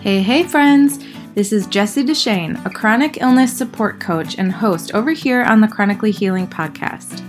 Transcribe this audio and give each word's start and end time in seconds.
Hey, 0.00 0.22
hey, 0.22 0.44
friends! 0.44 0.98
This 1.34 1.52
is 1.52 1.66
Jessie 1.66 2.02
Deshane, 2.02 2.64
a 2.64 2.70
chronic 2.70 3.20
illness 3.20 3.52
support 3.52 4.00
coach 4.00 4.38
and 4.38 4.50
host 4.50 4.94
over 4.94 5.10
here 5.10 5.42
on 5.42 5.60
the 5.60 5.68
Chronically 5.68 6.10
Healing 6.10 6.48
podcast. 6.48 7.20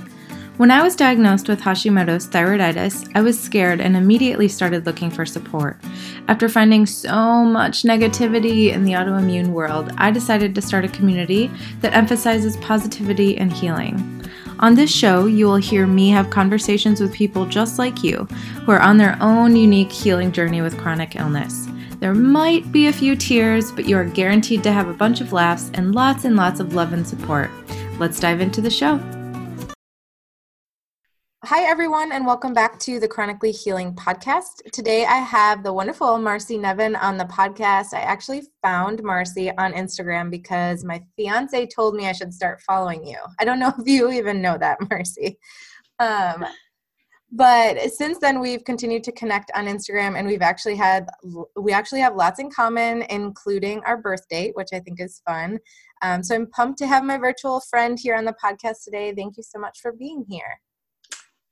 When 0.55 0.71
I 0.71 0.81
was 0.81 0.95
diagnosed 0.95 1.49
with 1.49 1.59
Hashimoto's 1.59 2.29
thyroiditis, 2.29 3.11
I 3.13 3.21
was 3.23 3.37
scared 3.37 3.81
and 3.81 3.97
immediately 3.97 4.47
started 4.47 4.85
looking 4.85 5.11
for 5.11 5.25
support. 5.25 5.81
After 6.29 6.47
finding 6.47 6.85
so 6.85 7.43
much 7.43 7.83
negativity 7.83 8.71
in 8.71 8.85
the 8.85 8.93
autoimmune 8.93 9.49
world, 9.49 9.91
I 9.97 10.09
decided 10.09 10.55
to 10.55 10.61
start 10.61 10.85
a 10.85 10.87
community 10.87 11.51
that 11.81 11.93
emphasizes 11.93 12.55
positivity 12.57 13.37
and 13.37 13.51
healing. 13.51 14.25
On 14.59 14.75
this 14.75 14.95
show, 14.95 15.25
you 15.25 15.45
will 15.45 15.57
hear 15.57 15.87
me 15.87 16.09
have 16.11 16.29
conversations 16.29 17.01
with 17.01 17.11
people 17.11 17.45
just 17.45 17.77
like 17.77 18.01
you 18.01 18.29
who 18.63 18.71
are 18.71 18.81
on 18.81 18.95
their 18.95 19.17
own 19.19 19.57
unique 19.57 19.91
healing 19.91 20.31
journey 20.31 20.61
with 20.61 20.77
chronic 20.77 21.17
illness. 21.17 21.67
There 22.01 22.15
might 22.15 22.71
be 22.71 22.87
a 22.87 22.91
few 22.91 23.15
tears, 23.15 23.71
but 23.71 23.85
you 23.87 23.95
are 23.95 24.05
guaranteed 24.05 24.63
to 24.63 24.71
have 24.71 24.87
a 24.87 24.93
bunch 24.93 25.21
of 25.21 25.33
laughs 25.33 25.69
and 25.75 25.93
lots 25.93 26.25
and 26.25 26.35
lots 26.35 26.59
of 26.59 26.73
love 26.73 26.93
and 26.93 27.05
support. 27.07 27.51
Let's 27.99 28.19
dive 28.19 28.41
into 28.41 28.59
the 28.59 28.71
show. 28.71 28.97
Hi, 31.43 31.61
everyone, 31.61 32.11
and 32.11 32.25
welcome 32.25 32.55
back 32.55 32.79
to 32.79 32.99
the 32.99 33.07
Chronically 33.07 33.51
Healing 33.51 33.93
Podcast. 33.93 34.63
Today 34.73 35.05
I 35.05 35.17
have 35.17 35.61
the 35.61 35.71
wonderful 35.71 36.17
Marcy 36.17 36.57
Nevin 36.57 36.95
on 36.95 37.17
the 37.17 37.25
podcast. 37.25 37.93
I 37.93 37.99
actually 37.99 38.41
found 38.63 39.03
Marcy 39.03 39.55
on 39.59 39.73
Instagram 39.73 40.31
because 40.31 40.83
my 40.83 41.03
fiance 41.15 41.67
told 41.67 41.93
me 41.93 42.07
I 42.07 42.13
should 42.13 42.33
start 42.33 42.63
following 42.63 43.05
you. 43.05 43.19
I 43.37 43.45
don't 43.45 43.59
know 43.59 43.73
if 43.77 43.87
you 43.87 44.11
even 44.11 44.41
know 44.41 44.57
that, 44.57 44.79
Marcy. 44.89 45.37
Um, 45.99 46.47
but 47.31 47.79
since 47.91 48.17
then 48.19 48.39
we've 48.39 48.63
continued 48.65 49.03
to 49.03 49.11
connect 49.13 49.51
on 49.55 49.65
instagram 49.65 50.17
and 50.17 50.27
we've 50.27 50.41
actually 50.41 50.75
had 50.75 51.07
we 51.55 51.71
actually 51.71 52.01
have 52.01 52.15
lots 52.15 52.39
in 52.39 52.49
common 52.49 53.03
including 53.09 53.81
our 53.85 53.97
birth 53.97 54.27
date 54.29 54.51
which 54.55 54.69
i 54.73 54.79
think 54.79 54.99
is 54.99 55.21
fun. 55.25 55.57
Um, 56.01 56.23
so 56.23 56.35
i'm 56.35 56.47
pumped 56.47 56.77
to 56.79 56.87
have 56.87 57.03
my 57.03 57.17
virtual 57.17 57.61
friend 57.69 57.97
here 58.01 58.15
on 58.15 58.25
the 58.25 58.35
podcast 58.43 58.83
today. 58.83 59.13
Thank 59.15 59.37
you 59.37 59.43
so 59.43 59.59
much 59.59 59.79
for 59.81 59.93
being 59.93 60.25
here. 60.27 60.59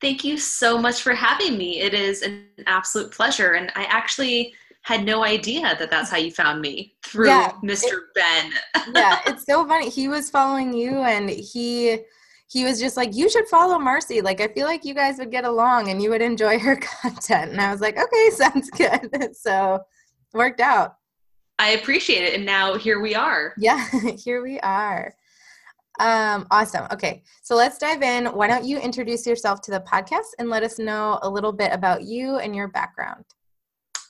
Thank 0.01 0.23
you 0.23 0.37
so 0.37 0.77
much 0.77 1.01
for 1.01 1.13
having 1.13 1.57
me. 1.57 1.81
It 1.81 1.93
is 1.93 2.23
an 2.23 2.45
absolute 2.67 3.11
pleasure 3.11 3.53
and 3.53 3.71
i 3.75 3.83
actually 3.85 4.53
had 4.81 5.03
no 5.03 5.23
idea 5.23 5.75
that 5.77 5.91
that's 5.91 6.09
how 6.09 6.17
you 6.17 6.31
found 6.31 6.61
me 6.61 6.95
through 7.03 7.27
yeah, 7.27 7.51
mr 7.63 7.83
it, 7.83 8.03
ben. 8.15 8.51
Yeah 8.95 9.19
it's 9.27 9.45
so 9.45 9.65
funny. 9.67 9.89
He 9.89 10.07
was 10.07 10.29
following 10.29 10.73
you 10.73 10.99
and 10.99 11.29
he 11.29 11.99
he 12.49 12.65
was 12.65 12.79
just 12.79 12.97
like, 12.97 13.15
You 13.15 13.29
should 13.29 13.47
follow 13.47 13.79
Marcy. 13.79 14.21
Like, 14.21 14.41
I 14.41 14.47
feel 14.47 14.65
like 14.65 14.83
you 14.83 14.93
guys 14.93 15.17
would 15.19 15.31
get 15.31 15.45
along 15.45 15.89
and 15.89 16.01
you 16.01 16.09
would 16.09 16.21
enjoy 16.21 16.59
her 16.59 16.75
content. 17.01 17.51
And 17.51 17.61
I 17.61 17.71
was 17.71 17.79
like, 17.79 17.97
Okay, 17.97 18.29
sounds 18.35 18.69
good. 18.71 19.35
so 19.35 19.79
worked 20.33 20.59
out. 20.59 20.95
I 21.59 21.71
appreciate 21.71 22.23
it. 22.23 22.33
And 22.35 22.45
now 22.45 22.75
here 22.75 22.99
we 22.99 23.15
are. 23.15 23.53
Yeah, 23.57 23.85
here 24.17 24.41
we 24.41 24.59
are. 24.61 25.13
Um, 25.99 26.47
awesome. 26.49 26.87
Okay, 26.91 27.23
so 27.43 27.55
let's 27.55 27.77
dive 27.77 28.01
in. 28.01 28.27
Why 28.27 28.47
don't 28.47 28.63
you 28.63 28.79
introduce 28.79 29.27
yourself 29.27 29.61
to 29.63 29.71
the 29.71 29.81
podcast 29.81 30.27
and 30.39 30.49
let 30.49 30.63
us 30.63 30.79
know 30.79 31.19
a 31.21 31.29
little 31.29 31.51
bit 31.51 31.73
about 31.73 32.03
you 32.03 32.37
and 32.37 32.55
your 32.55 32.69
background? 32.69 33.25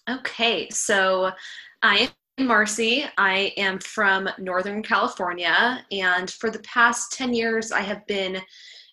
Okay, 0.07 0.69
so 0.69 1.31
I 1.81 2.11
Marcy. 2.47 3.05
I 3.17 3.53
am 3.57 3.79
from 3.79 4.29
Northern 4.37 4.83
California, 4.83 5.83
and 5.91 6.29
for 6.29 6.49
the 6.49 6.59
past 6.59 7.11
10 7.13 7.33
years, 7.33 7.71
I 7.71 7.81
have 7.81 8.05
been 8.07 8.41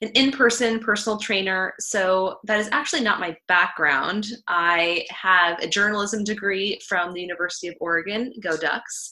an 0.03 0.11
in 0.11 0.31
person 0.31 0.79
personal 0.79 1.19
trainer. 1.19 1.75
So 1.79 2.39
that 2.45 2.61
is 2.61 2.69
actually 2.73 3.03
not 3.03 3.21
my 3.21 3.37
background. 3.49 4.27
I 4.49 5.07
have 5.11 5.59
a 5.61 5.69
journalism 5.69 6.25
degree 6.25 6.81
from 6.87 7.13
the 7.13 7.21
University 7.21 7.69
of 7.69 7.77
Oregon, 7.81 8.33
Go 8.43 8.57
Ducks. 8.57 9.11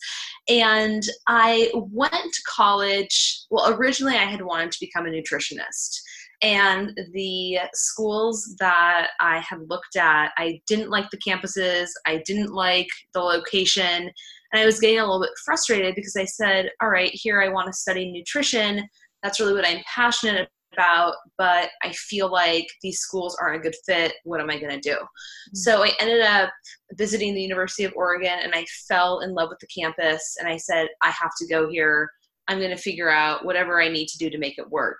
And 0.48 1.02
I 1.26 1.70
went 1.74 2.12
to 2.12 2.42
college. 2.46 3.44
Well, 3.50 3.74
originally, 3.74 4.16
I 4.16 4.24
had 4.24 4.42
wanted 4.42 4.72
to 4.72 4.80
become 4.80 5.06
a 5.06 5.10
nutritionist. 5.10 6.00
And 6.44 6.94
the 7.14 7.58
schools 7.72 8.54
that 8.58 9.12
I 9.18 9.38
had 9.38 9.60
looked 9.70 9.96
at, 9.96 10.32
I 10.36 10.60
didn't 10.66 10.90
like 10.90 11.08
the 11.08 11.16
campuses, 11.16 11.88
I 12.04 12.22
didn't 12.26 12.52
like 12.52 12.88
the 13.14 13.20
location, 13.20 14.10
and 14.52 14.62
I 14.62 14.66
was 14.66 14.78
getting 14.78 14.98
a 14.98 15.06
little 15.06 15.22
bit 15.22 15.30
frustrated 15.42 15.94
because 15.94 16.16
I 16.16 16.26
said, 16.26 16.70
All 16.82 16.90
right, 16.90 17.10
here 17.14 17.40
I 17.40 17.48
want 17.48 17.68
to 17.68 17.72
study 17.72 18.12
nutrition. 18.12 18.86
That's 19.22 19.40
really 19.40 19.54
what 19.54 19.66
I'm 19.66 19.82
passionate 19.86 20.50
about, 20.74 21.14
but 21.38 21.70
I 21.82 21.92
feel 21.92 22.30
like 22.30 22.66
these 22.82 22.98
schools 22.98 23.38
aren't 23.40 23.60
a 23.60 23.62
good 23.62 23.76
fit. 23.86 24.12
What 24.24 24.42
am 24.42 24.50
I 24.50 24.60
going 24.60 24.78
to 24.78 24.80
do? 24.80 24.96
Mm-hmm. 24.96 25.56
So 25.56 25.82
I 25.82 25.92
ended 25.98 26.20
up 26.20 26.50
visiting 26.92 27.34
the 27.34 27.40
University 27.40 27.84
of 27.84 27.94
Oregon 27.96 28.38
and 28.42 28.54
I 28.54 28.66
fell 28.86 29.20
in 29.20 29.32
love 29.32 29.48
with 29.48 29.60
the 29.60 29.66
campus 29.66 30.36
and 30.38 30.46
I 30.46 30.58
said, 30.58 30.88
I 31.00 31.08
have 31.08 31.30
to 31.38 31.46
go 31.46 31.70
here. 31.70 32.10
I'm 32.48 32.58
going 32.58 32.70
to 32.70 32.76
figure 32.76 33.10
out 33.10 33.44
whatever 33.44 33.80
I 33.80 33.88
need 33.88 34.08
to 34.08 34.18
do 34.18 34.30
to 34.30 34.38
make 34.38 34.58
it 34.58 34.70
work. 34.70 34.98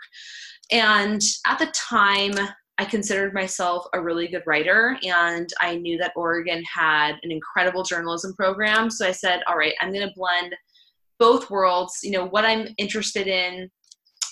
And 0.70 1.22
at 1.46 1.58
the 1.58 1.72
time, 1.74 2.32
I 2.78 2.84
considered 2.84 3.34
myself 3.34 3.86
a 3.92 4.00
really 4.00 4.26
good 4.26 4.42
writer, 4.46 4.98
and 5.04 5.48
I 5.60 5.76
knew 5.76 5.96
that 5.98 6.12
Oregon 6.16 6.62
had 6.64 7.12
an 7.22 7.30
incredible 7.30 7.84
journalism 7.84 8.34
program. 8.34 8.90
So 8.90 9.06
I 9.06 9.12
said, 9.12 9.42
all 9.46 9.56
right, 9.56 9.74
I'm 9.80 9.92
going 9.92 10.06
to 10.06 10.14
blend 10.16 10.56
both 11.20 11.50
worlds, 11.50 12.00
you 12.02 12.10
know, 12.10 12.26
what 12.26 12.44
I'm 12.44 12.68
interested 12.78 13.28
in 13.28 13.70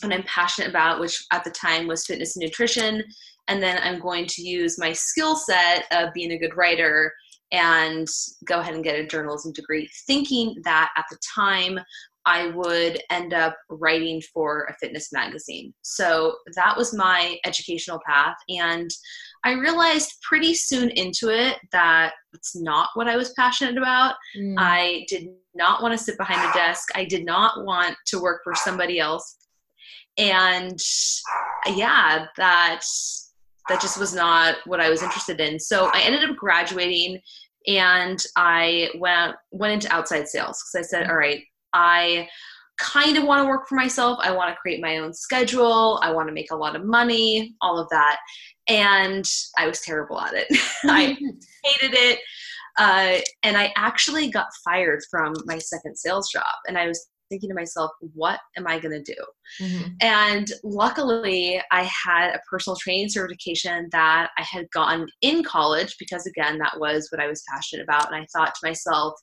and 0.02 0.12
I'm 0.12 0.24
passionate 0.24 0.70
about, 0.70 1.00
which 1.00 1.24
at 1.32 1.44
the 1.44 1.50
time 1.50 1.86
was 1.86 2.04
fitness 2.04 2.36
and 2.36 2.42
nutrition. 2.42 3.04
And 3.48 3.62
then 3.62 3.78
I'm 3.82 4.00
going 4.00 4.26
to 4.26 4.42
use 4.42 4.78
my 4.78 4.92
skill 4.92 5.36
set 5.36 5.84
of 5.92 6.12
being 6.12 6.32
a 6.32 6.38
good 6.38 6.56
writer 6.56 7.12
and 7.52 8.08
go 8.46 8.60
ahead 8.60 8.74
and 8.74 8.82
get 8.82 8.98
a 8.98 9.06
journalism 9.06 9.52
degree, 9.52 9.88
thinking 10.06 10.56
that 10.64 10.90
at 10.96 11.04
the 11.10 11.18
time 11.34 11.78
I 12.24 12.48
would 12.48 13.00
end 13.10 13.34
up 13.34 13.56
writing 13.68 14.22
for 14.32 14.64
a 14.64 14.74
fitness 14.74 15.12
magazine. 15.12 15.74
So 15.82 16.36
that 16.54 16.76
was 16.76 16.94
my 16.94 17.38
educational 17.44 18.00
path. 18.06 18.36
And 18.48 18.90
I 19.44 19.52
realized 19.52 20.18
pretty 20.22 20.54
soon 20.54 20.90
into 20.90 21.28
it 21.28 21.58
that 21.72 22.12
it's 22.32 22.54
not 22.54 22.90
what 22.94 23.08
I 23.08 23.16
was 23.16 23.32
passionate 23.32 23.76
about. 23.76 24.14
Mm. 24.38 24.54
I 24.56 25.04
did 25.08 25.28
not 25.54 25.82
want 25.82 25.96
to 25.96 26.02
sit 26.02 26.16
behind 26.16 26.48
a 26.48 26.52
desk, 26.52 26.88
I 26.94 27.04
did 27.04 27.24
not 27.24 27.64
want 27.64 27.96
to 28.06 28.20
work 28.20 28.42
for 28.44 28.54
somebody 28.54 29.00
else. 29.00 29.36
And 30.16 30.78
yeah, 31.66 32.26
that 32.36 32.82
that 33.68 33.80
just 33.80 33.98
was 33.98 34.14
not 34.14 34.56
what 34.66 34.80
I 34.80 34.90
was 34.90 35.02
interested 35.02 35.40
in. 35.40 35.58
So 35.58 35.90
I 35.92 36.02
ended 36.02 36.28
up 36.28 36.36
graduating 36.36 37.20
and 37.66 38.22
I 38.36 38.90
went 38.98 39.36
went 39.50 39.72
into 39.72 39.94
outside 39.94 40.28
sales 40.28 40.62
because 40.62 40.86
I 40.86 40.88
said, 40.88 41.08
all 41.08 41.16
right, 41.16 41.42
I 41.72 42.28
kind 42.78 43.16
of 43.16 43.24
want 43.24 43.42
to 43.42 43.48
work 43.48 43.68
for 43.68 43.76
myself. 43.76 44.18
I 44.22 44.32
want 44.32 44.50
to 44.50 44.60
create 44.60 44.80
my 44.80 44.98
own 44.98 45.12
schedule. 45.12 46.00
I 46.02 46.12
want 46.12 46.28
to 46.28 46.34
make 46.34 46.50
a 46.50 46.56
lot 46.56 46.76
of 46.76 46.84
money, 46.84 47.54
all 47.60 47.78
of 47.78 47.88
that. 47.90 48.18
And 48.68 49.24
I 49.56 49.66
was 49.66 49.80
terrible 49.80 50.20
at 50.20 50.34
it. 50.34 50.46
I 50.84 51.16
hated 51.64 51.96
it. 51.96 52.18
Uh, 52.78 53.18
and 53.42 53.56
I 53.56 53.72
actually 53.76 54.30
got 54.30 54.46
fired 54.64 55.00
from 55.10 55.34
my 55.44 55.58
second 55.58 55.96
sales 55.96 56.30
job. 56.30 56.42
And 56.66 56.78
I 56.78 56.86
was 56.86 57.06
thinking 57.32 57.48
to 57.48 57.54
myself, 57.54 57.90
what 58.14 58.38
am 58.58 58.66
I 58.66 58.78
going 58.78 59.02
to 59.02 59.14
do? 59.14 59.20
Mm-hmm. 59.64 59.88
And 60.02 60.52
luckily, 60.62 61.60
I 61.70 61.84
had 61.84 62.34
a 62.34 62.40
personal 62.48 62.76
training 62.76 63.08
certification 63.08 63.88
that 63.92 64.30
I 64.36 64.42
had 64.42 64.70
gotten 64.70 65.06
in 65.22 65.42
college 65.42 65.96
because, 65.98 66.26
again, 66.26 66.58
that 66.58 66.78
was 66.78 67.08
what 67.10 67.22
I 67.22 67.26
was 67.26 67.42
passionate 67.48 67.82
about. 67.82 68.12
And 68.12 68.16
I 68.16 68.26
thought 68.32 68.54
to 68.54 68.66
myself, 68.68 69.14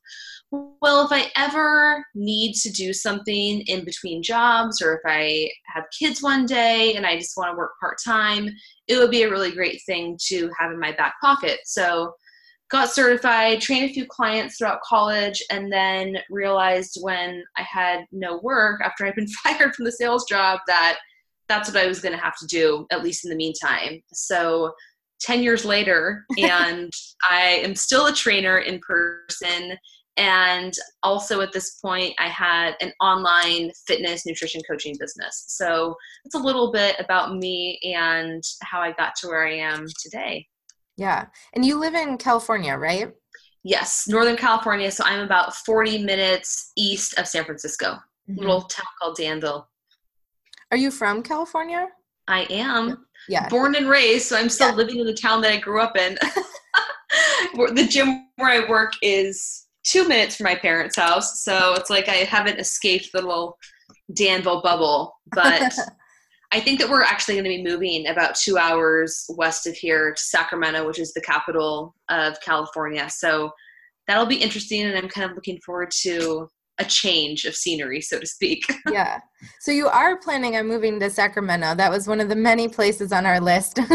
well, 0.51 1.05
if 1.05 1.11
I 1.11 1.31
ever 1.35 2.03
need 2.15 2.53
to 2.55 2.71
do 2.71 2.91
something 2.91 3.61
in 3.61 3.85
between 3.85 4.23
jobs 4.23 4.81
or 4.81 4.95
if 4.95 5.01
I 5.05 5.51
have 5.73 5.83
kids 5.97 6.23
one 6.23 6.47
day 6.47 6.95
and 6.95 7.05
I 7.05 7.17
just 7.17 7.37
want 7.37 7.51
to 7.51 7.57
work 7.57 7.73
part 7.79 7.97
time, 8.03 8.49
it 8.87 8.97
would 8.97 9.11
be 9.11 9.23
a 9.23 9.29
really 9.29 9.51
great 9.51 9.79
thing 9.85 10.17
to 10.27 10.49
have 10.57 10.71
in 10.71 10.79
my 10.79 10.91
back 10.93 11.13
pocket. 11.21 11.59
So, 11.65 12.13
got 12.69 12.91
certified, 12.91 13.61
trained 13.61 13.89
a 13.89 13.93
few 13.93 14.05
clients 14.05 14.57
throughout 14.57 14.81
college, 14.81 15.43
and 15.51 15.71
then 15.71 16.17
realized 16.29 16.99
when 17.01 17.43
I 17.57 17.63
had 17.63 18.05
no 18.11 18.39
work 18.39 18.81
after 18.83 19.05
I'd 19.05 19.15
been 19.15 19.27
fired 19.43 19.75
from 19.75 19.85
the 19.85 19.91
sales 19.91 20.25
job 20.25 20.59
that 20.67 20.99
that's 21.47 21.67
what 21.67 21.83
I 21.83 21.87
was 21.87 21.99
going 21.99 22.15
to 22.15 22.23
have 22.23 22.37
to 22.37 22.45
do, 22.45 22.85
at 22.91 23.03
least 23.03 23.25
in 23.25 23.31
the 23.31 23.35
meantime. 23.35 24.01
So, 24.13 24.71
10 25.21 25.43
years 25.43 25.65
later, 25.65 26.25
and 26.37 26.91
I 27.29 27.61
am 27.63 27.75
still 27.75 28.07
a 28.07 28.13
trainer 28.13 28.59
in 28.59 28.79
person. 28.79 29.77
And 30.17 30.73
also 31.01 31.39
at 31.41 31.53
this 31.53 31.75
point, 31.75 32.13
I 32.19 32.27
had 32.27 32.75
an 32.81 32.91
online 33.01 33.71
fitness 33.87 34.25
nutrition 34.25 34.61
coaching 34.69 34.95
business. 34.99 35.45
So 35.47 35.95
it's 36.25 36.35
a 36.35 36.39
little 36.39 36.71
bit 36.71 36.97
about 36.99 37.35
me 37.35 37.79
and 37.83 38.43
how 38.61 38.81
I 38.81 38.91
got 38.91 39.15
to 39.17 39.27
where 39.27 39.47
I 39.47 39.55
am 39.55 39.85
today. 40.01 40.45
Yeah. 40.99 41.27
And 41.53 41.65
you 41.65 41.79
live 41.79 41.95
in 41.95 42.17
California, 42.17 42.75
right? 42.75 43.13
Yes, 43.63 44.05
Northern 44.07 44.35
California. 44.35 44.91
So 44.91 45.05
I'm 45.05 45.21
about 45.21 45.55
40 45.55 46.03
minutes 46.03 46.73
east 46.75 47.17
of 47.17 47.25
San 47.25 47.45
Francisco, 47.45 47.93
mm-hmm. 48.29 48.37
little 48.37 48.63
town 48.63 48.85
called 49.01 49.15
Danville. 49.15 49.69
Are 50.71 50.77
you 50.77 50.91
from 50.91 51.23
California? 51.23 51.87
I 52.27 52.41
am. 52.49 53.05
Yeah. 53.29 53.47
Born 53.47 53.75
and 53.75 53.87
raised, 53.87 54.27
so 54.27 54.37
I'm 54.37 54.49
still 54.49 54.69
yeah. 54.69 54.75
living 54.75 54.99
in 54.99 55.05
the 55.05 55.13
town 55.13 55.41
that 55.41 55.51
I 55.51 55.57
grew 55.57 55.81
up 55.81 55.95
in. 55.97 56.17
the 57.53 57.87
gym 57.89 58.27
where 58.35 58.49
I 58.49 58.69
work 58.69 58.93
is 59.01 59.67
two 59.83 60.05
minutes 60.05 60.35
from 60.35 60.43
my 60.43 60.55
parents' 60.55 60.97
house. 60.97 61.41
So 61.43 61.75
it's 61.75 61.89
like 61.89 62.09
I 62.09 62.15
haven't 62.15 62.59
escaped 62.59 63.09
the 63.13 63.21
little 63.21 63.57
Danville 64.13 64.61
bubble. 64.61 65.15
But 65.33 65.73
I 66.51 66.59
think 66.59 66.79
that 66.79 66.89
we're 66.89 67.03
actually 67.03 67.35
going 67.35 67.43
to 67.43 67.49
be 67.49 67.63
moving 67.63 68.07
about 68.07 68.35
two 68.35 68.57
hours 68.57 69.25
west 69.29 69.67
of 69.67 69.75
here 69.75 70.13
to 70.13 70.21
Sacramento, 70.21 70.85
which 70.85 70.99
is 70.99 71.13
the 71.13 71.21
capital 71.21 71.95
of 72.09 72.39
California. 72.41 73.07
So 73.09 73.51
that'll 74.07 74.25
be 74.25 74.37
interesting. 74.37 74.83
And 74.83 74.97
I'm 74.97 75.09
kind 75.09 75.29
of 75.29 75.35
looking 75.35 75.59
forward 75.59 75.91
to 76.01 76.49
a 76.79 76.85
change 76.85 77.45
of 77.45 77.55
scenery, 77.55 78.01
so 78.01 78.19
to 78.19 78.25
speak. 78.25 78.63
yeah. 78.91 79.19
So 79.59 79.71
you 79.71 79.87
are 79.87 80.17
planning 80.17 80.55
on 80.55 80.67
moving 80.67 80.99
to 81.01 81.09
Sacramento. 81.09 81.75
That 81.75 81.91
was 81.91 82.07
one 82.07 82.21
of 82.21 82.29
the 82.29 82.35
many 82.35 82.67
places 82.67 83.11
on 83.11 83.25
our 83.25 83.39
list. 83.39 83.75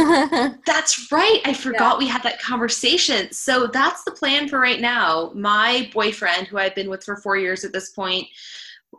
that's 0.66 1.10
right. 1.10 1.40
I 1.44 1.54
forgot 1.54 1.94
yeah. 1.94 1.98
we 1.98 2.06
had 2.06 2.22
that 2.22 2.40
conversation. 2.40 3.32
So 3.32 3.66
that's 3.66 4.04
the 4.04 4.10
plan 4.12 4.48
for 4.48 4.60
right 4.60 4.80
now. 4.80 5.32
My 5.34 5.90
boyfriend, 5.92 6.46
who 6.46 6.58
I've 6.58 6.74
been 6.74 6.90
with 6.90 7.02
for 7.02 7.16
four 7.16 7.36
years 7.36 7.64
at 7.64 7.72
this 7.72 7.90
point, 7.90 8.28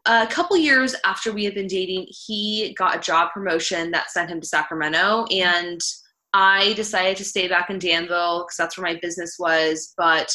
a 0.06 0.28
couple 0.28 0.58
years 0.58 0.96
after 1.06 1.32
we 1.32 1.44
had 1.46 1.54
been 1.54 1.68
dating, 1.68 2.08
he 2.10 2.76
got 2.78 2.96
a 2.96 3.00
job 3.00 3.32
promotion 3.34 3.92
that 3.92 4.12
sent 4.12 4.30
him 4.30 4.42
to 4.42 4.48
Sacramento. 4.48 5.26
And 5.32 5.80
I 6.34 6.74
decided 6.74 7.18
to 7.18 7.26
stay 7.26 7.48
back 7.48 7.70
in 7.70 7.80
Danville 7.80 8.44
because 8.44 8.58
that's 8.58 8.78
where 8.78 8.92
my 8.92 9.00
business 9.02 9.38
was. 9.40 9.94
But 9.98 10.30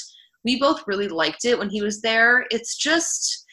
we 0.45 0.59
both 0.59 0.85
really 0.87 1.09
liked 1.09 1.45
it 1.45 1.59
when 1.59 1.69
he 1.69 1.83
was 1.83 2.01
there. 2.01 2.47
It's 2.51 2.77
just, 2.77 3.45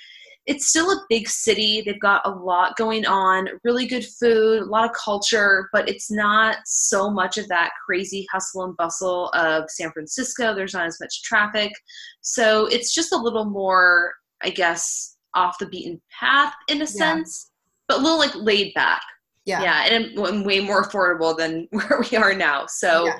it's 0.45 0.67
still 0.67 0.89
a 0.89 1.05
big 1.09 1.27
city. 1.27 1.81
They've 1.81 1.99
got 1.99 2.21
a 2.25 2.29
lot 2.29 2.77
going 2.77 3.05
on, 3.05 3.49
really 3.65 3.85
good 3.85 4.05
food, 4.05 4.61
a 4.61 4.65
lot 4.65 4.85
of 4.85 4.95
culture, 4.95 5.67
but 5.73 5.89
it's 5.89 6.09
not 6.09 6.59
so 6.65 7.11
much 7.11 7.37
of 7.37 7.49
that 7.49 7.71
crazy 7.85 8.25
hustle 8.31 8.63
and 8.63 8.77
bustle 8.77 9.27
of 9.33 9.69
San 9.69 9.91
Francisco. 9.91 10.55
There's 10.55 10.73
not 10.73 10.85
as 10.85 11.01
much 11.01 11.23
traffic. 11.23 11.73
So 12.21 12.67
it's 12.67 12.93
just 12.93 13.11
a 13.11 13.17
little 13.17 13.43
more, 13.43 14.13
I 14.41 14.51
guess, 14.51 15.16
off 15.37 15.57
the 15.59 15.67
beaten 15.67 16.01
path 16.19 16.53
in 16.67 16.77
a 16.77 16.79
yeah. 16.79 16.85
sense, 16.85 17.51
but 17.87 17.99
a 17.99 18.01
little 18.01 18.17
like 18.17 18.35
laid 18.35 18.73
back. 18.73 19.01
Yeah. 19.45 19.61
Yeah. 19.61 19.95
And, 19.95 20.17
and 20.17 20.45
way 20.45 20.59
more 20.59 20.83
affordable 20.83 21.37
than 21.37 21.67
where 21.71 22.03
we 22.11 22.17
are 22.17 22.33
now. 22.33 22.65
So 22.65 23.05
yeah. 23.05 23.19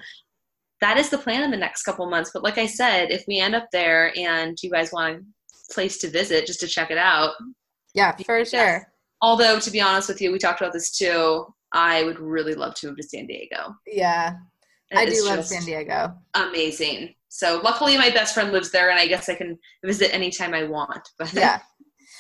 that 0.81 0.97
is 0.97 1.09
the 1.09 1.17
plan 1.17 1.43
in 1.43 1.51
the 1.51 1.57
next 1.57 1.83
couple 1.83 2.09
months. 2.09 2.31
But 2.33 2.43
like 2.43 2.57
I 2.57 2.65
said, 2.65 3.11
if 3.11 3.23
we 3.27 3.39
end 3.39 3.55
up 3.55 3.67
there 3.71 4.11
and 4.17 4.57
you 4.61 4.69
guys 4.69 4.91
want 4.91 5.21
a 5.21 5.73
place 5.73 5.97
to 5.99 6.09
visit 6.09 6.47
just 6.47 6.59
to 6.61 6.67
check 6.67 6.91
it 6.91 6.97
out. 6.97 7.31
Yeah, 7.93 8.15
for 8.25 8.39
yes. 8.39 8.49
sure. 8.49 8.91
Although, 9.21 9.59
to 9.59 9.71
be 9.71 9.81
honest 9.81 10.09
with 10.09 10.21
you, 10.21 10.31
we 10.31 10.37
talked 10.37 10.61
about 10.61 10.73
this 10.73 10.95
too. 10.95 11.45
I 11.71 12.03
would 12.03 12.19
really 12.19 12.53
love 12.53 12.75
to 12.75 12.87
move 12.87 12.97
to 12.97 13.03
San 13.03 13.25
Diego. 13.25 13.75
Yeah. 13.87 14.35
It 14.91 14.97
I 14.97 15.05
do 15.05 15.25
love 15.25 15.45
San 15.45 15.63
Diego. 15.63 16.13
Amazing. 16.33 17.15
So 17.29 17.59
luckily 17.63 17.97
my 17.97 18.09
best 18.09 18.33
friend 18.33 18.51
lives 18.51 18.71
there 18.71 18.89
and 18.89 18.99
I 18.99 19.07
guess 19.07 19.29
I 19.29 19.35
can 19.35 19.57
visit 19.83 20.13
anytime 20.13 20.53
I 20.53 20.63
want. 20.63 21.07
But 21.19 21.33
yeah. 21.33 21.59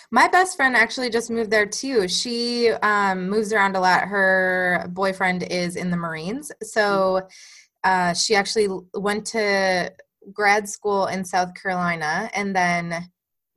My 0.09 0.27
best 0.27 0.55
friend 0.55 0.75
actually 0.75 1.09
just 1.09 1.29
moved 1.29 1.51
there 1.51 1.65
too. 1.65 2.07
She 2.07 2.69
um, 2.69 3.29
moves 3.29 3.51
around 3.51 3.75
a 3.75 3.81
lot. 3.81 4.07
Her 4.07 4.87
boyfriend 4.89 5.43
is 5.43 5.75
in 5.75 5.91
the 5.91 5.97
Marines. 5.97 6.51
So 6.63 7.27
uh, 7.83 8.13
she 8.13 8.35
actually 8.35 8.69
went 8.93 9.25
to 9.27 9.91
grad 10.31 10.69
school 10.69 11.07
in 11.07 11.25
South 11.25 11.53
Carolina 11.61 12.29
and 12.33 12.55
then 12.55 13.09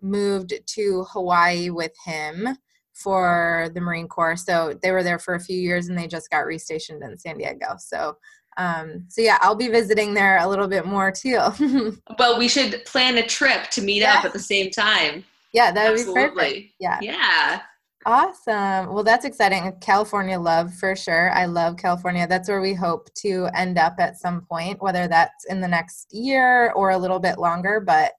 moved 0.02 0.54
to 0.66 1.04
Hawaii 1.10 1.70
with 1.70 1.92
him 2.04 2.48
for 2.92 3.70
the 3.74 3.80
Marine 3.80 4.08
Corps. 4.08 4.36
So 4.36 4.78
they 4.82 4.90
were 4.90 5.04
there 5.04 5.18
for 5.18 5.34
a 5.34 5.40
few 5.40 5.58
years 5.58 5.88
and 5.88 5.96
they 5.96 6.08
just 6.08 6.30
got 6.30 6.44
restationed 6.44 7.04
in 7.04 7.16
San 7.16 7.38
Diego. 7.38 7.76
So 7.78 8.16
um, 8.56 9.04
so 9.08 9.22
yeah, 9.22 9.38
I'll 9.40 9.54
be 9.54 9.68
visiting 9.68 10.12
there 10.12 10.38
a 10.38 10.46
little 10.46 10.68
bit 10.68 10.84
more 10.84 11.10
too. 11.10 11.38
well, 12.18 12.38
we 12.38 12.48
should 12.48 12.84
plan 12.84 13.16
a 13.16 13.26
trip 13.26 13.70
to 13.70 13.80
meet 13.80 14.02
yeah. 14.02 14.18
up 14.18 14.24
at 14.24 14.32
the 14.32 14.38
same 14.38 14.70
time. 14.70 15.24
Yeah, 15.52 15.72
that 15.72 15.92
would 15.92 16.06
be 16.06 16.12
perfect. 16.12 16.72
Yeah. 16.78 16.98
Yeah. 17.02 17.60
Awesome. 18.06 18.94
Well, 18.94 19.04
that's 19.04 19.26
exciting. 19.26 19.72
California 19.80 20.38
love 20.38 20.72
for 20.74 20.96
sure. 20.96 21.30
I 21.32 21.44
love 21.44 21.76
California. 21.76 22.26
That's 22.26 22.48
where 22.48 22.62
we 22.62 22.72
hope 22.72 23.12
to 23.16 23.48
end 23.54 23.76
up 23.76 23.96
at 23.98 24.18
some 24.18 24.46
point, 24.50 24.80
whether 24.80 25.06
that's 25.06 25.44
in 25.46 25.60
the 25.60 25.68
next 25.68 26.06
year 26.10 26.72
or 26.72 26.90
a 26.90 26.98
little 26.98 27.18
bit 27.18 27.38
longer. 27.38 27.78
But, 27.78 28.12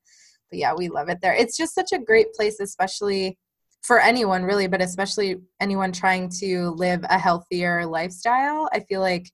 but 0.52 0.60
yeah, 0.60 0.76
we 0.76 0.90
love 0.90 1.10
it 1.10 1.20
there. 1.22 1.34
It's 1.34 1.58
just 1.58 1.74
such 1.74 1.94
a 1.94 2.00
great 2.00 2.32
place, 2.34 2.60
especially 2.60 3.40
for 3.82 4.00
anyone 4.00 4.44
really, 4.44 4.68
but 4.68 4.82
especially 4.82 5.38
anyone 5.60 5.92
trying 5.92 6.30
to 6.42 6.70
live 6.72 7.04
a 7.10 7.18
healthier 7.18 7.84
lifestyle. 7.86 8.70
I 8.72 8.82
feel 8.82 9.02
like 9.02 9.32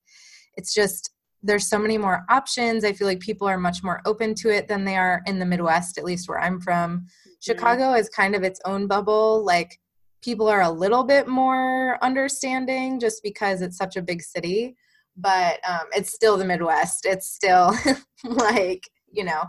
it's 0.56 0.74
just 0.74 1.12
there's 1.48 1.68
so 1.68 1.80
many 1.80 1.98
more 1.98 2.26
options. 2.30 2.84
I 2.84 2.94
feel 2.94 3.08
like 3.08 3.20
people 3.20 3.48
are 3.48 3.58
much 3.58 3.84
more 3.84 4.02
open 4.06 4.36
to 4.36 4.50
it 4.50 4.68
than 4.68 4.86
they 4.86 4.98
are 4.98 5.22
in 5.26 5.40
the 5.40 5.46
Midwest, 5.46 5.98
at 5.98 6.04
least 6.04 6.30
where 6.30 6.40
I'm 6.40 6.60
from. 6.60 7.08
Chicago 7.40 7.94
is 7.94 8.10
kind 8.10 8.36
of 8.36 8.44
its 8.44 8.60
own 8.66 8.88
bubble. 8.88 9.44
Like 9.46 9.80
people 10.22 10.48
are 10.48 10.62
a 10.62 10.70
little 10.70 11.04
bit 11.04 11.28
more 11.28 11.98
understanding 12.04 13.00
just 13.00 13.24
because 13.24 13.62
it's 13.62 13.78
such 13.78 13.96
a 13.96 14.02
big 14.02 14.22
city, 14.22 14.76
but 15.16 15.60
um, 15.68 15.88
it's 15.94 16.14
still 16.14 16.38
the 16.38 16.46
Midwest. 16.46 17.06
It's 17.06 17.28
still 17.28 17.74
like, 18.24 18.90
you 19.12 19.24
know. 19.24 19.44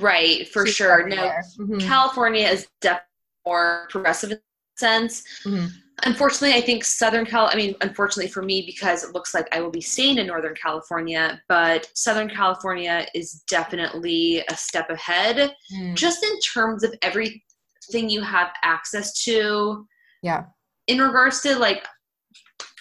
Right, 0.00 0.48
for 0.48 0.66
sure. 0.66 1.08
No, 1.08 1.16
mm-hmm. 1.16 1.78
California 1.78 2.46
is 2.46 2.68
definitely 2.80 3.06
more 3.46 3.86
progressive 3.90 4.32
in 4.32 4.40
sense. 4.76 5.22
Mm-hmm. 5.44 5.66
Unfortunately, 6.02 6.56
I 6.56 6.60
think 6.60 6.84
Southern 6.84 7.24
Cal, 7.24 7.46
I 7.46 7.54
mean, 7.54 7.74
unfortunately 7.80 8.30
for 8.30 8.42
me, 8.42 8.64
because 8.66 9.04
it 9.04 9.14
looks 9.14 9.32
like 9.32 9.46
I 9.54 9.60
will 9.60 9.70
be 9.70 9.80
staying 9.80 10.18
in 10.18 10.26
Northern 10.26 10.54
California, 10.54 11.40
but 11.48 11.88
Southern 11.94 12.28
California 12.28 13.06
is 13.14 13.44
definitely 13.48 14.42
a 14.48 14.56
step 14.56 14.90
ahead 14.90 15.54
mm. 15.72 15.94
just 15.94 16.24
in 16.24 16.38
terms 16.40 16.82
of 16.82 16.94
everything 17.02 18.08
you 18.08 18.22
have 18.22 18.50
access 18.62 19.22
to. 19.24 19.86
Yeah. 20.22 20.44
In 20.88 20.98
regards 20.98 21.40
to 21.42 21.56
like 21.58 21.86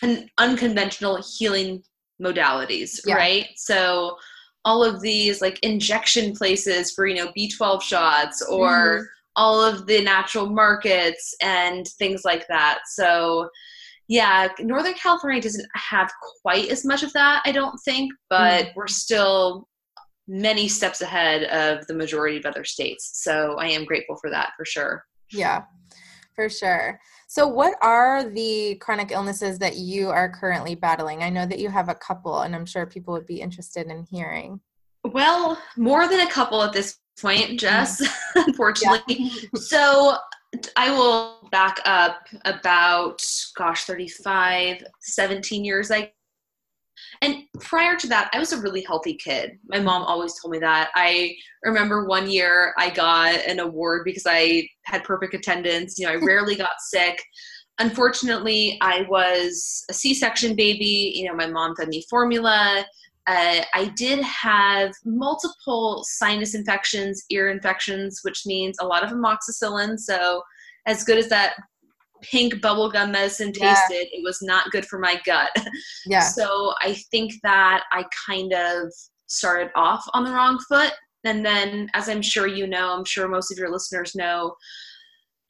an 0.01 0.27
unconventional 0.39 1.23
healing 1.37 1.83
modalities, 2.21 2.99
yeah. 3.05 3.15
right? 3.15 3.47
So 3.55 4.17
all 4.65 4.83
of 4.83 5.01
these 5.01 5.39
like 5.39 5.59
injection 5.59 6.33
places 6.33 6.91
for, 6.91 7.05
you 7.05 7.15
know, 7.15 7.31
B12 7.37 7.83
shots 7.83 8.41
or. 8.41 8.69
Mm 9.01 9.05
all 9.35 9.63
of 9.63 9.87
the 9.87 10.01
natural 10.03 10.49
markets 10.49 11.35
and 11.41 11.87
things 11.99 12.21
like 12.23 12.47
that. 12.47 12.79
So, 12.87 13.49
yeah, 14.07 14.49
Northern 14.59 14.93
California 14.93 15.41
doesn't 15.41 15.67
have 15.75 16.11
quite 16.41 16.69
as 16.69 16.85
much 16.85 17.03
of 17.03 17.13
that, 17.13 17.41
I 17.45 17.51
don't 17.51 17.77
think, 17.85 18.11
but 18.29 18.65
mm. 18.65 18.71
we're 18.75 18.87
still 18.87 19.67
many 20.27 20.67
steps 20.67 21.01
ahead 21.01 21.43
of 21.45 21.85
the 21.87 21.93
majority 21.93 22.37
of 22.37 22.45
other 22.45 22.63
states. 22.63 23.11
So, 23.23 23.55
I 23.59 23.67
am 23.67 23.85
grateful 23.85 24.17
for 24.17 24.29
that 24.29 24.51
for 24.57 24.65
sure. 24.65 25.03
Yeah, 25.31 25.63
for 26.35 26.49
sure. 26.49 26.99
So, 27.27 27.47
what 27.47 27.73
are 27.81 28.29
the 28.29 28.75
chronic 28.75 29.11
illnesses 29.11 29.57
that 29.57 29.77
you 29.77 30.09
are 30.09 30.29
currently 30.29 30.75
battling? 30.75 31.23
I 31.23 31.31
know 31.31 31.47
that 31.47 31.57
you 31.57 31.69
have 31.69 31.89
a 31.89 31.95
couple, 31.95 32.41
and 32.41 32.55
I'm 32.55 32.67
sure 32.67 32.85
people 32.85 33.13
would 33.15 33.25
be 33.25 33.41
interested 33.41 33.87
in 33.87 34.03
hearing. 34.03 34.59
Well, 35.03 35.57
more 35.75 36.07
than 36.07 36.19
a 36.19 36.29
couple 36.29 36.61
at 36.61 36.73
this 36.73 36.99
point, 37.19 37.41
mm-hmm. 37.41 37.55
Jess, 37.57 38.01
unfortunately. 38.35 39.15
Yeah. 39.17 39.39
so 39.55 40.17
I 40.75 40.91
will 40.91 41.47
back 41.51 41.79
up 41.85 42.27
about, 42.45 43.21
gosh, 43.57 43.85
35, 43.85 44.83
17 45.01 45.65
years. 45.65 45.91
I 45.91 46.11
and 47.21 47.43
prior 47.61 47.95
to 47.95 48.07
that, 48.07 48.29
I 48.33 48.39
was 48.39 48.51
a 48.51 48.61
really 48.61 48.81
healthy 48.81 49.13
kid. 49.13 49.57
My 49.67 49.79
mom 49.79 50.03
always 50.03 50.33
told 50.41 50.51
me 50.51 50.59
that. 50.59 50.91
I 50.95 51.35
remember 51.63 52.05
one 52.05 52.29
year 52.29 52.73
I 52.77 52.89
got 52.89 53.35
an 53.45 53.59
award 53.59 54.03
because 54.03 54.23
I 54.27 54.67
had 54.85 55.03
perfect 55.03 55.33
attendance. 55.33 55.97
You 55.97 56.07
know, 56.07 56.13
I 56.13 56.15
rarely 56.21 56.55
got 56.55 56.79
sick. 56.79 57.21
Unfortunately, 57.79 58.77
I 58.81 59.05
was 59.09 59.83
a 59.89 59.93
C 59.93 60.13
section 60.13 60.55
baby. 60.55 61.13
You 61.15 61.27
know, 61.27 61.35
my 61.35 61.47
mom 61.47 61.75
fed 61.75 61.87
me 61.87 62.03
formula. 62.09 62.85
Uh, 63.25 63.61
I 63.73 63.91
did 63.95 64.19
have 64.19 64.91
multiple 65.05 66.03
sinus 66.05 66.55
infections, 66.55 67.23
ear 67.29 67.49
infections, 67.49 68.19
which 68.23 68.45
means 68.45 68.77
a 68.79 68.85
lot 68.85 69.03
of 69.03 69.11
amoxicillin. 69.11 69.97
So, 69.97 70.41
as 70.85 71.05
good 71.05 71.17
as 71.17 71.29
that 71.29 71.53
pink 72.21 72.55
bubblegum 72.55 73.11
medicine 73.11 73.53
tasted, 73.53 74.07
yeah. 74.11 74.19
it 74.19 74.23
was 74.23 74.39
not 74.41 74.71
good 74.71 74.85
for 74.85 74.99
my 74.99 75.19
gut. 75.25 75.51
Yeah. 76.05 76.19
So, 76.19 76.73
I 76.81 76.95
think 77.11 77.33
that 77.43 77.83
I 77.91 78.03
kind 78.27 78.51
of 78.51 78.91
started 79.27 79.71
off 79.75 80.03
on 80.13 80.25
the 80.25 80.31
wrong 80.31 80.59
foot. 80.67 80.91
And 81.23 81.45
then, 81.45 81.89
as 81.93 82.09
I'm 82.09 82.21
sure 82.21 82.47
you 82.47 82.67
know, 82.67 82.89
I'm 82.89 83.05
sure 83.05 83.29
most 83.29 83.51
of 83.51 83.57
your 83.57 83.71
listeners 83.71 84.15
know, 84.15 84.53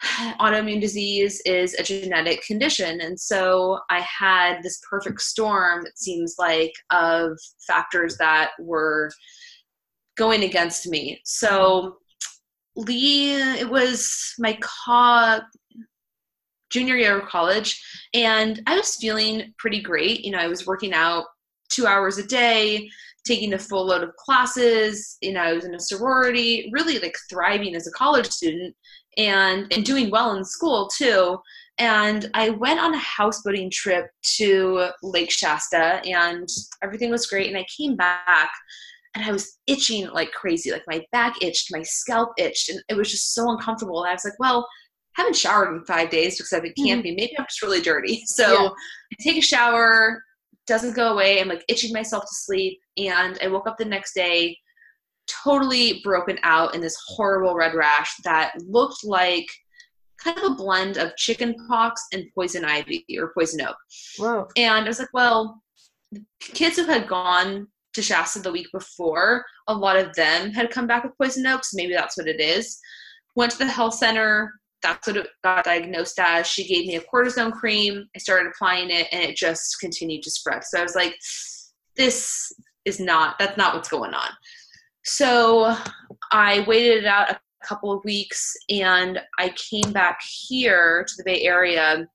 autoimmune 0.39 0.81
disease 0.81 1.41
is 1.45 1.73
a 1.75 1.83
genetic 1.83 2.43
condition. 2.43 3.01
And 3.01 3.19
so 3.19 3.79
I 3.89 3.99
had 4.01 4.61
this 4.61 4.81
perfect 4.89 5.21
storm, 5.21 5.85
it 5.85 5.97
seems 5.97 6.35
like, 6.37 6.73
of 6.89 7.37
factors 7.65 8.17
that 8.17 8.51
were 8.59 9.11
going 10.17 10.43
against 10.43 10.87
me. 10.87 11.21
So 11.25 11.97
Lee, 12.75 13.33
it 13.33 13.69
was 13.69 14.33
my 14.39 14.57
co- 14.61 15.41
junior 16.71 16.95
year 16.95 17.19
of 17.19 17.29
college, 17.29 17.81
and 18.15 18.61
I 18.65 18.75
was 18.75 18.95
feeling 18.95 19.53
pretty 19.59 19.81
great. 19.81 20.25
You 20.25 20.31
know, 20.31 20.39
I 20.39 20.47
was 20.47 20.65
working 20.65 20.93
out 20.93 21.25
two 21.69 21.85
hours 21.85 22.17
a 22.17 22.25
day, 22.25 22.89
taking 23.25 23.53
a 23.53 23.59
full 23.59 23.85
load 23.85 24.03
of 24.03 24.15
classes. 24.15 25.17
You 25.21 25.33
know, 25.33 25.41
I 25.41 25.53
was 25.53 25.65
in 25.65 25.75
a 25.75 25.79
sorority, 25.79 26.69
really 26.73 26.97
like 26.97 27.15
thriving 27.29 27.75
as 27.75 27.87
a 27.87 27.91
college 27.91 28.27
student 28.27 28.75
and, 29.17 29.71
and 29.71 29.85
doing 29.85 30.09
well 30.09 30.35
in 30.35 30.43
school 30.43 30.89
too. 30.95 31.37
And 31.79 32.29
I 32.33 32.49
went 32.49 32.79
on 32.79 32.93
a 32.93 32.99
houseboating 32.99 33.71
trip 33.71 34.07
to 34.37 34.89
Lake 35.01 35.31
Shasta 35.31 36.01
and 36.05 36.47
everything 36.83 37.09
was 37.09 37.25
great. 37.25 37.47
And 37.47 37.57
I 37.57 37.65
came 37.75 37.95
back 37.95 38.51
and 39.15 39.25
I 39.25 39.31
was 39.31 39.59
itching 39.67 40.07
like 40.09 40.31
crazy. 40.31 40.71
Like 40.71 40.83
my 40.87 41.03
back 41.11 41.41
itched, 41.41 41.71
my 41.71 41.83
scalp 41.83 42.29
itched, 42.37 42.69
and 42.69 42.81
it 42.89 42.95
was 42.95 43.11
just 43.11 43.33
so 43.33 43.49
uncomfortable. 43.51 44.03
And 44.03 44.09
I 44.09 44.13
was 44.13 44.25
like, 44.25 44.39
well, 44.39 44.67
I 45.17 45.21
haven't 45.21 45.35
showered 45.35 45.75
in 45.75 45.85
five 45.85 46.09
days 46.09 46.37
because 46.37 46.53
I've 46.53 46.63
been 46.63 46.71
mm-hmm. 46.71 46.85
camping. 46.85 47.15
Maybe 47.15 47.37
I'm 47.37 47.45
just 47.45 47.61
really 47.61 47.81
dirty. 47.81 48.23
So 48.27 48.63
yeah. 48.63 48.69
I 48.69 49.23
take 49.23 49.37
a 49.37 49.41
shower, 49.41 50.23
doesn't 50.65 50.95
go 50.95 51.13
away. 51.13 51.39
I'm 51.39 51.47
like 51.47 51.63
itching 51.67 51.93
myself 51.93 52.23
to 52.23 52.35
sleep. 52.35 52.79
And 52.97 53.37
I 53.41 53.47
woke 53.47 53.67
up 53.67 53.77
the 53.77 53.85
next 53.85 54.13
day 54.13 54.57
totally 55.27 56.01
broken 56.03 56.37
out 56.43 56.75
in 56.75 56.81
this 56.81 56.97
horrible 57.07 57.55
red 57.55 57.73
rash 57.73 58.13
that 58.23 58.53
looked 58.67 59.03
like 59.03 59.47
kind 60.19 60.37
of 60.37 60.43
a 60.43 60.55
blend 60.55 60.97
of 60.97 61.15
chicken 61.17 61.55
pox 61.67 62.01
and 62.13 62.25
poison 62.33 62.63
ivy 62.63 63.05
or 63.17 63.31
poison 63.33 63.61
oak. 63.61 63.75
Whoa. 64.17 64.47
And 64.55 64.85
I 64.85 64.87
was 64.87 64.99
like, 64.99 65.13
well, 65.13 65.61
kids 66.39 66.77
who 66.77 66.85
had 66.85 67.07
gone 67.07 67.67
to 67.93 68.01
Shasta 68.01 68.39
the 68.39 68.51
week 68.51 68.67
before, 68.71 69.45
a 69.67 69.73
lot 69.73 69.97
of 69.97 70.13
them 70.15 70.51
had 70.51 70.71
come 70.71 70.87
back 70.87 71.03
with 71.03 71.17
poison 71.17 71.45
oak, 71.45 71.63
so 71.63 71.75
maybe 71.75 71.93
that's 71.93 72.17
what 72.17 72.27
it 72.27 72.39
is. 72.39 72.79
Went 73.35 73.51
to 73.53 73.57
the 73.57 73.67
health 73.67 73.95
center. 73.95 74.53
That's 74.81 75.07
what 75.07 75.17
it 75.17 75.27
got 75.43 75.63
diagnosed 75.63 76.19
as. 76.19 76.45
She 76.45 76.67
gave 76.67 76.85
me 76.85 76.95
a 76.97 77.01
cortisone 77.01 77.53
cream. 77.53 78.05
I 78.15 78.19
started 78.19 78.51
applying 78.53 78.89
it, 78.89 79.07
and 79.11 79.23
it 79.23 79.35
just 79.35 79.79
continued 79.79 80.23
to 80.23 80.31
spread. 80.31 80.63
So 80.63 80.79
I 80.79 80.83
was 80.83 80.95
like, 80.95 81.15
this 81.95 82.51
is 82.85 82.99
not, 82.99 83.39
that's 83.39 83.57
not 83.57 83.75
what's 83.75 83.89
going 83.89 84.13
on. 84.13 84.29
So 85.05 85.75
I 86.31 86.63
waited 86.67 87.03
it 87.03 87.05
out 87.05 87.31
a 87.31 87.39
couple 87.67 87.91
of 87.91 88.03
weeks 88.03 88.53
and 88.69 89.19
I 89.37 89.49
came 89.49 89.91
back 89.91 90.19
here 90.21 91.05
to 91.07 91.13
the 91.17 91.23
Bay 91.23 91.41
Area 91.41 92.07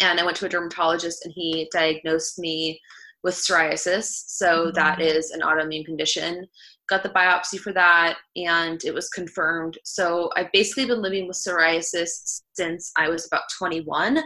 and 0.00 0.20
I 0.20 0.24
went 0.24 0.36
to 0.38 0.46
a 0.46 0.48
dermatologist 0.48 1.24
and 1.24 1.34
he 1.34 1.68
diagnosed 1.72 2.38
me 2.38 2.80
with 3.22 3.34
psoriasis. 3.34 4.24
So 4.26 4.66
mm-hmm. 4.66 4.74
that 4.74 5.00
is 5.00 5.30
an 5.30 5.40
autoimmune 5.40 5.84
condition. 5.84 6.46
Got 6.88 7.02
the 7.02 7.08
biopsy 7.08 7.58
for 7.58 7.72
that 7.72 8.18
and 8.36 8.84
it 8.84 8.94
was 8.94 9.08
confirmed. 9.08 9.78
So 9.84 10.30
I've 10.36 10.52
basically 10.52 10.86
been 10.86 11.02
living 11.02 11.26
with 11.26 11.36
psoriasis 11.36 12.42
since 12.52 12.92
I 12.96 13.08
was 13.08 13.26
about 13.26 13.44
21. 13.58 14.22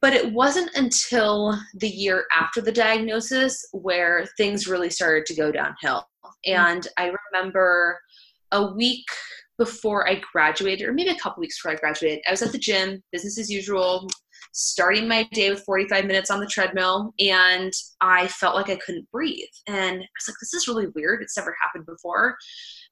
But 0.00 0.14
it 0.14 0.32
wasn't 0.32 0.74
until 0.74 1.58
the 1.74 1.88
year 1.88 2.24
after 2.34 2.60
the 2.60 2.72
diagnosis 2.72 3.62
where 3.72 4.26
things 4.36 4.66
really 4.66 4.90
started 4.90 5.26
to 5.26 5.34
go 5.34 5.52
downhill. 5.52 6.06
Mm-hmm. 6.46 6.66
And 6.66 6.88
I 6.96 7.12
remember 7.32 8.00
a 8.52 8.72
week 8.72 9.06
before 9.58 10.08
I 10.08 10.20
graduated, 10.32 10.86
or 10.86 10.92
maybe 10.92 11.10
a 11.10 11.18
couple 11.18 11.40
weeks 11.40 11.58
before 11.58 11.72
I 11.72 11.80
graduated, 11.80 12.20
I 12.26 12.30
was 12.30 12.42
at 12.42 12.52
the 12.52 12.58
gym, 12.58 13.02
business 13.10 13.38
as 13.38 13.50
usual, 13.50 14.08
starting 14.52 15.06
my 15.06 15.22
day 15.32 15.50
with 15.50 15.64
45 15.64 16.06
minutes 16.06 16.30
on 16.30 16.40
the 16.40 16.46
treadmill, 16.46 17.12
and 17.18 17.72
I 18.00 18.26
felt 18.28 18.54
like 18.54 18.70
I 18.70 18.76
couldn't 18.76 19.10
breathe. 19.10 19.44
And 19.66 19.96
I 19.96 19.98
was 19.98 20.28
like, 20.28 20.36
this 20.40 20.54
is 20.54 20.68
really 20.68 20.86
weird. 20.94 21.22
It's 21.22 21.36
never 21.36 21.54
happened 21.60 21.86
before. 21.86 22.36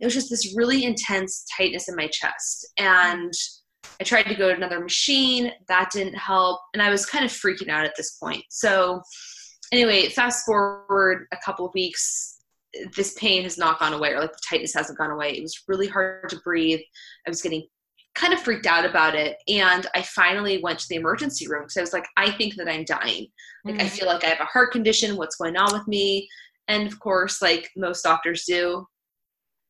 It 0.00 0.04
was 0.04 0.14
just 0.14 0.30
this 0.30 0.54
really 0.56 0.84
intense 0.84 1.46
tightness 1.56 1.88
in 1.88 1.96
my 1.96 2.08
chest. 2.08 2.66
And 2.78 3.32
I 4.00 4.04
tried 4.04 4.24
to 4.24 4.34
go 4.34 4.48
to 4.48 4.54
another 4.56 4.80
machine, 4.80 5.52
that 5.68 5.90
didn't 5.90 6.16
help. 6.16 6.60
And 6.72 6.82
I 6.82 6.90
was 6.90 7.06
kind 7.06 7.24
of 7.24 7.30
freaking 7.30 7.68
out 7.68 7.84
at 7.84 7.94
this 7.96 8.12
point. 8.12 8.44
So, 8.50 9.02
anyway, 9.72 10.08
fast 10.08 10.44
forward 10.44 11.26
a 11.32 11.36
couple 11.44 11.66
of 11.66 11.74
weeks, 11.74 12.33
this 12.94 13.14
pain 13.14 13.44
has 13.44 13.58
not 13.58 13.78
gone 13.78 13.92
away 13.92 14.12
or 14.12 14.20
like 14.20 14.32
the 14.32 14.38
tightness 14.48 14.74
hasn't 14.74 14.98
gone 14.98 15.10
away. 15.10 15.32
It 15.32 15.42
was 15.42 15.62
really 15.68 15.88
hard 15.88 16.28
to 16.30 16.40
breathe. 16.44 16.80
I 17.26 17.30
was 17.30 17.42
getting 17.42 17.66
kind 18.14 18.32
of 18.32 18.40
freaked 18.40 18.66
out 18.66 18.84
about 18.84 19.14
it. 19.14 19.36
And 19.48 19.86
I 19.94 20.02
finally 20.02 20.60
went 20.62 20.78
to 20.80 20.86
the 20.88 20.96
emergency 20.96 21.48
room 21.48 21.62
because 21.62 21.76
I 21.76 21.80
was 21.80 21.92
like, 21.92 22.06
I 22.16 22.30
think 22.30 22.54
that 22.56 22.68
I'm 22.68 22.84
dying. 22.84 23.26
Like, 23.64 23.76
mm-hmm. 23.76 23.86
I 23.86 23.88
feel 23.88 24.06
like 24.06 24.24
I 24.24 24.28
have 24.28 24.40
a 24.40 24.44
heart 24.44 24.72
condition. 24.72 25.16
What's 25.16 25.36
going 25.36 25.56
on 25.56 25.72
with 25.72 25.86
me? 25.88 26.28
And 26.68 26.86
of 26.86 26.98
course, 27.00 27.42
like 27.42 27.70
most 27.76 28.02
doctors 28.02 28.44
do, 28.44 28.86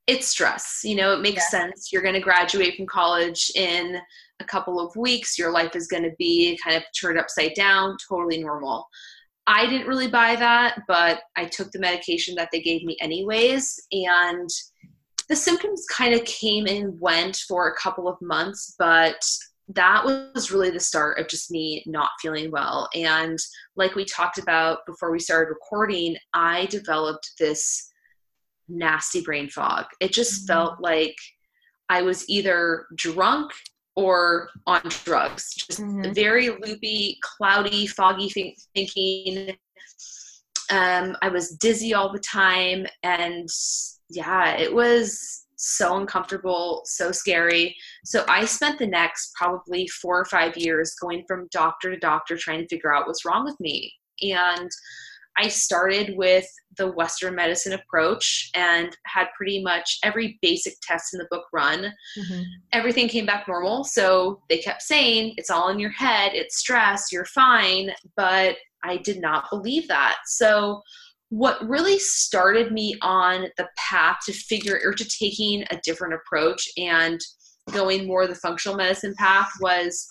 it's 0.07 0.29
stress. 0.29 0.81
You 0.85 0.97
know, 0.97 1.15
it 1.15 1.23
makes 1.23 1.45
yeah. 1.53 1.61
sense. 1.61 1.91
You're 1.93 2.03
going 2.03 2.15
to 2.15 2.21
graduate 2.21 2.77
from 2.77 2.87
college 2.87 3.51
in 3.55 3.99
a 4.41 4.45
couple 4.45 4.79
of 4.79 4.95
weeks. 4.97 5.39
Your 5.39 5.51
life 5.51 5.75
is 5.75 5.87
going 5.87 6.03
to 6.03 6.13
be 6.19 6.59
kind 6.63 6.77
of 6.77 6.83
turned 6.99 7.19
upside 7.19 7.55
down, 7.55 7.97
totally 8.09 8.43
normal. 8.43 8.87
I 9.47 9.67
didn't 9.67 9.87
really 9.87 10.09
buy 10.09 10.37
that, 10.37 10.83
but 10.89 11.23
I 11.37 11.45
took 11.45 11.71
the 11.71 11.79
medication 11.79 12.35
that 12.37 12.49
they 12.51 12.61
gave 12.61 12.83
me 12.83 12.97
anyways. 13.01 13.79
And 13.93 14.49
the 15.29 15.37
symptoms 15.37 15.85
kind 15.91 16.15
of 16.15 16.25
came 16.25 16.67
and 16.67 16.99
went 17.01 17.37
for 17.49 17.69
a 17.69 17.77
couple 17.77 18.09
of 18.09 18.21
months, 18.23 18.75
but 18.79 19.23
that 19.69 20.05
was 20.05 20.51
really 20.51 20.71
the 20.71 20.81
start 20.81 21.19
of 21.19 21.29
just 21.29 21.51
me 21.51 21.83
not 21.87 22.11
feeling 22.21 22.51
well. 22.51 22.89
And 22.95 23.39
like 23.77 23.95
we 23.95 24.05
talked 24.05 24.39
about 24.39 24.85
before 24.87 25.11
we 25.11 25.19
started 25.19 25.49
recording, 25.51 26.17
I 26.35 26.67
developed 26.67 27.33
this 27.39 27.91
nasty 28.69 29.23
brain 29.23 29.49
fog. 29.49 29.87
It 30.01 30.13
just 30.13 30.43
mm-hmm. 30.43 30.53
felt 30.53 30.81
like 30.81 31.17
I 31.89 32.03
was 32.03 32.29
either 32.29 32.87
drunk 32.95 33.53
or 33.97 34.49
on 34.67 34.83
drugs. 35.05 35.55
Just 35.55 35.81
mm-hmm. 35.81 36.13
very 36.13 36.51
loopy, 36.51 37.19
cloudy, 37.23 37.87
foggy 37.87 38.29
think- 38.29 38.59
thinking. 38.75 39.57
Um, 40.71 41.17
I 41.23 41.29
was 41.29 41.57
dizzy 41.57 41.95
all 41.95 42.13
the 42.13 42.19
time, 42.21 42.87
and 43.03 43.49
yeah, 44.09 44.57
it 44.57 44.73
was 44.75 45.45
so 45.57 45.97
uncomfortable, 45.97 46.83
so 46.85 47.13
scary. 47.13 47.77
So 48.05 48.25
I 48.29 48.45
spent 48.45 48.79
the 48.79 48.87
next 48.87 49.33
probably 49.35 49.87
four 49.89 50.19
or 50.21 50.25
five 50.27 50.57
years 50.57 50.95
going 51.01 51.25
from 51.27 51.49
doctor 51.51 51.91
to 51.91 51.99
doctor 51.99 52.37
trying 52.37 52.61
to 52.61 52.69
figure 52.69 52.95
out 52.95 53.07
what's 53.07 53.25
wrong 53.25 53.45
with 53.45 53.59
me. 53.61 53.93
And 54.23 54.71
I 55.37 55.49
started 55.49 56.17
with 56.17 56.47
the 56.77 56.93
Western 56.93 57.35
medicine 57.35 57.73
approach 57.73 58.51
and 58.55 58.97
had 59.07 59.27
pretty 59.37 59.63
much 59.63 59.99
every 60.03 60.39
basic 60.43 60.75
test 60.83 61.15
in 61.15 61.19
the 61.19 61.29
book 61.31 61.45
run. 61.53 61.93
Mm-hmm. 62.19 62.43
Everything 62.73 63.09
came 63.09 63.27
back 63.27 63.47
normal. 63.49 63.85
So 63.85 64.41
they 64.49 64.59
kept 64.59 64.83
saying, 64.83 65.35
it's 65.37 65.51
all 65.51 65.71
in 65.71 65.79
your 65.79 65.91
head, 65.91 66.33
it's 66.35 66.59
stress, 66.59 67.11
you're 67.13 67.25
fine. 67.27 67.91
But 68.17 68.57
I 68.85 68.99
did 68.99 69.21
not 69.21 69.51
believe 69.51 69.89
that. 69.89 70.17
So, 70.27 70.83
what 71.31 71.67
really 71.67 71.99
started 71.99 72.71
me 72.71 72.97
on 73.03 73.47
the 73.57 73.67
path 73.77 74.19
to 74.27 74.33
figure 74.33 74.79
or 74.85 74.93
to 74.93 75.05
taking 75.05 75.65
a 75.71 75.81
different 75.83 76.15
approach 76.15 76.69
and 76.77 77.21
going 77.73 78.07
more 78.07 78.27
the 78.27 78.35
functional 78.37 78.77
medicine 78.77 79.15
path 79.19 79.51
was 79.61 80.07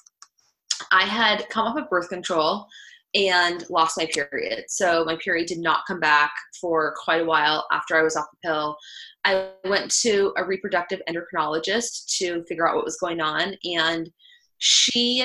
I 0.91 1.03
had 1.03 1.47
come 1.49 1.67
off 1.67 1.77
of 1.77 1.89
birth 1.89 2.09
control 2.09 2.67
and 3.15 3.69
lost 3.69 3.97
my 3.97 4.07
period. 4.07 4.65
So 4.67 5.03
my 5.05 5.15
period 5.17 5.47
did 5.47 5.59
not 5.59 5.85
come 5.87 5.99
back 5.99 6.31
for 6.59 6.95
quite 7.03 7.21
a 7.21 7.25
while 7.25 7.65
after 7.71 7.95
I 7.95 8.03
was 8.03 8.15
off 8.15 8.25
the 8.31 8.47
pill. 8.47 8.77
I 9.25 9.51
went 9.65 9.91
to 10.01 10.33
a 10.37 10.45
reproductive 10.45 11.01
endocrinologist 11.09 12.17
to 12.17 12.43
figure 12.45 12.67
out 12.67 12.75
what 12.75 12.85
was 12.85 12.97
going 12.97 13.21
on, 13.21 13.55
and 13.63 14.09
she 14.57 15.23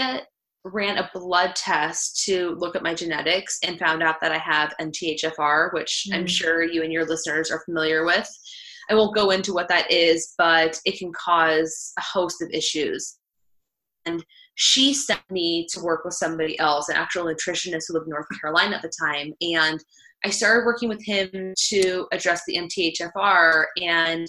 ran 0.65 0.99
a 0.99 1.11
blood 1.15 1.55
test 1.55 2.25
to 2.25 2.55
look 2.59 2.77
at 2.77 2.83
my 2.83 2.95
genetics 2.95 3.59
and 3.65 3.79
found 3.79 4.03
out 4.03 4.17
that 4.21 4.33
I 4.33 4.39
have 4.39 4.75
MTHFR, 4.81 5.73
which 5.73 6.07
mm. 6.11 6.17
I'm 6.17 6.27
sure 6.27 6.63
you 6.63 6.83
and 6.83 6.93
your 6.93 7.07
listeners 7.07 7.51
are 7.51 7.63
familiar 7.65 8.05
with. 8.05 8.29
I 8.91 8.95
won't 8.95 9.15
go 9.15 9.31
into 9.31 9.53
what 9.53 9.69
that 9.69 9.91
is, 9.91 10.35
but 10.39 10.81
it 10.85 10.99
can 10.99 11.13
cause 11.13 11.93
a 11.99 12.03
host 12.03 12.43
of 12.43 12.51
issues. 12.51 13.19
And 14.07 14.25
she 14.61 14.93
sent 14.93 15.21
me 15.31 15.69
to 15.71 15.81
work 15.81 16.05
with 16.05 16.15
somebody 16.15 16.59
else, 16.59 16.89
an 16.89 16.97
actual 16.97 17.27
nutritionist 17.27 17.85
who 17.87 17.95
lived 17.95 18.07
in 18.07 18.11
North 18.11 18.27
Carolina 18.41 18.75
at 18.75 18.83
the 18.83 18.91
time. 19.01 19.33
And 19.41 19.79
I 20.25 20.31
started 20.31 20.67
working 20.67 20.89
with 20.89 21.01
him 21.05 21.55
to 21.69 22.09
address 22.11 22.43
the 22.45 22.57
MTHFR. 22.57 23.67
And 23.81 24.27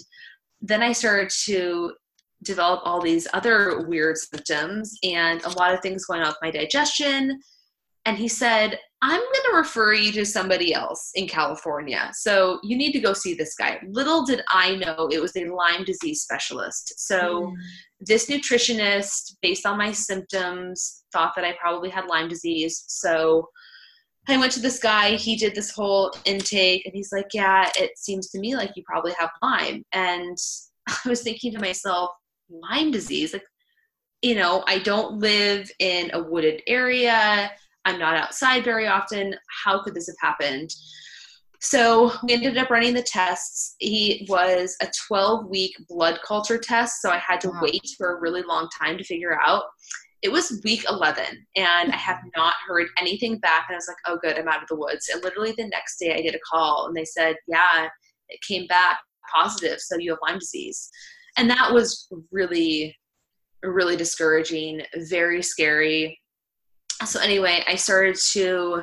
then 0.60 0.84
I 0.84 0.92
started 0.92 1.30
to 1.46 1.94
develop 2.44 2.80
all 2.84 3.02
these 3.02 3.26
other 3.34 3.84
weird 3.88 4.18
symptoms 4.18 4.96
and 5.02 5.42
a 5.42 5.58
lot 5.58 5.74
of 5.74 5.80
things 5.80 6.04
going 6.04 6.20
on 6.20 6.28
with 6.28 6.36
my 6.40 6.52
digestion. 6.52 7.40
And 8.04 8.16
he 8.16 8.28
said, 8.28 8.78
I'm 9.02 9.20
going 9.20 9.44
to 9.50 9.56
refer 9.56 9.94
you 9.94 10.12
to 10.12 10.26
somebody 10.26 10.74
else 10.74 11.10
in 11.14 11.26
California. 11.26 12.10
So 12.12 12.60
you 12.62 12.76
need 12.76 12.92
to 12.92 13.00
go 13.00 13.14
see 13.14 13.32
this 13.32 13.54
guy. 13.54 13.80
Little 13.88 14.26
did 14.26 14.42
I 14.50 14.76
know 14.76 15.08
it 15.10 15.20
was 15.20 15.34
a 15.36 15.46
Lyme 15.46 15.84
disease 15.84 16.20
specialist. 16.22 16.92
So 16.98 17.46
mm. 17.46 17.54
this 18.00 18.28
nutritionist, 18.28 19.36
based 19.40 19.64
on 19.64 19.78
my 19.78 19.90
symptoms, 19.90 21.04
thought 21.12 21.32
that 21.34 21.46
I 21.46 21.56
probably 21.58 21.88
had 21.88 22.06
Lyme 22.06 22.28
disease. 22.28 22.84
So 22.88 23.48
I 24.28 24.36
went 24.36 24.52
to 24.52 24.60
this 24.60 24.78
guy. 24.78 25.12
He 25.12 25.34
did 25.34 25.54
this 25.54 25.70
whole 25.70 26.12
intake, 26.26 26.84
and 26.84 26.94
he's 26.94 27.10
like, 27.10 27.28
Yeah, 27.32 27.70
it 27.76 27.92
seems 27.96 28.28
to 28.30 28.38
me 28.38 28.54
like 28.54 28.72
you 28.76 28.82
probably 28.86 29.12
have 29.18 29.30
Lyme. 29.42 29.82
And 29.92 30.36
I 30.88 31.08
was 31.08 31.22
thinking 31.22 31.52
to 31.52 31.58
myself, 31.58 32.10
Lyme 32.50 32.90
disease? 32.90 33.32
Like, 33.32 33.44
you 34.20 34.34
know, 34.34 34.62
I 34.66 34.78
don't 34.80 35.18
live 35.18 35.70
in 35.78 36.10
a 36.12 36.22
wooded 36.22 36.62
area 36.66 37.50
I'm 37.84 37.98
not 37.98 38.16
outside 38.16 38.64
very 38.64 38.86
often. 38.86 39.34
How 39.64 39.82
could 39.82 39.94
this 39.94 40.08
have 40.08 40.16
happened? 40.20 40.70
so 41.60 42.10
we 42.24 42.32
ended 42.32 42.56
up 42.56 42.70
running 42.70 42.94
the 42.94 43.02
tests. 43.02 43.76
He 43.78 44.26
was 44.30 44.76
a 44.80 44.88
12 45.08 45.46
week 45.48 45.76
blood 45.88 46.18
culture 46.26 46.58
test, 46.58 47.02
so 47.02 47.10
I 47.10 47.18
had 47.18 47.40
to 47.42 47.50
wow. 47.50 47.60
wait 47.62 47.86
for 47.98 48.16
a 48.16 48.20
really 48.20 48.42
long 48.42 48.68
time 48.78 48.96
to 48.96 49.04
figure 49.04 49.38
out. 49.40 49.64
It 50.22 50.32
was 50.32 50.60
week 50.64 50.84
11, 50.88 51.24
and 51.56 51.92
I 51.92 51.96
have 51.96 52.18
not 52.36 52.54
heard 52.66 52.86
anything 52.98 53.38
back. 53.38 53.66
And 53.68 53.74
I 53.74 53.78
was 53.78 53.88
like, 53.88 53.98
oh, 54.06 54.18
good, 54.22 54.38
I'm 54.38 54.48
out 54.48 54.62
of 54.62 54.68
the 54.68 54.76
woods. 54.76 55.10
And 55.12 55.22
literally 55.22 55.52
the 55.52 55.68
next 55.68 55.98
day, 55.98 56.14
I 56.14 56.22
get 56.22 56.34
a 56.34 56.40
call, 56.50 56.86
and 56.86 56.96
they 56.96 57.04
said, 57.04 57.36
yeah, 57.46 57.88
it 58.28 58.40
came 58.46 58.66
back 58.66 58.98
positive, 59.32 59.80
so 59.80 59.98
you 59.98 60.12
have 60.12 60.18
Lyme 60.26 60.38
disease. 60.38 60.90
And 61.36 61.48
that 61.50 61.72
was 61.72 62.08
really, 62.32 62.96
really 63.62 63.96
discouraging, 63.96 64.82
very 65.08 65.42
scary. 65.42 66.19
So, 67.06 67.20
anyway, 67.20 67.64
I 67.66 67.76
started 67.76 68.16
to 68.32 68.82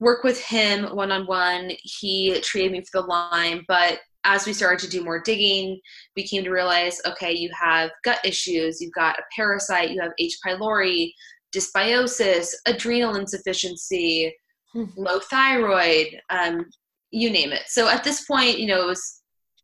work 0.00 0.24
with 0.24 0.40
him 0.40 0.84
one 0.94 1.10
on 1.10 1.26
one. 1.26 1.70
He 1.82 2.38
treated 2.40 2.72
me 2.72 2.80
for 2.80 3.00
the 3.00 3.06
Lyme, 3.06 3.64
but 3.68 4.00
as 4.24 4.46
we 4.46 4.52
started 4.52 4.78
to 4.80 4.90
do 4.90 5.04
more 5.04 5.20
digging, 5.20 5.80
we 6.16 6.26
came 6.26 6.44
to 6.44 6.50
realize 6.50 7.00
okay, 7.06 7.32
you 7.32 7.50
have 7.58 7.90
gut 8.04 8.18
issues, 8.24 8.80
you've 8.80 8.92
got 8.92 9.18
a 9.18 9.22
parasite, 9.34 9.90
you 9.90 10.00
have 10.00 10.12
H. 10.18 10.38
pylori, 10.46 11.12
dysbiosis, 11.54 12.52
adrenal 12.66 13.16
insufficiency, 13.16 14.34
hmm. 14.72 14.84
low 14.96 15.20
thyroid, 15.20 16.20
um, 16.30 16.66
you 17.10 17.30
name 17.30 17.52
it. 17.52 17.62
So 17.68 17.88
at 17.88 18.02
this 18.02 18.24
point, 18.24 18.58
you 18.58 18.66
know, 18.66 18.82
it 18.82 18.86
was 18.86 19.22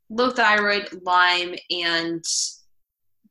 low 0.08 0.30
thyroid, 0.30 0.88
Lyme, 1.02 1.54
and 1.70 2.22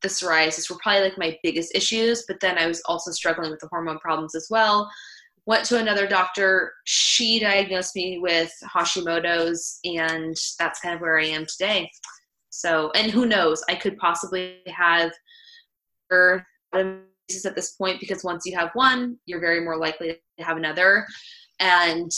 the 0.02 0.08
psoriasis 0.08 0.70
were 0.70 0.78
probably 0.82 1.04
like 1.04 1.18
my 1.18 1.38
biggest 1.44 1.74
issues. 1.76 2.24
But 2.28 2.40
then 2.40 2.58
I 2.58 2.68
was 2.68 2.82
also 2.86 3.12
struggling 3.12 3.52
with 3.52 3.60
the 3.60 3.68
hormone 3.68 4.00
problems 4.00 4.36
as 4.36 4.48
well 4.50 4.90
went 5.50 5.66
to 5.66 5.80
another 5.80 6.06
doctor. 6.06 6.74
She 6.84 7.40
diagnosed 7.40 7.96
me 7.96 8.20
with 8.20 8.52
Hashimoto's, 8.64 9.80
and 9.84 10.38
that's 10.60 10.80
kind 10.80 10.94
of 10.94 11.02
where 11.02 11.20
I 11.20 11.26
am 11.26 11.48
today. 11.48 11.90
So, 12.52 12.92
and 12.92 13.12
who 13.12 13.26
knows, 13.26 13.64
I 13.68 13.74
could 13.74 13.98
possibly 13.98 14.58
have 14.68 15.12
diseases 16.12 17.46
at 17.46 17.56
this 17.56 17.72
point 17.72 18.00
because 18.00 18.24
once 18.24 18.46
you 18.46 18.56
have 18.56 18.70
one, 18.74 19.18
you're 19.26 19.40
very 19.40 19.62
more 19.62 19.78
likely 19.78 20.20
to 20.38 20.44
have 20.44 20.58
another. 20.58 21.08
And 21.60 22.12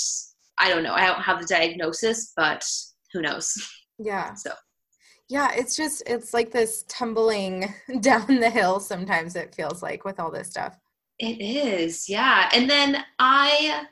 I 0.58 0.70
don't 0.70 0.84
know, 0.84 0.94
I 0.94 1.08
don't 1.08 1.22
have 1.22 1.40
the 1.40 1.48
diagnosis, 1.48 2.34
but 2.36 2.66
who 3.14 3.22
knows? 3.22 3.54
Yeah. 4.04 4.34
So, 4.34 4.52
yeah, 5.32 5.52
it's 5.56 5.78
just, 5.78 6.04
it's 6.06 6.34
like 6.34 6.52
this 6.52 6.84
tumbling 6.90 7.74
down 8.02 8.28
the 8.28 8.50
hill 8.50 8.82
sometimes, 8.82 9.38
it 9.38 9.56
feels 9.56 9.82
like 9.82 10.04
with 10.04 10.20
all 10.20 10.30
this 10.30 10.50
stuff. 10.50 10.78
It 11.20 11.40
is, 11.40 12.10
yeah. 12.10 12.50
And 12.54 12.70
then 12.70 12.98
I, 13.18 13.86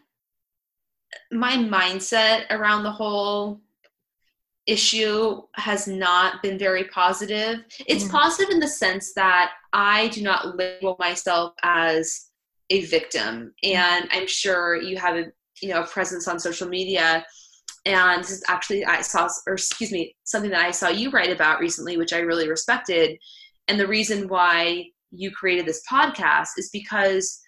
my 1.31 1.53
mindset 1.53 2.45
around 2.49 2.83
the 2.83 2.91
whole 2.91 3.61
issue 4.67 5.41
has 5.55 5.87
not 5.87 6.43
been 6.43 6.59
very 6.59 6.83
positive. 6.85 7.63
It's 7.87 8.03
mm. 8.03 8.11
positive 8.11 8.51
in 8.51 8.59
the 8.59 8.67
sense 8.67 9.13
that 9.13 9.51
I 9.71 10.09
do 10.09 10.21
not 10.21 10.57
label 10.57 10.97
myself 10.99 11.53
as 11.63 12.31
a 12.69 12.81
victim. 12.85 13.53
Mm. 13.63 13.75
And 13.75 14.09
I'm 14.11 14.27
sure 14.27 14.75
you 14.75 14.97
have 14.97 15.15
a 15.15 15.31
you 15.61 15.69
know 15.69 15.83
a 15.83 15.87
presence 15.87 16.27
on 16.27 16.39
social 16.39 16.67
media. 16.67 17.25
And 17.85 18.23
this 18.23 18.31
is 18.31 18.43
actually 18.47 18.85
I 18.85 19.01
saw 19.01 19.29
or 19.47 19.53
excuse 19.53 19.91
me, 19.91 20.15
something 20.23 20.51
that 20.51 20.65
I 20.65 20.71
saw 20.71 20.89
you 20.89 21.11
write 21.11 21.31
about 21.31 21.59
recently, 21.59 21.97
which 21.97 22.13
I 22.13 22.19
really 22.19 22.49
respected. 22.49 23.17
And 23.67 23.79
the 23.79 23.87
reason 23.87 24.27
why 24.27 24.85
you 25.11 25.31
created 25.31 25.65
this 25.65 25.83
podcast 25.91 26.49
is 26.57 26.69
because 26.71 27.39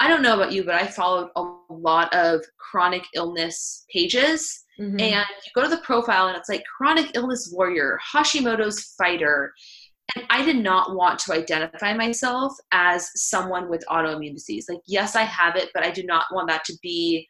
I 0.00 0.08
don't 0.08 0.22
know 0.22 0.34
about 0.34 0.52
you, 0.52 0.64
but 0.64 0.74
I 0.74 0.86
followed 0.86 1.30
a 1.36 1.42
lot 1.70 2.14
of 2.14 2.44
chronic 2.58 3.04
illness 3.14 3.84
pages. 3.92 4.64
Mm-hmm. 4.78 5.00
And 5.00 5.26
you 5.28 5.52
go 5.54 5.62
to 5.62 5.68
the 5.68 5.82
profile 5.82 6.28
and 6.28 6.36
it's 6.36 6.48
like 6.48 6.62
chronic 6.76 7.10
illness 7.14 7.50
warrior, 7.52 7.98
Hashimoto's 8.14 8.94
fighter. 8.96 9.52
And 10.14 10.24
I 10.30 10.44
did 10.44 10.56
not 10.56 10.94
want 10.94 11.18
to 11.20 11.34
identify 11.34 11.94
myself 11.94 12.52
as 12.70 13.10
someone 13.16 13.68
with 13.68 13.84
autoimmune 13.90 14.34
disease. 14.34 14.66
Like, 14.68 14.80
yes, 14.86 15.16
I 15.16 15.22
have 15.22 15.56
it, 15.56 15.70
but 15.74 15.84
I 15.84 15.90
do 15.90 16.04
not 16.04 16.26
want 16.32 16.48
that 16.48 16.64
to 16.66 16.74
be 16.80 17.26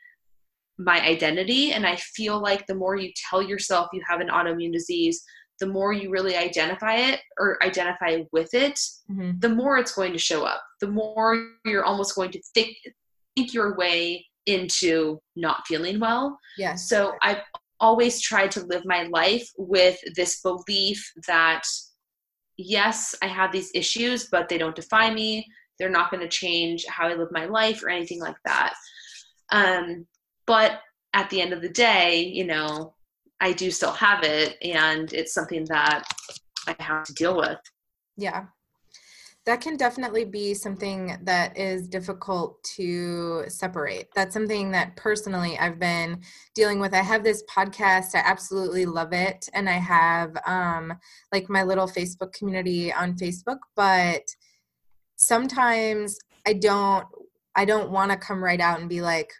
my 0.78 1.00
identity. 1.04 1.72
And 1.72 1.86
I 1.86 1.96
feel 1.96 2.40
like 2.40 2.66
the 2.66 2.74
more 2.74 2.96
you 2.96 3.12
tell 3.28 3.42
yourself 3.42 3.88
you 3.92 4.02
have 4.08 4.20
an 4.20 4.28
autoimmune 4.28 4.72
disease, 4.72 5.22
the 5.60 5.66
more 5.66 5.92
you 5.92 6.10
really 6.10 6.36
identify 6.36 6.94
it 6.94 7.20
or 7.38 7.62
identify 7.64 8.22
with 8.32 8.54
it, 8.54 8.78
mm-hmm. 9.10 9.32
the 9.40 9.48
more 9.48 9.78
it's 9.78 9.94
going 9.94 10.12
to 10.12 10.18
show 10.18 10.44
up. 10.44 10.62
The 10.80 10.88
more 10.88 11.50
you're 11.64 11.84
almost 11.84 12.14
going 12.14 12.30
to 12.32 12.42
think 12.54 12.76
think 13.36 13.52
your 13.52 13.76
way 13.76 14.24
into 14.46 15.20
not 15.36 15.66
feeling 15.66 16.00
well. 16.00 16.38
Yes. 16.56 16.88
So 16.88 17.14
I've 17.22 17.42
always 17.80 18.20
tried 18.20 18.50
to 18.52 18.64
live 18.64 18.82
my 18.84 19.04
life 19.04 19.48
with 19.56 19.98
this 20.16 20.40
belief 20.40 21.12
that 21.26 21.62
yes, 22.56 23.14
I 23.22 23.26
have 23.26 23.52
these 23.52 23.70
issues, 23.74 24.28
but 24.30 24.48
they 24.48 24.58
don't 24.58 24.74
define 24.74 25.14
me. 25.14 25.46
They're 25.78 25.90
not 25.90 26.10
going 26.10 26.22
to 26.22 26.28
change 26.28 26.84
how 26.88 27.06
I 27.08 27.14
live 27.14 27.28
my 27.30 27.46
life 27.46 27.82
or 27.82 27.88
anything 27.88 28.20
like 28.20 28.36
that. 28.44 28.74
Um, 29.50 30.06
but 30.48 30.80
at 31.12 31.28
the 31.30 31.40
end 31.40 31.52
of 31.52 31.62
the 31.62 31.68
day, 31.68 32.24
you 32.24 32.44
know, 32.44 32.94
I 33.40 33.52
do 33.52 33.70
still 33.70 33.92
have 33.92 34.24
it, 34.24 34.56
and 34.62 35.12
it's 35.12 35.32
something 35.32 35.64
that 35.66 36.04
I 36.66 36.74
have 36.80 37.04
to 37.04 37.12
deal 37.12 37.36
with. 37.36 37.58
Yeah. 38.16 38.46
That 39.46 39.60
can 39.60 39.76
definitely 39.76 40.24
be 40.24 40.52
something 40.54 41.16
that 41.22 41.56
is 41.56 41.88
difficult 41.88 42.62
to 42.76 43.44
separate. 43.48 44.08
That's 44.14 44.34
something 44.34 44.70
that 44.72 44.96
personally 44.96 45.58
I've 45.58 45.78
been 45.78 46.20
dealing 46.54 46.80
with. 46.80 46.92
I 46.92 47.02
have 47.02 47.24
this 47.24 47.44
podcast, 47.44 48.14
I 48.14 48.18
absolutely 48.18 48.84
love 48.84 49.12
it. 49.12 49.48
And 49.54 49.68
I 49.68 49.78
have 49.78 50.36
um, 50.46 50.92
like 51.32 51.48
my 51.48 51.62
little 51.62 51.86
Facebook 51.86 52.32
community 52.32 52.92
on 52.92 53.16
Facebook, 53.16 53.58
but 53.76 54.22
sometimes 55.16 56.18
I 56.46 56.54
don't 56.54 57.06
I 57.54 57.64
don't 57.64 57.90
want 57.90 58.12
to 58.12 58.16
come 58.16 58.44
right 58.44 58.60
out 58.60 58.80
and 58.80 58.88
be 58.88 59.00
like, 59.00 59.32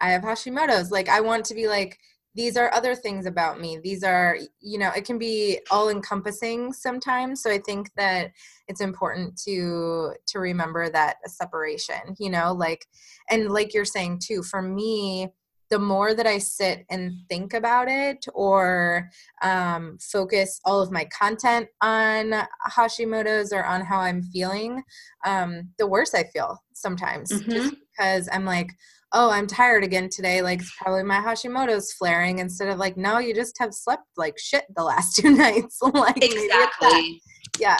I 0.00 0.10
have 0.10 0.22
Hashimoto's. 0.22 0.90
Like 0.90 1.08
I 1.08 1.20
want 1.20 1.44
to 1.46 1.54
be 1.54 1.68
like, 1.68 1.98
these 2.34 2.56
are 2.56 2.74
other 2.74 2.94
things 2.94 3.26
about 3.26 3.60
me 3.60 3.78
these 3.82 4.02
are 4.02 4.36
you 4.60 4.78
know 4.78 4.90
it 4.96 5.04
can 5.04 5.18
be 5.18 5.60
all 5.70 5.88
encompassing 5.88 6.72
sometimes 6.72 7.42
so 7.42 7.50
i 7.50 7.58
think 7.58 7.90
that 7.96 8.32
it's 8.68 8.80
important 8.80 9.36
to 9.40 10.12
to 10.26 10.40
remember 10.40 10.90
that 10.90 11.16
separation 11.26 12.14
you 12.18 12.28
know 12.30 12.52
like 12.52 12.86
and 13.30 13.50
like 13.50 13.72
you're 13.72 13.84
saying 13.84 14.18
too 14.18 14.42
for 14.42 14.60
me 14.60 15.28
the 15.70 15.78
more 15.78 16.14
that 16.14 16.26
I 16.26 16.38
sit 16.38 16.84
and 16.90 17.12
think 17.28 17.54
about 17.54 17.88
it 17.88 18.26
or 18.34 19.10
um, 19.42 19.98
focus 20.00 20.60
all 20.64 20.80
of 20.80 20.92
my 20.92 21.06
content 21.06 21.68
on 21.80 22.32
Hashimoto's 22.70 23.52
or 23.52 23.64
on 23.64 23.80
how 23.80 23.98
I'm 23.98 24.22
feeling, 24.22 24.82
um, 25.24 25.70
the 25.78 25.86
worse 25.86 26.14
I 26.14 26.24
feel 26.24 26.62
sometimes. 26.74 27.32
Mm-hmm. 27.32 27.50
Just 27.50 27.74
because 27.90 28.28
I'm 28.30 28.44
like, 28.44 28.70
oh, 29.14 29.30
I'm 29.30 29.46
tired 29.46 29.84
again 29.84 30.08
today. 30.10 30.42
Like 30.42 30.60
it's 30.60 30.74
probably 30.76 31.04
my 31.04 31.20
Hashimoto's 31.20 31.92
flaring 31.92 32.40
instead 32.40 32.68
of 32.68 32.78
like, 32.78 32.96
no, 32.96 33.18
you 33.18 33.34
just 33.34 33.56
have 33.58 33.72
slept 33.72 34.04
like 34.16 34.38
shit 34.38 34.64
the 34.76 34.82
last 34.82 35.16
two 35.20 35.30
nights. 35.30 35.80
like 35.80 36.22
exactly. 36.22 37.22
Yeah. 37.58 37.78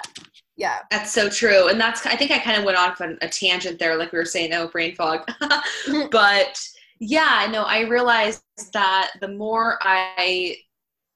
Yeah. 0.56 0.78
That's 0.90 1.12
so 1.12 1.28
true. 1.28 1.68
And 1.68 1.80
that's, 1.80 2.06
I 2.06 2.14
think 2.14 2.30
I 2.30 2.38
kind 2.38 2.56
of 2.56 2.64
went 2.64 2.78
off 2.78 3.00
on 3.00 3.18
a 3.20 3.28
tangent 3.28 3.80
there, 3.80 3.96
like 3.96 4.12
we 4.12 4.18
were 4.18 4.24
saying, 4.24 4.54
oh, 4.54 4.68
brain 4.68 4.94
fog. 4.94 5.28
but 6.12 6.58
yeah, 7.00 7.48
no, 7.50 7.64
I 7.64 7.80
realized 7.80 8.42
that 8.72 9.10
the 9.20 9.28
more 9.28 9.78
I, 9.82 10.56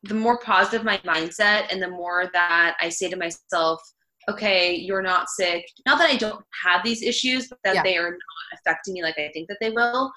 the 0.02 0.14
more 0.14 0.38
positive 0.38 0.84
my 0.84 0.98
mindset 0.98 1.72
and 1.72 1.80
the 1.80 1.90
more 1.90 2.28
that 2.32 2.76
I 2.80 2.88
say 2.88 3.08
to 3.08 3.16
myself, 3.16 3.80
okay, 4.28 4.74
you're 4.74 5.02
not 5.02 5.28
sick. 5.28 5.64
Not 5.86 5.98
that 5.98 6.10
I 6.10 6.16
don't 6.16 6.44
have 6.62 6.82
these 6.84 7.02
issues, 7.02 7.48
but 7.48 7.58
that 7.64 7.76
yeah. 7.76 7.82
they 7.82 7.96
are 7.96 8.10
not 8.10 8.60
affecting 8.60 8.94
me 8.94 9.02
like 9.02 9.18
I 9.18 9.30
think 9.32 9.48
that 9.48 9.58
they 9.60 9.70
will. 9.70 10.12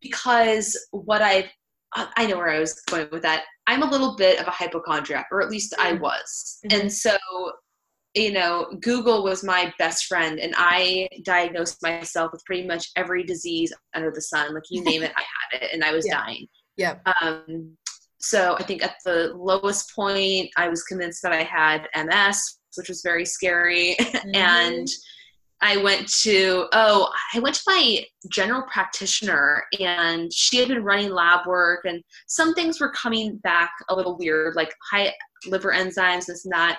Because 0.00 0.76
what 0.90 1.22
I've, 1.22 1.48
I 1.94 2.26
know 2.26 2.38
where 2.38 2.50
I 2.50 2.58
was 2.58 2.80
going 2.82 3.08
with 3.12 3.22
that. 3.22 3.44
I'm 3.66 3.82
a 3.82 3.90
little 3.90 4.16
bit 4.16 4.40
of 4.40 4.48
a 4.48 4.50
hypochondriac, 4.50 5.28
or 5.30 5.42
at 5.42 5.50
least 5.50 5.74
I 5.78 5.92
mm-hmm. 5.92 6.02
was. 6.02 6.58
Mm-hmm. 6.66 6.80
And 6.80 6.92
so, 6.92 7.16
you 8.14 8.32
know, 8.32 8.66
Google 8.80 9.22
was 9.22 9.44
my 9.44 9.72
best 9.78 10.06
friend, 10.06 10.40
and 10.40 10.54
I 10.56 11.08
diagnosed 11.24 11.82
myself 11.82 12.32
with 12.32 12.44
pretty 12.44 12.66
much 12.66 12.90
every 12.96 13.24
disease 13.24 13.72
under 13.94 14.10
the 14.10 14.22
sun. 14.22 14.54
Like 14.54 14.64
you 14.70 14.82
name 14.82 15.02
it, 15.02 15.12
I 15.16 15.20
had 15.22 15.62
it, 15.62 15.70
and 15.72 15.84
I 15.84 15.92
was 15.92 16.06
yeah. 16.08 16.16
dying. 16.16 16.46
Yeah. 16.76 16.96
Um, 17.20 17.76
so 18.18 18.56
I 18.58 18.62
think 18.62 18.82
at 18.84 18.96
the 19.04 19.32
lowest 19.34 19.94
point, 19.94 20.50
I 20.56 20.68
was 20.68 20.84
convinced 20.84 21.22
that 21.22 21.32
I 21.32 21.42
had 21.42 21.88
MS, 21.94 22.58
which 22.76 22.88
was 22.88 23.02
very 23.02 23.24
scary. 23.24 23.96
Mm-hmm. 24.22 24.36
and 24.36 24.88
I 25.60 25.76
went 25.76 26.08
to, 26.22 26.66
oh, 26.72 27.08
I 27.34 27.38
went 27.38 27.54
to 27.56 27.62
my 27.66 28.04
general 28.30 28.62
practitioner 28.62 29.62
and 29.80 30.32
she 30.32 30.58
had 30.58 30.68
been 30.68 30.82
running 30.82 31.10
lab 31.10 31.46
work 31.46 31.84
and 31.84 32.02
some 32.26 32.52
things 32.54 32.80
were 32.80 32.90
coming 32.90 33.36
back 33.38 33.70
a 33.88 33.94
little 33.94 34.16
weird, 34.18 34.56
like 34.56 34.74
high 34.90 35.12
liver 35.46 35.72
enzymes, 35.72 36.26
this 36.26 36.44
and 36.44 36.52
that. 36.52 36.78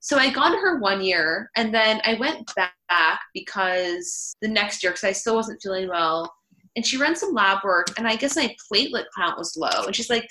So 0.00 0.18
I 0.18 0.30
gone 0.30 0.52
to 0.52 0.58
her 0.58 0.78
one 0.80 1.00
year 1.00 1.48
and 1.56 1.72
then 1.72 2.00
I 2.04 2.14
went 2.14 2.50
back 2.56 3.20
because 3.32 4.34
the 4.42 4.48
next 4.48 4.82
year, 4.82 4.92
because 4.92 5.04
I 5.04 5.12
still 5.12 5.36
wasn't 5.36 5.62
feeling 5.62 5.88
well. 5.88 6.32
and 6.76 6.84
she 6.84 6.96
ran 6.96 7.14
some 7.14 7.32
lab 7.32 7.62
work, 7.62 7.88
and 7.98 8.06
I 8.06 8.16
guess 8.16 8.36
my 8.36 8.54
platelet 8.72 9.04
count 9.16 9.38
was 9.38 9.56
low. 9.56 9.84
And 9.86 9.94
she's 9.94 10.10
like, 10.10 10.28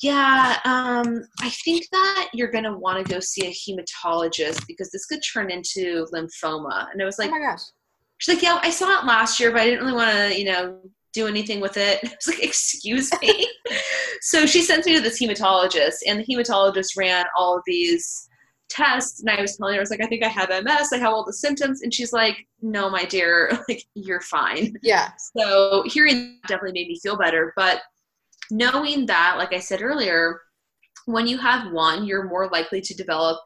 yeah, 0.00 0.58
um, 0.64 1.22
I 1.40 1.48
think 1.48 1.88
that 1.90 2.28
you're 2.34 2.50
going 2.50 2.64
to 2.64 2.76
want 2.76 3.04
to 3.04 3.12
go 3.12 3.20
see 3.20 3.46
a 3.46 3.50
hematologist 3.50 4.66
because 4.66 4.90
this 4.90 5.06
could 5.06 5.20
turn 5.32 5.50
into 5.50 6.06
lymphoma. 6.12 6.90
And 6.92 7.00
I 7.00 7.04
was 7.04 7.18
like, 7.18 7.28
oh 7.28 7.38
my 7.38 7.38
gosh. 7.38 7.62
She's 8.18 8.34
like, 8.34 8.42
yeah, 8.42 8.58
I 8.62 8.70
saw 8.70 9.00
it 9.00 9.06
last 9.06 9.38
year, 9.40 9.52
but 9.52 9.60
I 9.60 9.64
didn't 9.66 9.80
really 9.80 9.96
want 9.96 10.10
to, 10.10 10.38
you 10.38 10.46
know, 10.46 10.80
do 11.12 11.26
anything 11.26 11.60
with 11.60 11.76
it. 11.76 12.00
I 12.04 12.08
was 12.08 12.26
like, 12.28 12.42
excuse 12.42 13.10
me. 13.20 13.50
so 14.20 14.46
she 14.46 14.62
sends 14.62 14.86
me 14.86 14.94
to 14.96 15.02
this 15.02 15.20
hematologist, 15.20 15.96
and 16.06 16.20
the 16.20 16.24
hematologist 16.24 16.96
ran 16.96 17.24
all 17.36 17.56
of 17.56 17.62
these 17.66 18.28
tests. 18.68 19.20
And 19.20 19.30
I 19.30 19.40
was 19.40 19.56
telling 19.56 19.74
her, 19.74 19.80
I 19.80 19.82
was 19.82 19.90
like, 19.90 20.02
I 20.02 20.06
think 20.06 20.24
I 20.24 20.28
have 20.28 20.50
MS. 20.50 20.92
I 20.92 20.98
have 20.98 21.12
all 21.12 21.24
the 21.24 21.32
symptoms. 21.32 21.82
And 21.82 21.92
she's 21.92 22.12
like, 22.12 22.46
no, 22.60 22.90
my 22.90 23.04
dear, 23.04 23.50
like, 23.68 23.84
you're 23.94 24.20
fine. 24.20 24.76
Yeah. 24.82 25.10
So 25.36 25.84
hearing 25.86 26.38
definitely 26.48 26.80
made 26.80 26.88
me 26.88 26.98
feel 27.02 27.16
better. 27.16 27.52
But 27.56 27.80
knowing 28.50 29.06
that, 29.06 29.36
like 29.38 29.52
I 29.52 29.58
said 29.58 29.82
earlier, 29.82 30.40
when 31.06 31.26
you 31.26 31.38
have 31.38 31.72
one, 31.72 32.04
you're 32.04 32.28
more 32.28 32.48
likely 32.48 32.80
to 32.80 32.94
develop 32.94 33.38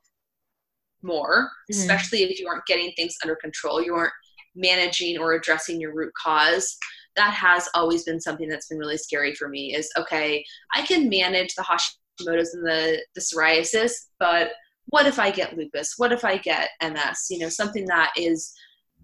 more, 1.03 1.51
mm-hmm. 1.71 1.79
especially 1.81 2.23
if 2.23 2.39
you 2.39 2.49
aren't 2.49 2.67
getting 2.67 2.93
things 2.93 3.17
under 3.23 3.37
control. 3.37 3.83
You 3.83 3.95
aren't 3.95 4.13
managing 4.55 5.19
or 5.19 5.33
addressing 5.33 5.81
your 5.81 5.95
root 5.95 6.13
cause. 6.21 6.77
That 7.17 7.33
has 7.33 7.69
always 7.75 8.05
been 8.05 8.21
something 8.21 8.49
that's 8.49 8.69
been 8.69 8.79
really 8.79 8.97
scary 8.97 9.35
for 9.35 9.49
me 9.49 9.75
is 9.75 9.91
okay, 9.99 10.45
I 10.75 10.83
can 10.83 11.09
manage 11.09 11.55
the 11.55 11.63
Hashimoto's 11.63 12.55
and 12.55 12.67
the, 12.67 13.03
the 13.15 13.21
psoriasis, 13.21 13.93
but 14.19 14.53
what 14.87 15.07
if 15.07 15.19
I 15.19 15.31
get 15.31 15.57
lupus? 15.57 15.95
What 15.97 16.13
if 16.13 16.25
I 16.25 16.37
get 16.37 16.71
MS? 16.83 17.27
You 17.31 17.39
know, 17.39 17.49
something 17.49 17.87
that 17.87 18.13
is 18.17 18.53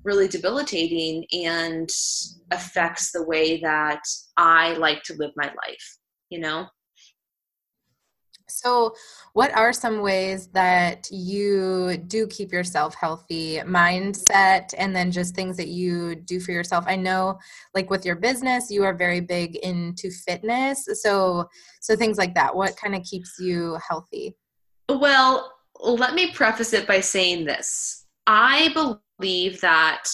really 0.06 0.28
debilitating 0.28 1.26
and 1.32 1.90
affects 2.52 3.10
the 3.10 3.24
way 3.24 3.60
that 3.60 4.00
I 4.36 4.74
like 4.74 5.02
to 5.04 5.14
live 5.14 5.32
my 5.36 5.46
life, 5.46 5.98
you 6.30 6.38
know? 6.38 6.66
So, 8.48 8.94
what 9.32 9.52
are 9.56 9.72
some 9.72 10.02
ways 10.02 10.46
that 10.48 11.08
you 11.10 11.96
do 12.06 12.28
keep 12.28 12.52
yourself 12.52 12.94
healthy, 12.94 13.58
mindset, 13.66 14.72
and 14.78 14.94
then 14.94 15.10
just 15.10 15.34
things 15.34 15.56
that 15.56 15.66
you 15.66 16.14
do 16.14 16.38
for 16.38 16.52
yourself? 16.52 16.84
I 16.86 16.94
know, 16.94 17.38
like 17.74 17.90
with 17.90 18.06
your 18.06 18.14
business, 18.14 18.70
you 18.70 18.84
are 18.84 18.94
very 18.94 19.20
big 19.20 19.56
into 19.56 20.10
fitness. 20.10 20.88
So, 21.02 21.48
so 21.80 21.96
things 21.96 22.18
like 22.18 22.34
that. 22.34 22.54
What 22.54 22.76
kind 22.76 22.94
of 22.94 23.02
keeps 23.02 23.34
you 23.40 23.78
healthy? 23.86 24.36
Well, 24.88 25.52
let 25.80 26.14
me 26.14 26.30
preface 26.30 26.72
it 26.72 26.86
by 26.86 27.00
saying 27.00 27.46
this. 27.46 28.06
I 28.28 28.70
believe 29.18 29.60
that 29.60 30.04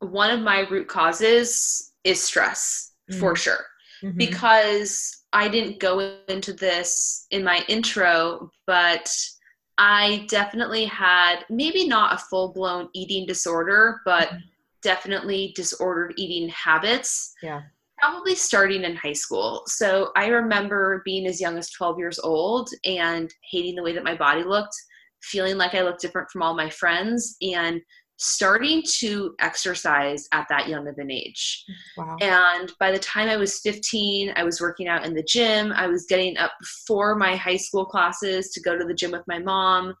one 0.00 0.30
of 0.30 0.40
my 0.40 0.60
root 0.60 0.88
causes 0.88 1.92
is 2.04 2.20
stress 2.22 2.92
mm-hmm. 3.10 3.20
for 3.20 3.36
sure. 3.36 3.64
Mm-hmm. 4.02 4.18
Because 4.18 5.22
I 5.32 5.48
didn't 5.48 5.80
go 5.80 6.16
into 6.28 6.52
this 6.52 7.26
in 7.30 7.44
my 7.44 7.64
intro, 7.68 8.50
but 8.66 9.08
I 9.78 10.26
definitely 10.28 10.84
had 10.84 11.44
maybe 11.48 11.86
not 11.86 12.14
a 12.14 12.18
full 12.18 12.52
blown 12.52 12.88
eating 12.94 13.26
disorder, 13.26 14.00
but 14.04 14.28
mm-hmm. 14.28 14.38
definitely 14.82 15.52
disordered 15.56 16.14
eating 16.16 16.48
habits. 16.48 17.32
Yeah. 17.42 17.62
Probably 17.98 18.34
starting 18.34 18.82
in 18.82 18.96
high 18.96 19.12
school. 19.12 19.62
So 19.66 20.10
I 20.16 20.26
remember 20.26 21.02
being 21.04 21.26
as 21.26 21.40
young 21.40 21.56
as 21.56 21.70
12 21.70 21.98
years 21.98 22.18
old 22.18 22.68
and 22.84 23.32
hating 23.48 23.76
the 23.76 23.82
way 23.82 23.92
that 23.92 24.02
my 24.02 24.16
body 24.16 24.42
looked 24.42 24.74
feeling 25.22 25.56
like 25.56 25.74
I 25.74 25.82
looked 25.82 26.00
different 26.00 26.30
from 26.30 26.42
all 26.42 26.54
my 26.54 26.68
friends 26.68 27.36
and 27.40 27.80
starting 28.22 28.82
to 28.86 29.34
exercise 29.40 30.28
at 30.30 30.46
that 30.48 30.68
young 30.68 30.86
of 30.86 30.96
an 30.98 31.10
age. 31.10 31.64
Wow. 31.96 32.16
And 32.20 32.72
by 32.78 32.92
the 32.92 32.98
time 32.98 33.28
I 33.28 33.36
was 33.36 33.58
15, 33.58 34.32
I 34.36 34.44
was 34.44 34.60
working 34.60 34.86
out 34.86 35.04
in 35.04 35.12
the 35.12 35.24
gym. 35.24 35.72
I 35.72 35.88
was 35.88 36.06
getting 36.06 36.38
up 36.38 36.52
before 36.60 37.16
my 37.16 37.34
high 37.34 37.56
school 37.56 37.84
classes 37.84 38.50
to 38.50 38.60
go 38.60 38.78
to 38.78 38.84
the 38.84 38.94
gym 38.94 39.10
with 39.10 39.26
my 39.26 39.40
mom. 39.40 39.94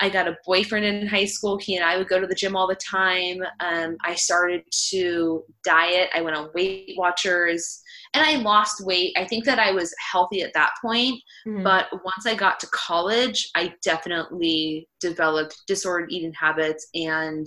I 0.00 0.10
got 0.10 0.28
a 0.28 0.36
boyfriend 0.44 0.84
in 0.84 1.06
high 1.06 1.24
school. 1.24 1.58
He 1.58 1.76
and 1.76 1.84
I 1.84 1.96
would 1.96 2.08
go 2.08 2.20
to 2.20 2.26
the 2.26 2.34
gym 2.34 2.54
all 2.54 2.68
the 2.68 2.76
time. 2.76 3.38
Um, 3.60 3.96
I 4.04 4.14
started 4.14 4.62
to 4.90 5.42
diet. 5.64 6.10
I 6.14 6.20
went 6.20 6.36
on 6.36 6.50
Weight 6.54 6.92
Watchers 6.98 7.80
and 8.14 8.24
I 8.24 8.36
lost 8.36 8.84
weight. 8.84 9.12
I 9.16 9.24
think 9.24 9.44
that 9.44 9.58
I 9.58 9.72
was 9.72 9.94
healthy 10.10 10.42
at 10.42 10.54
that 10.54 10.72
point, 10.82 11.20
mm-hmm. 11.46 11.62
but 11.62 11.88
once 11.92 12.26
I 12.26 12.34
got 12.34 12.60
to 12.60 12.66
college, 12.68 13.50
I 13.54 13.74
definitely 13.82 14.88
developed 15.00 15.62
disordered 15.66 16.10
eating 16.10 16.32
habits 16.32 16.86
and 16.94 17.46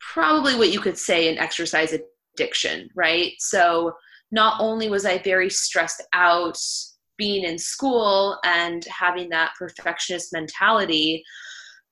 probably 0.00 0.56
what 0.56 0.72
you 0.72 0.80
could 0.80 0.98
say 0.98 1.28
an 1.28 1.38
exercise 1.38 1.94
addiction, 2.36 2.88
right? 2.94 3.32
So 3.38 3.92
not 4.30 4.60
only 4.60 4.88
was 4.88 5.04
I 5.04 5.18
very 5.18 5.50
stressed 5.50 6.02
out 6.12 6.58
being 7.18 7.44
in 7.44 7.58
school 7.58 8.38
and 8.44 8.84
having 8.86 9.28
that 9.28 9.52
perfectionist 9.58 10.32
mentality, 10.32 11.22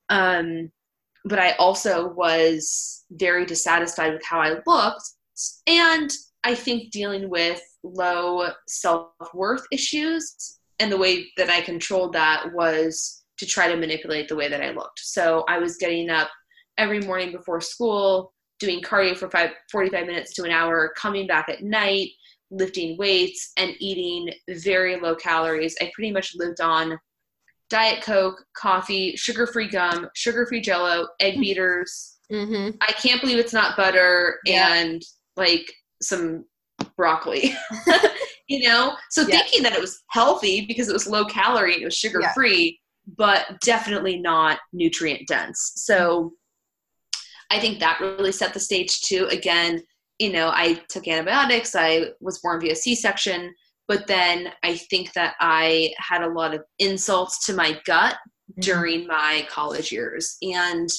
um, 0.09 0.71
but 1.25 1.37
I 1.37 1.51
also 1.53 2.09
was 2.13 3.05
very 3.11 3.45
dissatisfied 3.45 4.13
with 4.13 4.25
how 4.25 4.39
I 4.39 4.57
looked 4.65 5.03
and 5.67 6.11
I 6.43 6.55
think 6.55 6.91
dealing 6.91 7.29
with 7.29 7.61
low 7.83 8.49
self 8.67 9.09
worth 9.33 9.65
issues 9.71 10.59
and 10.79 10.91
the 10.91 10.97
way 10.97 11.27
that 11.37 11.49
I 11.49 11.61
controlled 11.61 12.13
that 12.13 12.53
was 12.53 13.23
to 13.37 13.45
try 13.45 13.67
to 13.67 13.77
manipulate 13.77 14.27
the 14.27 14.35
way 14.35 14.47
that 14.49 14.61
I 14.61 14.71
looked. 14.71 14.99
So 14.99 15.43
I 15.47 15.59
was 15.59 15.77
getting 15.77 16.09
up 16.09 16.29
every 16.77 16.99
morning 17.01 17.31
before 17.31 17.61
school, 17.61 18.33
doing 18.59 18.81
cardio 18.81 19.17
for 19.17 19.29
five, 19.29 19.51
45 19.71 20.07
minutes 20.07 20.33
to 20.35 20.43
an 20.43 20.51
hour, 20.51 20.93
coming 20.97 21.27
back 21.27 21.49
at 21.49 21.63
night, 21.63 22.09
lifting 22.51 22.97
weights, 22.97 23.51
and 23.57 23.75
eating 23.79 24.33
very 24.49 24.99
low 24.99 25.15
calories. 25.15 25.75
I 25.81 25.91
pretty 25.93 26.11
much 26.11 26.35
lived 26.35 26.61
on 26.61 26.97
Diet 27.69 28.01
Coke, 28.01 28.43
coffee, 28.57 29.15
sugar 29.15 29.45
free 29.45 29.69
gum, 29.69 30.09
sugar 30.15 30.45
free 30.47 30.61
jello, 30.61 31.07
egg 31.19 31.33
mm-hmm. 31.33 31.41
beaters. 31.41 32.17
Mm-hmm. 32.31 32.77
I 32.81 32.91
can't 32.93 33.21
believe 33.21 33.37
it's 33.37 33.53
not 33.53 33.77
butter 33.77 34.39
yeah. 34.45 34.73
and 34.73 35.01
like 35.35 35.71
some 36.01 36.45
broccoli. 36.95 37.53
you 38.47 38.67
know? 38.67 38.95
So 39.11 39.21
yeah. 39.21 39.39
thinking 39.39 39.63
that 39.63 39.73
it 39.73 39.81
was 39.81 40.03
healthy 40.09 40.65
because 40.65 40.89
it 40.89 40.93
was 40.93 41.07
low 41.07 41.25
calorie 41.25 41.73
and 41.73 41.83
it 41.83 41.85
was 41.85 41.95
sugar 41.95 42.21
free, 42.33 42.79
yeah. 43.07 43.13
but 43.17 43.59
definitely 43.61 44.19
not 44.19 44.59
nutrient 44.73 45.27
dense. 45.27 45.73
So 45.75 46.33
I 47.51 47.59
think 47.59 47.79
that 47.79 47.99
really 48.01 48.31
set 48.31 48.53
the 48.53 48.59
stage 48.59 49.01
too. 49.01 49.27
Again, 49.31 49.83
you 50.19 50.31
know, 50.31 50.49
I 50.53 50.81
took 50.89 51.07
antibiotics, 51.07 51.75
I 51.75 52.09
was 52.19 52.39
born 52.39 52.59
via 52.59 52.75
C 52.75 52.93
section, 52.95 53.53
but 53.87 54.05
then 54.05 54.51
I 54.63 54.75
think 54.75 55.13
that 55.13 55.35
I 55.39 55.93
had 55.97 56.21
a 56.21 56.29
lot 56.29 56.53
of 56.53 56.63
insults 56.77 57.45
to 57.45 57.53
my 57.53 57.79
gut 57.85 58.15
mm-hmm. 58.15 58.61
during 58.61 59.07
my 59.07 59.47
college 59.49 59.91
years. 59.91 60.37
And 60.41 60.89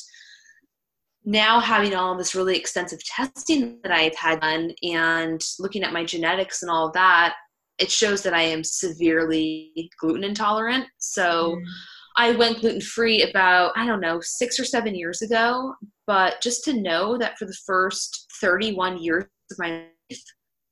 now 1.25 1.61
having 1.61 1.95
all 1.95 2.17
this 2.17 2.35
really 2.35 2.57
extensive 2.57 3.05
testing 3.05 3.79
that 3.83 3.93
I've 3.93 4.17
had 4.17 4.41
done 4.41 4.73
and 4.83 5.41
looking 5.59 5.83
at 5.83 5.93
my 5.93 6.05
genetics 6.05 6.63
and 6.63 6.71
all 6.71 6.89
of 6.89 6.95
that, 6.95 7.35
it 7.79 7.91
shows 7.91 8.23
that 8.23 8.35
I 8.35 8.43
am 8.43 8.65
severely 8.65 9.91
gluten 9.99 10.25
intolerant. 10.25 10.87
So 10.99 11.57
mm. 11.57 11.65
I 12.17 12.33
went 12.33 12.61
gluten 12.61 12.81
free 12.81 13.23
about, 13.23 13.73
I 13.77 13.87
don't 13.87 14.01
know, 14.01 14.21
six 14.21 14.59
or 14.59 14.65
seven 14.65 14.95
years 14.95 15.23
ago. 15.23 15.75
But 16.07 16.41
just 16.43 16.65
to 16.65 16.81
know 16.81 17.17
that 17.19 17.39
for 17.39 17.47
the 17.47 17.57
first 17.67 18.27
31 18.41 19.03
years 19.03 19.25
of 19.51 19.59
my 19.59 19.87
life, 20.11 20.23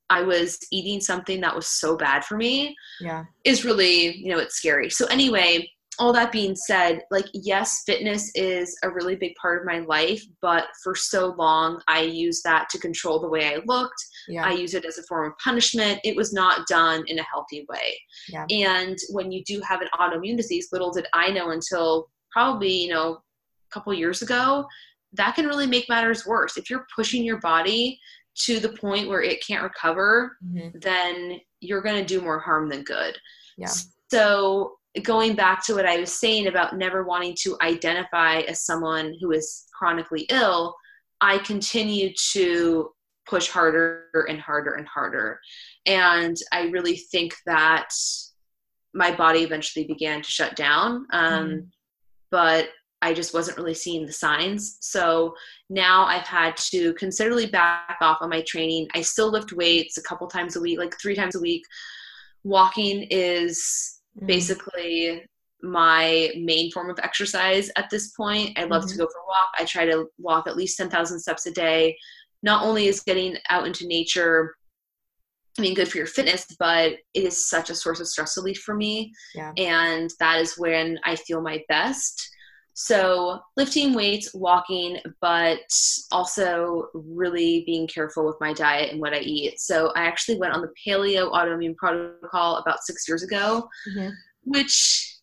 I 0.09 0.21
was 0.21 0.57
eating 0.71 0.99
something 0.99 1.39
that 1.41 1.55
was 1.55 1.67
so 1.67 1.95
bad 1.95 2.25
for 2.25 2.35
me 2.35 2.75
yeah. 2.99 3.25
is 3.45 3.63
really, 3.63 4.17
you 4.17 4.29
know, 4.31 4.39
it's 4.39 4.55
scary. 4.55 4.89
So, 4.89 5.05
anyway, 5.05 5.69
all 5.99 6.13
that 6.13 6.31
being 6.31 6.55
said, 6.55 7.01
like, 7.11 7.25
yes, 7.33 7.83
fitness 7.85 8.31
is 8.33 8.75
a 8.83 8.89
really 8.89 9.15
big 9.15 9.35
part 9.35 9.59
of 9.59 9.67
my 9.67 9.79
life, 9.79 10.23
but 10.41 10.67
for 10.81 10.95
so 10.95 11.35
long, 11.37 11.81
I 11.87 12.01
used 12.01 12.43
that 12.45 12.69
to 12.69 12.79
control 12.79 13.19
the 13.19 13.27
way 13.27 13.53
I 13.53 13.59
looked. 13.65 14.01
Yeah. 14.27 14.45
I 14.45 14.51
use 14.51 14.73
it 14.73 14.85
as 14.85 14.97
a 14.97 15.03
form 15.03 15.31
of 15.31 15.37
punishment. 15.43 15.99
It 16.03 16.15
was 16.15 16.31
not 16.33 16.67
done 16.67 17.03
in 17.07 17.19
a 17.19 17.23
healthy 17.23 17.65
way. 17.69 17.99
Yeah. 18.29 18.45
And 18.49 18.97
when 19.11 19.31
you 19.31 19.43
do 19.43 19.61
have 19.67 19.81
an 19.81 19.89
autoimmune 19.93 20.37
disease, 20.37 20.69
little 20.71 20.91
did 20.91 21.05
I 21.13 21.31
know 21.31 21.51
until 21.51 22.09
probably, 22.31 22.71
you 22.71 22.93
know, 22.93 23.11
a 23.11 23.73
couple 23.73 23.93
years 23.93 24.21
ago, 24.21 24.65
that 25.13 25.35
can 25.35 25.47
really 25.47 25.67
make 25.67 25.89
matters 25.89 26.25
worse. 26.25 26.55
If 26.55 26.69
you're 26.69 26.87
pushing 26.95 27.23
your 27.23 27.39
body 27.39 27.99
to 28.45 28.59
the 28.59 28.69
point 28.69 29.09
where 29.09 29.21
it 29.21 29.45
can't 29.45 29.63
recover, 29.63 30.37
mm-hmm. 30.45 30.79
then 30.79 31.41
you're 31.59 31.81
going 31.81 31.99
to 31.99 32.05
do 32.05 32.21
more 32.21 32.39
harm 32.39 32.69
than 32.69 32.83
good. 32.83 33.17
Yeah. 33.57 33.67
So 34.11 34.78
going 35.03 35.35
back 35.35 35.63
to 35.65 35.75
what 35.75 35.85
I 35.85 35.97
was 35.97 36.19
saying 36.19 36.47
about 36.47 36.77
never 36.77 37.03
wanting 37.03 37.35
to 37.41 37.57
identify 37.61 38.39
as 38.39 38.65
someone 38.65 39.13
who 39.21 39.31
is 39.31 39.65
chronically 39.77 40.25
ill, 40.29 40.75
I 41.21 41.37
continue 41.39 42.11
to 42.31 42.89
push 43.27 43.47
harder 43.47 44.25
and 44.27 44.39
harder 44.39 44.73
and 44.73 44.87
harder. 44.87 45.39
And 45.85 46.35
I 46.51 46.63
really 46.63 46.97
think 46.97 47.35
that 47.45 47.89
my 48.93 49.15
body 49.15 49.41
eventually 49.41 49.85
began 49.85 50.21
to 50.21 50.31
shut 50.31 50.55
down. 50.55 51.05
Um, 51.11 51.49
mm. 51.49 51.67
But 52.31 52.69
I 53.01 53.13
just 53.13 53.33
wasn't 53.33 53.57
really 53.57 53.73
seeing 53.73 54.05
the 54.05 54.11
signs. 54.11 54.77
So 54.81 55.35
now 55.69 56.05
I've 56.05 56.27
had 56.27 56.57
to 56.71 56.93
considerably 56.95 57.45
back 57.45 57.97
off 58.01 58.17
on 58.21 58.29
my 58.29 58.41
training. 58.41 58.87
I 58.93 59.01
still 59.01 59.31
lift 59.31 59.53
weights 59.53 59.97
a 59.97 60.03
couple 60.03 60.27
times 60.27 60.55
a 60.55 60.59
week, 60.59 60.79
like 60.79 60.99
three 60.99 61.15
times 61.15 61.35
a 61.35 61.39
week. 61.39 61.63
Walking 62.43 63.03
is 63.09 63.98
mm. 64.21 64.27
basically 64.27 65.25
my 65.61 66.31
main 66.37 66.71
form 66.71 66.89
of 66.89 66.99
exercise 67.03 67.69
at 67.75 67.89
this 67.89 68.11
point. 68.11 68.57
I 68.57 68.63
love 68.63 68.83
mm-hmm. 68.83 68.91
to 68.91 68.97
go 68.97 69.07
for 69.07 69.19
a 69.19 69.27
walk. 69.27 69.49
I 69.57 69.65
try 69.65 69.85
to 69.85 70.05
walk 70.17 70.47
at 70.47 70.55
least 70.55 70.77
10,000 70.77 71.19
steps 71.19 71.45
a 71.45 71.51
day. 71.51 71.97
Not 72.43 72.63
only 72.63 72.87
is 72.87 73.01
getting 73.01 73.35
out 73.49 73.67
into 73.67 73.85
nature 73.85 74.55
I 75.57 75.61
mean, 75.61 75.73
good 75.73 75.89
for 75.89 75.97
your 75.97 76.07
fitness, 76.07 76.45
but 76.57 76.93
it 77.13 77.23
is 77.23 77.49
such 77.49 77.69
a 77.69 77.75
source 77.75 77.99
of 77.99 78.07
stress 78.07 78.37
relief 78.37 78.59
for 78.59 78.75
me. 78.75 79.11
Yeah. 79.35 79.51
And 79.57 80.09
that 80.19 80.39
is 80.39 80.57
when 80.57 80.97
I 81.03 81.17
feel 81.17 81.41
my 81.41 81.61
best. 81.67 82.29
So, 82.81 83.41
lifting 83.57 83.93
weights, 83.93 84.33
walking, 84.33 84.99
but 85.19 85.59
also 86.13 86.87
really 86.93 87.63
being 87.65 87.87
careful 87.87 88.25
with 88.25 88.37
my 88.39 88.53
diet 88.53 88.93
and 88.93 89.01
what 89.01 89.13
I 89.13 89.19
eat. 89.19 89.59
So, 89.59 89.91
I 89.97 90.03
actually 90.03 90.37
went 90.37 90.53
on 90.53 90.61
the 90.61 90.71
paleo 90.87 91.29
autoimmune 91.29 91.75
protocol 91.75 92.55
about 92.55 92.79
six 92.83 93.05
years 93.05 93.21
ago, 93.21 93.67
mm-hmm. 93.89 94.11
which, 94.45 95.13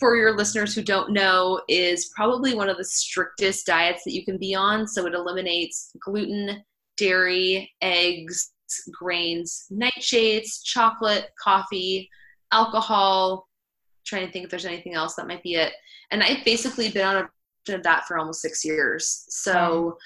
for 0.00 0.16
your 0.16 0.34
listeners 0.34 0.74
who 0.74 0.82
don't 0.82 1.12
know, 1.12 1.60
is 1.68 2.10
probably 2.16 2.54
one 2.54 2.70
of 2.70 2.78
the 2.78 2.84
strictest 2.84 3.66
diets 3.66 4.04
that 4.06 4.14
you 4.14 4.24
can 4.24 4.38
be 4.38 4.54
on. 4.54 4.88
So, 4.88 5.04
it 5.04 5.12
eliminates 5.12 5.90
gluten, 6.02 6.64
dairy, 6.96 7.70
eggs, 7.82 8.52
grains, 8.90 9.66
nightshades, 9.70 10.64
chocolate, 10.64 11.26
coffee, 11.44 12.08
alcohol. 12.52 13.46
Trying 14.04 14.26
to 14.26 14.32
think 14.32 14.44
if 14.44 14.50
there's 14.50 14.66
anything 14.66 14.94
else 14.94 15.14
that 15.14 15.28
might 15.28 15.42
be 15.42 15.54
it. 15.54 15.72
And 16.10 16.22
I've 16.22 16.44
basically 16.44 16.90
been 16.90 17.06
on 17.06 17.16
a 17.16 17.72
of 17.72 17.82
that 17.84 18.06
for 18.06 18.18
almost 18.18 18.40
six 18.42 18.64
years. 18.64 19.24
So, 19.28 19.96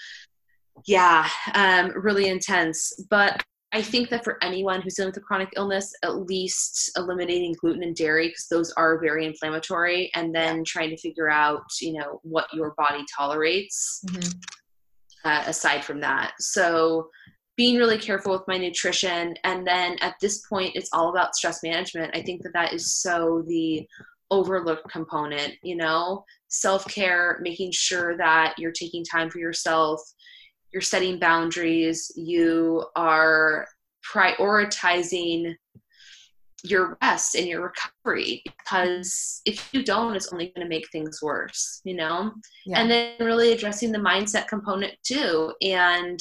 yeah, 0.86 1.26
um, 1.54 1.92
really 1.96 2.28
intense. 2.28 2.92
But 3.08 3.42
I 3.72 3.80
think 3.82 4.10
that 4.10 4.24
for 4.24 4.36
anyone 4.42 4.82
who's 4.82 4.94
dealing 4.94 5.10
with 5.10 5.16
a 5.16 5.20
chronic 5.20 5.48
illness, 5.56 5.92
at 6.02 6.26
least 6.26 6.90
eliminating 6.96 7.54
gluten 7.60 7.82
and 7.82 7.96
dairy 7.96 8.28
because 8.28 8.46
those 8.48 8.72
are 8.72 9.00
very 9.00 9.26
inflammatory, 9.26 10.10
and 10.14 10.34
then 10.34 10.64
trying 10.64 10.90
to 10.90 10.96
figure 10.98 11.30
out, 11.30 11.64
you 11.80 11.94
know, 11.94 12.20
what 12.22 12.52
your 12.52 12.74
body 12.76 13.04
tolerates. 13.16 14.02
Mm-hmm. 14.08 14.38
Uh, 15.24 15.42
aside 15.46 15.84
from 15.84 16.00
that, 16.00 16.34
so 16.38 17.08
being 17.56 17.76
really 17.78 17.98
careful 17.98 18.32
with 18.32 18.46
my 18.46 18.58
nutrition. 18.58 19.34
And 19.44 19.66
then 19.66 19.96
at 20.00 20.16
this 20.20 20.46
point 20.46 20.72
it's 20.74 20.90
all 20.92 21.08
about 21.10 21.34
stress 21.34 21.62
management. 21.62 22.14
I 22.14 22.22
think 22.22 22.42
that 22.42 22.52
that 22.52 22.72
is 22.72 22.94
so 22.94 23.42
the 23.46 23.86
overlooked 24.30 24.90
component 24.90 25.54
you 25.62 25.76
know? 25.76 26.24
Self-care 26.48 27.38
making 27.42 27.72
sure 27.72 28.16
that 28.16 28.54
you're 28.58 28.72
taking 28.72 29.04
time 29.04 29.30
for 29.30 29.38
yourself 29.38 30.00
you're 30.72 30.82
setting 30.82 31.18
boundaries 31.18 32.12
you 32.16 32.84
are 32.96 33.66
prioritizing 34.12 35.54
your 36.62 36.98
rest 37.00 37.36
and 37.36 37.46
your 37.46 37.62
recovery. 37.62 38.42
Because 38.44 39.40
if 39.46 39.72
you 39.72 39.82
don't 39.82 40.16
it's 40.16 40.32
only 40.32 40.52
going 40.54 40.66
to 40.66 40.68
make 40.68 40.90
things 40.90 41.20
worse 41.22 41.80
you 41.84 41.94
know? 41.94 42.32
Yeah. 42.66 42.80
and 42.80 42.90
then 42.90 43.14
really 43.20 43.52
addressing 43.52 43.92
the 43.92 43.98
mindset 43.98 44.48
component 44.48 44.92
too. 45.02 45.52
And 45.62 46.18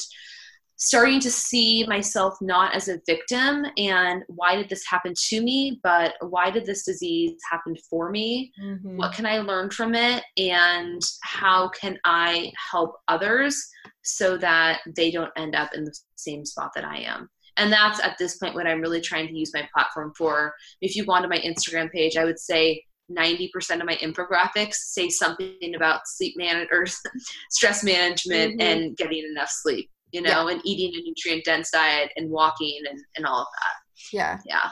starting 0.76 1.18
to 1.20 1.30
see 1.30 1.86
myself 1.86 2.36
not 2.42 2.74
as 2.74 2.88
a 2.88 3.00
victim 3.06 3.64
and 3.78 4.22
why 4.28 4.54
did 4.54 4.68
this 4.68 4.84
happen 4.86 5.14
to 5.16 5.40
me, 5.40 5.80
but 5.82 6.14
why 6.20 6.50
did 6.50 6.66
this 6.66 6.84
disease 6.84 7.32
happen 7.50 7.74
for 7.88 8.10
me? 8.10 8.52
Mm-hmm. 8.62 8.96
What 8.96 9.14
can 9.14 9.24
I 9.24 9.38
learn 9.38 9.70
from 9.70 9.94
it? 9.94 10.22
And 10.36 11.00
how 11.22 11.68
can 11.70 11.98
I 12.04 12.52
help 12.70 12.94
others 13.08 13.58
so 14.02 14.36
that 14.38 14.80
they 14.94 15.10
don't 15.10 15.32
end 15.36 15.54
up 15.54 15.70
in 15.74 15.84
the 15.84 15.98
same 16.16 16.44
spot 16.44 16.72
that 16.74 16.84
I 16.84 16.98
am? 16.98 17.30
And 17.56 17.72
that's 17.72 18.02
at 18.02 18.18
this 18.18 18.36
point 18.36 18.54
what 18.54 18.66
I'm 18.66 18.82
really 18.82 19.00
trying 19.00 19.28
to 19.28 19.34
use 19.34 19.52
my 19.54 19.66
platform 19.74 20.12
for. 20.16 20.52
If 20.82 20.94
you 20.94 21.06
go 21.06 21.12
onto 21.12 21.28
my 21.28 21.38
Instagram 21.38 21.90
page, 21.90 22.18
I 22.18 22.26
would 22.26 22.38
say 22.38 22.82
90% 23.10 23.80
of 23.80 23.86
my 23.86 23.96
infographics 23.96 24.74
say 24.74 25.08
something 25.08 25.74
about 25.74 26.00
sleep 26.04 26.34
man 26.36 26.66
or 26.70 26.84
stress 27.50 27.82
management 27.82 28.60
mm-hmm. 28.60 28.60
and 28.60 28.96
getting 28.98 29.24
enough 29.30 29.48
sleep 29.48 29.88
you 30.12 30.22
know, 30.22 30.48
yeah. 30.48 30.54
and 30.54 30.62
eating 30.64 30.98
a 30.98 31.02
nutrient 31.02 31.44
dense 31.44 31.70
diet 31.70 32.10
and 32.16 32.30
walking 32.30 32.80
and, 32.88 32.98
and 33.16 33.26
all 33.26 33.40
of 33.40 33.46
that. 33.46 34.12
Yeah. 34.12 34.38
Yeah. 34.46 34.70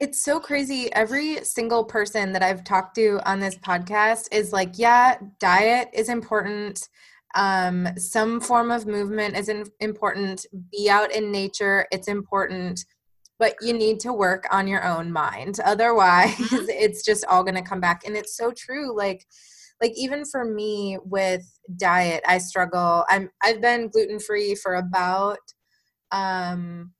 It's 0.00 0.22
so 0.22 0.40
crazy. 0.40 0.92
Every 0.92 1.44
single 1.44 1.84
person 1.84 2.32
that 2.32 2.42
I've 2.42 2.64
talked 2.64 2.94
to 2.96 3.20
on 3.28 3.40
this 3.40 3.56
podcast 3.56 4.28
is 4.32 4.52
like, 4.52 4.72
yeah, 4.74 5.16
diet 5.40 5.88
is 5.92 6.08
important. 6.08 6.88
Um, 7.34 7.88
some 7.96 8.40
form 8.40 8.70
of 8.70 8.86
movement 8.86 9.36
is 9.36 9.48
in, 9.48 9.64
important. 9.80 10.46
Be 10.70 10.88
out 10.90 11.12
in 11.12 11.30
nature, 11.30 11.86
it's 11.90 12.08
important. 12.08 12.84
But 13.38 13.54
you 13.60 13.74
need 13.74 14.00
to 14.00 14.14
work 14.14 14.46
on 14.50 14.66
your 14.66 14.82
own 14.82 15.12
mind. 15.12 15.60
Otherwise, 15.62 16.34
mm-hmm. 16.34 16.64
it's 16.68 17.04
just 17.04 17.24
all 17.26 17.44
going 17.44 17.54
to 17.54 17.62
come 17.62 17.80
back. 17.80 18.02
And 18.06 18.16
it's 18.16 18.36
so 18.36 18.50
true. 18.56 18.96
Like, 18.96 19.26
like 19.82 19.92
even 19.96 20.24
for 20.24 20.44
me 20.44 20.98
with 21.04 21.44
diet 21.76 22.22
i 22.26 22.38
struggle 22.38 23.04
i'm 23.08 23.30
i've 23.42 23.60
been 23.60 23.88
gluten 23.88 24.18
free 24.18 24.54
for 24.54 24.76
about 24.76 25.38
um 26.12 26.92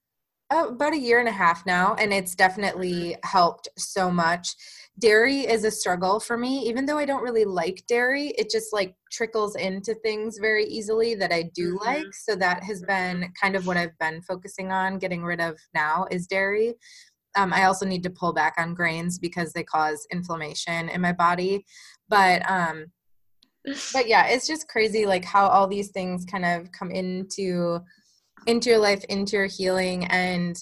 about 0.50 0.92
a 0.92 0.98
year 0.98 1.18
and 1.18 1.28
a 1.28 1.32
half 1.32 1.66
now 1.66 1.94
and 1.94 2.12
it's 2.12 2.34
definitely 2.34 3.16
helped 3.24 3.68
so 3.76 4.10
much. 4.10 4.54
Dairy 4.98 5.40
is 5.40 5.64
a 5.64 5.70
struggle 5.70 6.20
for 6.20 6.38
me 6.38 6.60
even 6.60 6.86
though 6.86 6.96
i 6.96 7.04
don't 7.04 7.22
really 7.22 7.44
like 7.44 7.84
dairy 7.86 8.28
it 8.38 8.48
just 8.50 8.72
like 8.72 8.94
trickles 9.12 9.54
into 9.54 9.94
things 9.96 10.38
very 10.38 10.64
easily 10.64 11.14
that 11.14 11.30
i 11.34 11.42
do 11.54 11.74
mm-hmm. 11.74 11.84
like 11.84 12.14
so 12.14 12.34
that 12.34 12.62
has 12.64 12.80
been 12.84 13.30
kind 13.38 13.56
of 13.56 13.66
what 13.66 13.76
i've 13.76 13.98
been 13.98 14.22
focusing 14.22 14.72
on 14.72 14.98
getting 14.98 15.22
rid 15.22 15.38
of 15.38 15.58
now 15.74 16.06
is 16.10 16.26
dairy. 16.26 16.72
Um, 17.36 17.52
i 17.52 17.64
also 17.64 17.84
need 17.84 18.02
to 18.04 18.10
pull 18.10 18.32
back 18.32 18.54
on 18.56 18.72
grains 18.72 19.18
because 19.18 19.52
they 19.52 19.64
cause 19.64 20.06
inflammation 20.10 20.88
in 20.88 21.02
my 21.02 21.12
body 21.12 21.66
but 22.08 22.48
um 22.50 22.86
but 23.92 24.06
yeah 24.06 24.26
it's 24.26 24.46
just 24.46 24.68
crazy 24.68 25.06
like 25.06 25.24
how 25.24 25.46
all 25.46 25.66
these 25.66 25.90
things 25.90 26.24
kind 26.24 26.44
of 26.44 26.70
come 26.72 26.90
into 26.90 27.80
into 28.46 28.70
your 28.70 28.78
life 28.78 29.04
into 29.08 29.36
your 29.36 29.46
healing. 29.46 30.04
And 30.06 30.56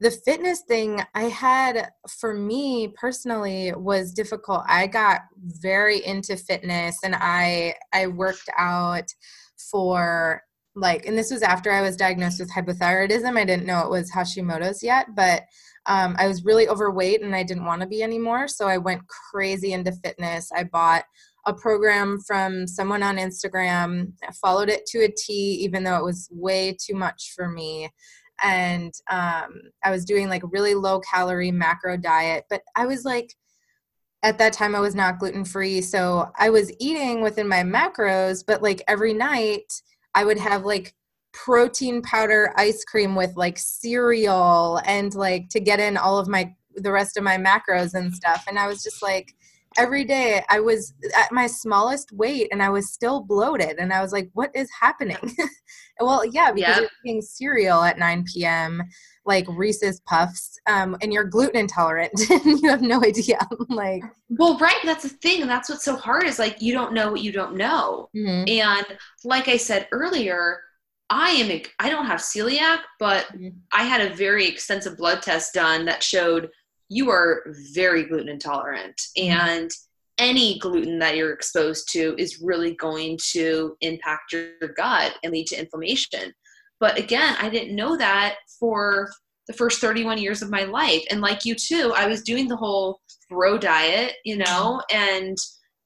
the 0.00 0.10
fitness 0.10 0.62
thing 0.66 1.00
i 1.14 1.24
had 1.24 1.90
for 2.08 2.34
me 2.34 2.92
personally 3.00 3.72
was 3.76 4.12
difficult. 4.12 4.62
I 4.68 4.86
got 4.86 5.22
very 5.36 6.04
into 6.04 6.36
fitness 6.36 6.98
and 7.04 7.14
i 7.16 7.74
i 7.92 8.06
worked 8.08 8.48
out 8.58 9.08
for 9.56 10.42
like 10.74 11.06
and 11.06 11.16
this 11.16 11.30
was 11.30 11.42
after 11.42 11.70
i 11.70 11.80
was 11.80 11.96
diagnosed 11.96 12.40
with 12.40 12.52
hypothyroidism. 12.52 13.38
I 13.38 13.44
didn't 13.44 13.66
know 13.66 13.80
it 13.80 13.90
was 13.90 14.10
hashimoto's 14.10 14.82
yet 14.82 15.14
but 15.14 15.44
um, 15.86 16.14
i 16.18 16.26
was 16.26 16.44
really 16.44 16.68
overweight 16.68 17.22
and 17.22 17.34
i 17.34 17.42
didn't 17.42 17.64
want 17.64 17.80
to 17.80 17.86
be 17.86 18.02
anymore 18.02 18.48
so 18.48 18.66
i 18.66 18.78
went 18.78 19.02
crazy 19.08 19.72
into 19.72 19.92
fitness. 19.92 20.50
I 20.54 20.64
bought 20.64 21.04
a 21.46 21.52
program 21.52 22.20
from 22.26 22.66
someone 22.66 23.02
on 23.02 23.16
instagram. 23.16 24.12
I 24.26 24.32
followed 24.32 24.68
it 24.68 24.86
to 24.86 25.04
a 25.04 25.08
t 25.08 25.32
even 25.62 25.84
though 25.84 25.96
it 25.96 26.04
was 26.04 26.28
way 26.32 26.76
too 26.80 26.94
much 26.94 27.32
for 27.36 27.48
me. 27.48 27.90
And 28.42 28.92
um, 29.10 29.60
i 29.84 29.90
was 29.90 30.04
doing 30.04 30.28
like 30.28 30.42
really 30.50 30.74
low 30.74 31.00
calorie 31.00 31.52
macro 31.52 31.96
diet 31.96 32.44
but 32.50 32.62
i 32.76 32.84
was 32.86 33.04
like 33.04 33.32
at 34.24 34.38
that 34.38 34.52
time 34.52 34.74
i 34.74 34.80
was 34.80 34.94
not 34.94 35.18
gluten 35.20 35.44
free 35.44 35.80
so 35.80 36.30
i 36.38 36.50
was 36.50 36.72
eating 36.80 37.20
within 37.20 37.46
my 37.46 37.62
macros 37.62 38.42
but 38.44 38.60
like 38.60 38.82
every 38.88 39.12
night 39.12 39.70
I 40.14 40.24
would 40.24 40.38
have 40.38 40.64
like 40.64 40.94
protein 41.34 42.00
powder 42.02 42.52
ice 42.56 42.84
cream 42.84 43.14
with 43.14 43.36
like 43.36 43.58
cereal 43.58 44.80
and 44.86 45.14
like 45.14 45.48
to 45.50 45.60
get 45.60 45.80
in 45.80 45.96
all 45.96 46.18
of 46.18 46.28
my 46.28 46.54
the 46.76 46.90
rest 46.90 47.16
of 47.16 47.22
my 47.22 47.36
macros 47.36 47.94
and 47.94 48.14
stuff 48.14 48.44
and 48.48 48.58
I 48.58 48.66
was 48.66 48.82
just 48.82 49.02
like 49.02 49.34
every 49.76 50.04
day 50.04 50.42
I 50.48 50.60
was 50.60 50.94
at 51.18 51.32
my 51.32 51.46
smallest 51.46 52.12
weight 52.12 52.48
and 52.52 52.62
I 52.62 52.70
was 52.70 52.92
still 52.92 53.20
bloated 53.20 53.78
and 53.78 53.92
I 53.92 54.00
was 54.00 54.12
like 54.12 54.30
what 54.32 54.50
is 54.54 54.70
happening 54.80 55.36
well 56.00 56.24
yeah 56.24 56.52
because 56.52 56.76
yep. 56.76 56.80
you're 56.80 56.90
eating 57.04 57.22
cereal 57.22 57.82
at 57.82 57.98
9 57.98 58.24
p.m 58.32 58.82
like 59.26 59.46
Reese's 59.48 60.00
Puffs, 60.00 60.58
um, 60.66 60.96
and 61.00 61.12
you're 61.12 61.24
gluten 61.24 61.56
intolerant, 61.56 62.12
and 62.30 62.60
you 62.60 62.68
have 62.68 62.82
no 62.82 63.02
idea. 63.02 63.38
like, 63.68 64.02
well, 64.28 64.58
right, 64.58 64.78
that's 64.84 65.04
the 65.04 65.08
thing, 65.08 65.42
and 65.42 65.50
that's 65.50 65.68
what's 65.68 65.84
so 65.84 65.96
hard 65.96 66.24
is 66.24 66.38
like 66.38 66.60
you 66.60 66.72
don't 66.72 66.92
know 66.92 67.10
what 67.10 67.22
you 67.22 67.32
don't 67.32 67.56
know. 67.56 68.10
Mm-hmm. 68.14 68.48
And 68.48 68.98
like 69.24 69.48
I 69.48 69.56
said 69.56 69.88
earlier, 69.92 70.60
I 71.14 71.30
am 71.30 71.60
I 71.78 71.90
don't 71.90 72.06
have 72.06 72.18
celiac, 72.18 72.80
but 72.98 73.26
mm-hmm. 73.26 73.50
I 73.72 73.84
had 73.84 74.00
a 74.00 74.14
very 74.14 74.48
extensive 74.48 74.96
blood 74.98 75.22
test 75.22 75.54
done 75.54 75.84
that 75.84 76.02
showed 76.02 76.50
you 76.88 77.08
are 77.08 77.44
very 77.72 78.02
gluten 78.02 78.28
intolerant, 78.28 79.00
mm-hmm. 79.16 79.32
and 79.32 79.70
any 80.18 80.58
gluten 80.58 80.98
that 80.98 81.16
you're 81.16 81.32
exposed 81.32 81.88
to 81.92 82.16
is 82.18 82.42
really 82.42 82.74
going 82.74 83.18
to 83.30 83.76
impact 83.80 84.32
your 84.32 84.50
gut 84.76 85.12
and 85.22 85.32
lead 85.32 85.46
to 85.46 85.58
inflammation. 85.58 86.32
But 86.80 86.98
again, 86.98 87.36
I 87.40 87.48
didn't 87.48 87.76
know 87.76 87.96
that 87.96 88.36
for 88.58 89.08
the 89.46 89.52
first 89.52 89.80
31 89.80 90.18
years 90.18 90.42
of 90.42 90.50
my 90.50 90.64
life. 90.64 91.04
And 91.10 91.20
like 91.20 91.44
you 91.44 91.54
too, 91.54 91.92
I 91.96 92.06
was 92.08 92.22
doing 92.22 92.48
the 92.48 92.56
whole 92.56 93.00
bro 93.30 93.56
diet, 93.56 94.14
you 94.24 94.36
know, 94.36 94.82
and 94.92 95.38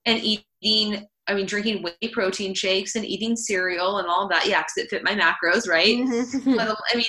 and 0.06 0.20
eating 0.62 1.06
I 1.28 1.34
mean, 1.34 1.46
drinking 1.46 1.82
whey 1.82 2.08
protein 2.08 2.54
shakes 2.54 2.96
and 2.96 3.04
eating 3.04 3.36
cereal 3.36 3.98
and 3.98 4.08
all 4.08 4.28
that. 4.28 4.46
Yeah, 4.46 4.60
because 4.60 4.78
it 4.78 4.90
fit 4.90 5.04
my 5.04 5.14
macros, 5.14 5.68
right? 5.68 5.98
Mm-hmm. 5.98 6.56
but 6.56 6.76
I 6.92 6.96
mean, 6.96 7.06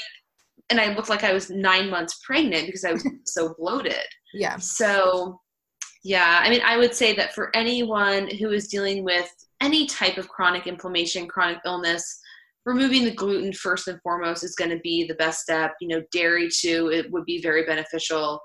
and 0.70 0.80
I 0.80 0.94
looked 0.94 1.10
like 1.10 1.24
I 1.24 1.34
was 1.34 1.50
nine 1.50 1.90
months 1.90 2.20
pregnant 2.26 2.66
because 2.66 2.86
I 2.86 2.94
was 2.94 3.08
so 3.26 3.56
bloated. 3.58 3.96
Yeah. 4.34 4.58
So, 4.58 5.40
yeah, 6.04 6.42
I 6.44 6.50
mean, 6.50 6.62
I 6.66 6.78
would 6.78 6.94
say 6.94 7.16
that 7.16 7.34
for 7.34 7.56
anyone 7.56 8.30
who 8.36 8.52
is 8.52 8.68
dealing 8.68 9.04
with 9.04 9.30
any 9.62 9.88
type 9.88 10.18
of 10.18 10.30
chronic 10.30 10.68
inflammation, 10.68 11.28
chronic 11.28 11.60
illness, 11.66 12.20
removing 12.66 13.04
the 13.04 13.12
gluten 13.12 13.52
first 13.52 13.88
and 13.88 14.02
foremost 14.02 14.44
is 14.44 14.56
going 14.56 14.70
to 14.70 14.80
be 14.80 15.06
the 15.06 15.16
best 15.16 15.42
step. 15.42 15.74
You 15.82 15.88
know, 15.88 16.04
dairy 16.12 16.50
too, 16.50 16.92
it 16.94 17.12
would 17.12 17.26
be 17.26 17.42
very 17.42 17.66
beneficial. 17.66 18.40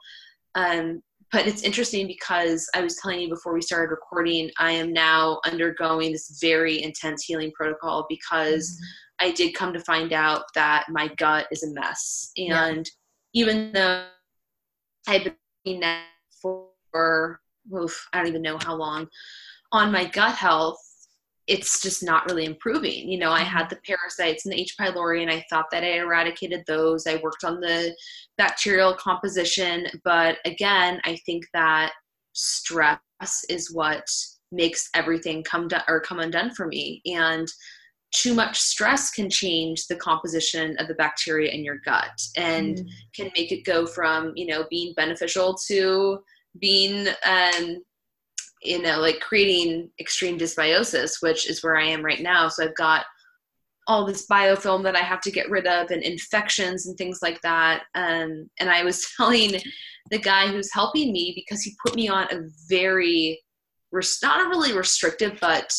Um, 0.54 1.02
but 1.34 1.48
it's 1.48 1.62
interesting 1.62 2.06
because 2.06 2.70
I 2.76 2.80
was 2.80 2.94
telling 2.94 3.20
you 3.20 3.28
before 3.28 3.52
we 3.54 3.60
started 3.60 3.90
recording, 3.90 4.52
I 4.60 4.70
am 4.70 4.92
now 4.92 5.40
undergoing 5.44 6.12
this 6.12 6.38
very 6.40 6.80
intense 6.80 7.24
healing 7.24 7.50
protocol 7.50 8.06
because 8.08 8.70
mm-hmm. 8.70 9.26
I 9.26 9.32
did 9.32 9.52
come 9.52 9.72
to 9.72 9.80
find 9.80 10.12
out 10.12 10.44
that 10.54 10.86
my 10.90 11.08
gut 11.16 11.48
is 11.50 11.64
a 11.64 11.72
mess. 11.72 12.30
And 12.36 12.88
yeah. 13.32 13.42
even 13.42 13.72
though 13.72 14.04
I've 15.08 15.28
been 15.64 15.80
that 15.80 16.04
for, 16.40 17.40
oof, 17.76 18.08
I 18.12 18.18
don't 18.18 18.28
even 18.28 18.42
know 18.42 18.58
how 18.64 18.76
long, 18.76 19.08
on 19.72 19.90
my 19.90 20.04
gut 20.04 20.36
health, 20.36 20.78
it's 21.46 21.80
just 21.80 22.02
not 22.02 22.26
really 22.26 22.44
improving. 22.44 23.10
You 23.10 23.18
know, 23.18 23.30
I 23.30 23.42
had 23.42 23.66
mm-hmm. 23.66 23.74
the 23.74 23.80
parasites 23.96 24.44
and 24.44 24.52
the 24.52 24.60
H. 24.60 24.76
pylori, 24.80 25.22
and 25.22 25.30
I 25.30 25.44
thought 25.50 25.66
that 25.70 25.84
I 25.84 25.98
eradicated 25.98 26.64
those. 26.66 27.06
I 27.06 27.16
worked 27.16 27.44
on 27.44 27.60
the 27.60 27.94
bacterial 28.38 28.94
composition, 28.94 29.86
but 30.04 30.38
again, 30.44 31.00
I 31.04 31.16
think 31.26 31.44
that 31.52 31.92
stress 32.32 32.98
is 33.48 33.72
what 33.72 34.06
makes 34.50 34.88
everything 34.94 35.42
come 35.42 35.68
to, 35.68 35.82
or 35.88 36.00
come 36.00 36.20
undone 36.20 36.54
for 36.54 36.66
me. 36.66 37.02
And 37.06 37.48
too 38.14 38.32
much 38.32 38.58
stress 38.58 39.10
can 39.10 39.28
change 39.28 39.86
the 39.86 39.96
composition 39.96 40.76
of 40.78 40.86
the 40.86 40.94
bacteria 40.94 41.50
in 41.50 41.64
your 41.64 41.78
gut 41.84 42.22
and 42.36 42.78
mm. 42.78 42.88
can 43.14 43.28
make 43.36 43.50
it 43.50 43.64
go 43.64 43.84
from 43.86 44.32
you 44.36 44.46
know 44.46 44.64
being 44.70 44.94
beneficial 44.94 45.54
to 45.66 46.20
being 46.60 47.08
um, 47.26 47.82
you 48.64 48.80
know, 48.80 48.98
like 48.98 49.20
creating 49.20 49.90
extreme 50.00 50.38
dysbiosis, 50.38 51.20
which 51.20 51.48
is 51.48 51.62
where 51.62 51.76
I 51.76 51.84
am 51.84 52.04
right 52.04 52.20
now. 52.20 52.48
So 52.48 52.64
I've 52.64 52.74
got 52.74 53.04
all 53.86 54.06
this 54.06 54.26
biofilm 54.26 54.82
that 54.82 54.96
I 54.96 55.00
have 55.00 55.20
to 55.20 55.30
get 55.30 55.50
rid 55.50 55.66
of 55.66 55.90
and 55.90 56.02
infections 56.02 56.86
and 56.86 56.96
things 56.96 57.20
like 57.22 57.40
that. 57.42 57.82
Um, 57.94 58.48
and 58.58 58.70
I 58.70 58.82
was 58.82 59.06
telling 59.16 59.60
the 60.10 60.18
guy 60.18 60.48
who's 60.48 60.72
helping 60.72 61.12
me 61.12 61.32
because 61.34 61.62
he 61.62 61.76
put 61.84 61.94
me 61.94 62.08
on 62.08 62.24
a 62.30 62.48
very, 62.68 63.40
not 64.22 64.44
a 64.44 64.48
really 64.48 64.76
restrictive, 64.76 65.38
but 65.40 65.70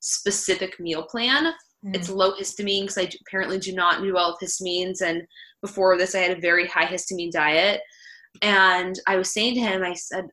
specific 0.00 0.80
meal 0.80 1.02
plan. 1.02 1.52
Mm. 1.84 1.94
It's 1.94 2.08
low 2.08 2.32
histamine 2.32 2.82
because 2.82 2.98
I 2.98 3.10
apparently 3.26 3.58
do 3.58 3.74
not 3.74 4.02
do 4.02 4.14
well 4.14 4.36
with 4.40 4.48
histamines. 4.48 5.02
And 5.02 5.22
before 5.60 5.98
this, 5.98 6.14
I 6.14 6.20
had 6.20 6.36
a 6.36 6.40
very 6.40 6.66
high 6.66 6.86
histamine 6.86 7.30
diet. 7.30 7.82
And 8.42 8.98
I 9.06 9.16
was 9.16 9.32
saying 9.32 9.54
to 9.54 9.60
him, 9.60 9.82
I 9.82 9.94
said, 9.94 10.26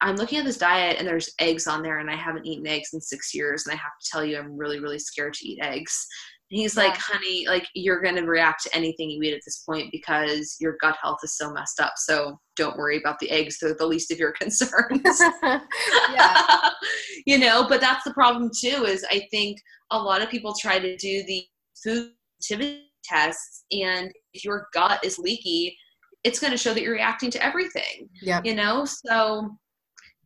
I'm 0.00 0.16
looking 0.16 0.38
at 0.38 0.44
this 0.44 0.58
diet 0.58 0.96
and 0.98 1.06
there's 1.06 1.32
eggs 1.38 1.66
on 1.66 1.82
there 1.82 1.98
and 1.98 2.10
I 2.10 2.16
haven't 2.16 2.46
eaten 2.46 2.66
eggs 2.66 2.90
in 2.92 3.00
six 3.00 3.34
years 3.34 3.64
and 3.66 3.74
I 3.74 3.76
have 3.76 3.92
to 4.00 4.10
tell 4.10 4.24
you 4.24 4.38
I'm 4.38 4.56
really, 4.56 4.80
really 4.80 4.98
scared 4.98 5.34
to 5.34 5.48
eat 5.48 5.60
eggs. 5.62 6.06
And 6.50 6.60
he's 6.60 6.76
like, 6.76 6.96
honey, 6.96 7.46
like 7.46 7.66
you're 7.74 8.02
gonna 8.02 8.24
react 8.24 8.64
to 8.64 8.76
anything 8.76 9.08
you 9.08 9.22
eat 9.22 9.34
at 9.34 9.40
this 9.44 9.62
point 9.66 9.90
because 9.92 10.56
your 10.60 10.76
gut 10.82 10.96
health 11.02 11.20
is 11.22 11.36
so 11.36 11.52
messed 11.52 11.80
up. 11.80 11.94
So 11.96 12.38
don't 12.56 12.76
worry 12.76 12.98
about 12.98 13.18
the 13.18 13.30
eggs, 13.30 13.58
they're 13.58 13.74
the 13.74 13.86
least 13.86 14.10
of 14.10 14.18
your 14.18 14.32
concerns. 14.40 15.00
yeah. 15.42 16.70
you 17.26 17.38
know, 17.38 17.66
but 17.68 17.80
that's 17.80 18.04
the 18.04 18.14
problem 18.14 18.50
too, 18.54 18.84
is 18.84 19.06
I 19.10 19.26
think 19.30 19.58
a 19.90 19.98
lot 19.98 20.22
of 20.22 20.28
people 20.28 20.54
try 20.54 20.78
to 20.78 20.96
do 20.96 21.24
the 21.24 21.44
food 21.82 22.12
sensitivity 22.44 22.90
tests 23.04 23.64
and 23.72 24.10
if 24.32 24.44
your 24.44 24.68
gut 24.72 25.04
is 25.04 25.18
leaky, 25.18 25.76
it's 26.24 26.38
going 26.38 26.50
to 26.50 26.56
show 26.56 26.72
that 26.72 26.82
you're 26.82 26.94
reacting 26.94 27.30
to 27.30 27.44
everything. 27.44 28.08
Yeah. 28.22 28.40
You 28.44 28.54
know, 28.54 28.84
so 28.84 29.50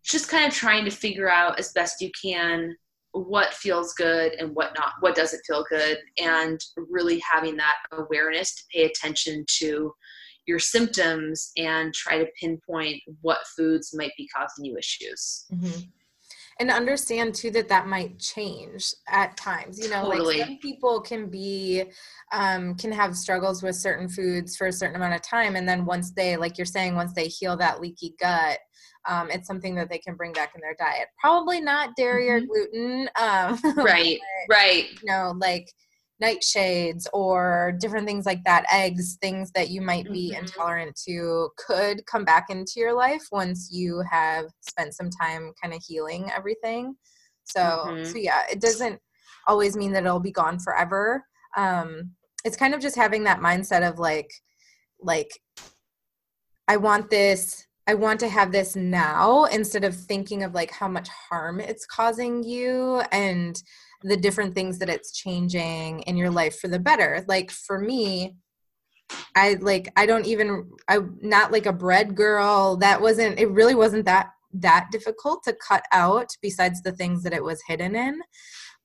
just 0.08 0.28
kind 0.28 0.46
of 0.46 0.52
trying 0.52 0.84
to 0.84 0.90
figure 0.90 1.30
out 1.30 1.58
as 1.58 1.72
best 1.72 2.00
you 2.00 2.10
can 2.20 2.74
what 3.12 3.54
feels 3.54 3.94
good 3.94 4.32
and 4.34 4.54
what 4.54 4.72
not 4.76 4.92
what 5.00 5.14
doesn't 5.14 5.42
feel 5.46 5.64
good 5.70 5.98
and 6.18 6.60
really 6.90 7.20
having 7.30 7.56
that 7.56 7.76
awareness 7.92 8.54
to 8.54 8.62
pay 8.72 8.84
attention 8.84 9.44
to 9.48 9.92
your 10.46 10.58
symptoms 10.58 11.50
and 11.56 11.92
try 11.94 12.18
to 12.18 12.26
pinpoint 12.40 13.00
what 13.20 13.38
foods 13.56 13.94
might 13.94 14.12
be 14.16 14.28
causing 14.28 14.64
you 14.64 14.76
issues 14.76 15.46
mm-hmm. 15.52 15.80
and 16.60 16.70
understand 16.70 17.34
too 17.34 17.50
that 17.50 17.68
that 17.68 17.86
might 17.86 18.18
change 18.18 18.94
at 19.08 19.36
times 19.36 19.78
you 19.78 19.88
know 19.88 20.04
totally. 20.04 20.38
like 20.38 20.46
some 20.46 20.58
people 20.58 21.00
can 21.00 21.28
be 21.28 21.84
um, 22.32 22.74
can 22.76 22.92
have 22.92 23.16
struggles 23.16 23.62
with 23.62 23.74
certain 23.74 24.08
foods 24.08 24.56
for 24.56 24.68
a 24.68 24.72
certain 24.72 24.96
amount 24.96 25.14
of 25.14 25.22
time 25.22 25.56
and 25.56 25.68
then 25.68 25.84
once 25.84 26.12
they 26.12 26.36
like 26.36 26.56
you're 26.58 26.66
saying 26.66 26.94
once 26.94 27.12
they 27.14 27.26
heal 27.26 27.56
that 27.56 27.80
leaky 27.80 28.14
gut 28.20 28.58
um, 29.06 29.30
it's 29.30 29.46
something 29.46 29.74
that 29.76 29.88
they 29.88 29.98
can 29.98 30.14
bring 30.14 30.32
back 30.32 30.52
in 30.54 30.60
their 30.60 30.74
diet. 30.78 31.08
Probably 31.20 31.60
not 31.60 31.96
dairy 31.96 32.28
mm-hmm. 32.28 32.44
or 32.44 32.46
gluten. 32.46 33.10
Um, 33.20 33.58
right, 33.84 34.18
but, 34.48 34.54
right. 34.54 34.86
You 35.02 35.06
know, 35.06 35.34
like 35.38 35.68
nightshades 36.22 37.06
or 37.12 37.76
different 37.80 38.06
things 38.06 38.26
like 38.26 38.42
that, 38.44 38.64
eggs, 38.72 39.18
things 39.20 39.50
that 39.52 39.70
you 39.70 39.80
might 39.80 40.10
be 40.12 40.30
mm-hmm. 40.30 40.44
intolerant 40.44 40.98
to 41.06 41.48
could 41.56 42.04
come 42.06 42.24
back 42.24 42.46
into 42.50 42.74
your 42.76 42.92
life 42.92 43.22
once 43.30 43.68
you 43.72 44.02
have 44.10 44.46
spent 44.60 44.94
some 44.94 45.10
time 45.10 45.52
kind 45.62 45.74
of 45.74 45.82
healing 45.86 46.30
everything. 46.36 46.94
So, 47.44 47.60
mm-hmm. 47.60 48.04
so 48.04 48.18
yeah, 48.18 48.42
it 48.50 48.60
doesn't 48.60 48.98
always 49.46 49.76
mean 49.76 49.92
that 49.92 50.04
it'll 50.04 50.20
be 50.20 50.32
gone 50.32 50.58
forever. 50.58 51.24
Um, 51.56 52.12
it's 52.44 52.56
kind 52.56 52.74
of 52.74 52.80
just 52.80 52.96
having 52.96 53.24
that 53.24 53.40
mindset 53.40 53.88
of 53.88 53.98
like, 53.98 54.30
like, 55.00 55.30
I 56.66 56.76
want 56.76 57.08
this 57.08 57.66
I 57.88 57.94
want 57.94 58.20
to 58.20 58.28
have 58.28 58.52
this 58.52 58.76
now 58.76 59.46
instead 59.46 59.82
of 59.82 59.96
thinking 59.96 60.42
of 60.42 60.52
like 60.52 60.70
how 60.70 60.88
much 60.88 61.08
harm 61.08 61.58
it's 61.58 61.86
causing 61.86 62.44
you 62.44 63.00
and 63.10 63.60
the 64.02 64.16
different 64.16 64.54
things 64.54 64.78
that 64.78 64.90
it's 64.90 65.10
changing 65.12 66.00
in 66.00 66.18
your 66.18 66.30
life 66.30 66.60
for 66.60 66.68
the 66.68 66.78
better. 66.78 67.24
Like 67.26 67.50
for 67.50 67.78
me, 67.78 68.36
I 69.34 69.54
like 69.54 69.90
I 69.96 70.04
don't 70.04 70.26
even 70.26 70.70
I'm 70.86 71.16
not 71.22 71.50
like 71.50 71.64
a 71.64 71.72
bread 71.72 72.14
girl. 72.14 72.76
That 72.76 73.00
wasn't 73.00 73.40
it 73.40 73.50
really 73.50 73.74
wasn't 73.74 74.04
that 74.04 74.32
that 74.52 74.88
difficult 74.92 75.42
to 75.44 75.54
cut 75.54 75.84
out 75.90 76.28
besides 76.42 76.82
the 76.82 76.92
things 76.92 77.22
that 77.22 77.32
it 77.32 77.42
was 77.42 77.62
hidden 77.66 77.96
in. 77.96 78.20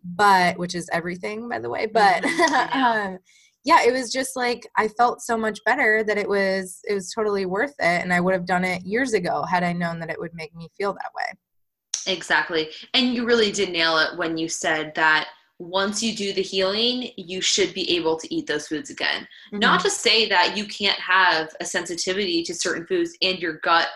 But 0.02 0.58
which 0.58 0.76
is 0.76 0.89
everything 0.94 1.50
by 1.50 1.60
the 1.60 1.70
way, 1.70 1.88
but 1.88 2.24
mm-hmm. 2.24 2.80
um 2.84 3.20
yeah, 3.65 3.84
it 3.86 3.93
was 3.93 4.12
just 4.12 4.36
like 4.36 4.67
I 4.78 4.88
felt 4.89 5.21
so 5.21 5.38
much 5.38 5.60
better 5.65 6.04
that 6.04 6.17
it 6.17 6.28
was 6.28 6.80
it 6.84 6.93
was 6.93 7.12
totally 7.12 7.45
worth 7.45 7.76
it 7.80 8.04
and 8.04 8.13
I 8.13 8.19
would 8.19 8.34
have 8.34 8.45
done 8.45 8.63
it 8.63 8.84
years 8.84 9.13
ago 9.13 9.43
had 9.43 9.63
I 9.63 9.73
known 9.73 9.99
that 9.99 10.10
it 10.10 10.19
would 10.19 10.34
make 10.34 10.54
me 10.56 10.69
feel 10.78 10.93
that 10.93 11.12
way. 11.15 12.13
Exactly. 12.13 12.69
And 12.93 13.13
you 13.13 13.26
really 13.26 13.52
did 13.52 13.71
nail 13.71 13.97
it 13.97 14.17
when 14.17 14.38
you 14.38 14.49
said 14.49 14.93
that 14.95 15.30
once 15.60 16.04
you 16.04 16.13
do 16.13 16.34
the 16.34 16.41
healing, 16.41 17.12
you 17.15 17.39
should 17.39 17.73
be 17.73 17.89
able 17.95 18.19
to 18.19 18.34
eat 18.34 18.47
those 18.47 18.67
foods 18.67 18.89
again. 18.89 19.21
Mm-hmm. 19.21 19.60
Not 19.60 19.82
to 19.82 19.89
say 19.89 20.28
that 20.28 20.58
you 20.58 20.65
can't 20.65 20.99
have 20.99 21.49
a 21.62 21.65
sensitivity 21.65 22.43
to 22.43 22.54
certain 22.54 22.86
foods 22.86 23.15
and 23.21 23.39
your 23.39 23.60
gut 23.63 23.88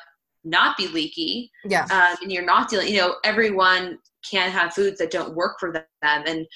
not 0.43 0.77
be 0.77 0.87
leaky. 0.87 1.51
Yeah. 1.65 1.85
Um, 1.91 2.17
and 2.21 2.31
you're 2.31 2.45
not 2.45 2.69
dealing, 2.69 2.87
you 2.87 2.97
know, 3.01 3.15
everyone 3.25 3.99
can 4.29 4.49
have 4.51 4.73
foods 4.73 4.97
that 4.99 5.11
don't 5.11 5.35
work 5.35 5.57
for 5.59 5.73
them. 5.73 5.83
And 6.01 6.47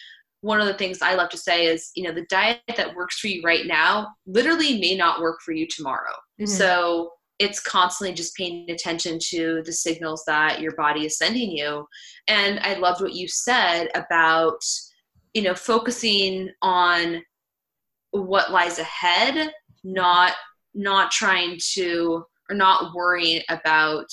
one 0.42 0.60
of 0.60 0.68
the 0.68 0.74
things 0.74 1.02
I 1.02 1.14
love 1.14 1.30
to 1.30 1.38
say 1.38 1.68
is, 1.68 1.92
you 1.96 2.04
know, 2.04 2.12
the 2.12 2.26
diet 2.26 2.62
that 2.76 2.96
works 2.96 3.20
for 3.20 3.28
you 3.28 3.42
right 3.44 3.66
now 3.66 4.10
literally 4.26 4.80
may 4.80 4.96
not 4.96 5.22
work 5.22 5.40
for 5.42 5.52
you 5.52 5.68
tomorrow. 5.68 6.14
Mm-hmm. 6.40 6.48
So 6.48 7.12
it's 7.40 7.60
constantly 7.60 8.14
just 8.14 8.36
paying 8.36 8.70
attention 8.70 9.18
to 9.30 9.62
the 9.66 9.74
signals 9.74 10.24
that 10.28 10.62
your 10.62 10.76
body 10.76 11.06
is 11.06 11.18
sending 11.18 11.52
you. 11.52 11.88
And 12.28 12.60
I 12.60 12.76
loved 12.76 13.02
what 13.02 13.14
you 13.14 13.28
said 13.28 13.88
about, 13.96 14.64
you 15.34 15.42
know, 15.42 15.56
focusing 15.56 16.50
on 16.62 17.24
what 18.12 18.52
lies 18.52 18.80
ahead, 18.80 19.52
not 19.84 20.34
not 20.74 21.12
trying 21.12 21.60
to 21.74 22.24
or 22.50 22.56
not 22.56 22.94
worrying 22.94 23.42
about 23.50 24.08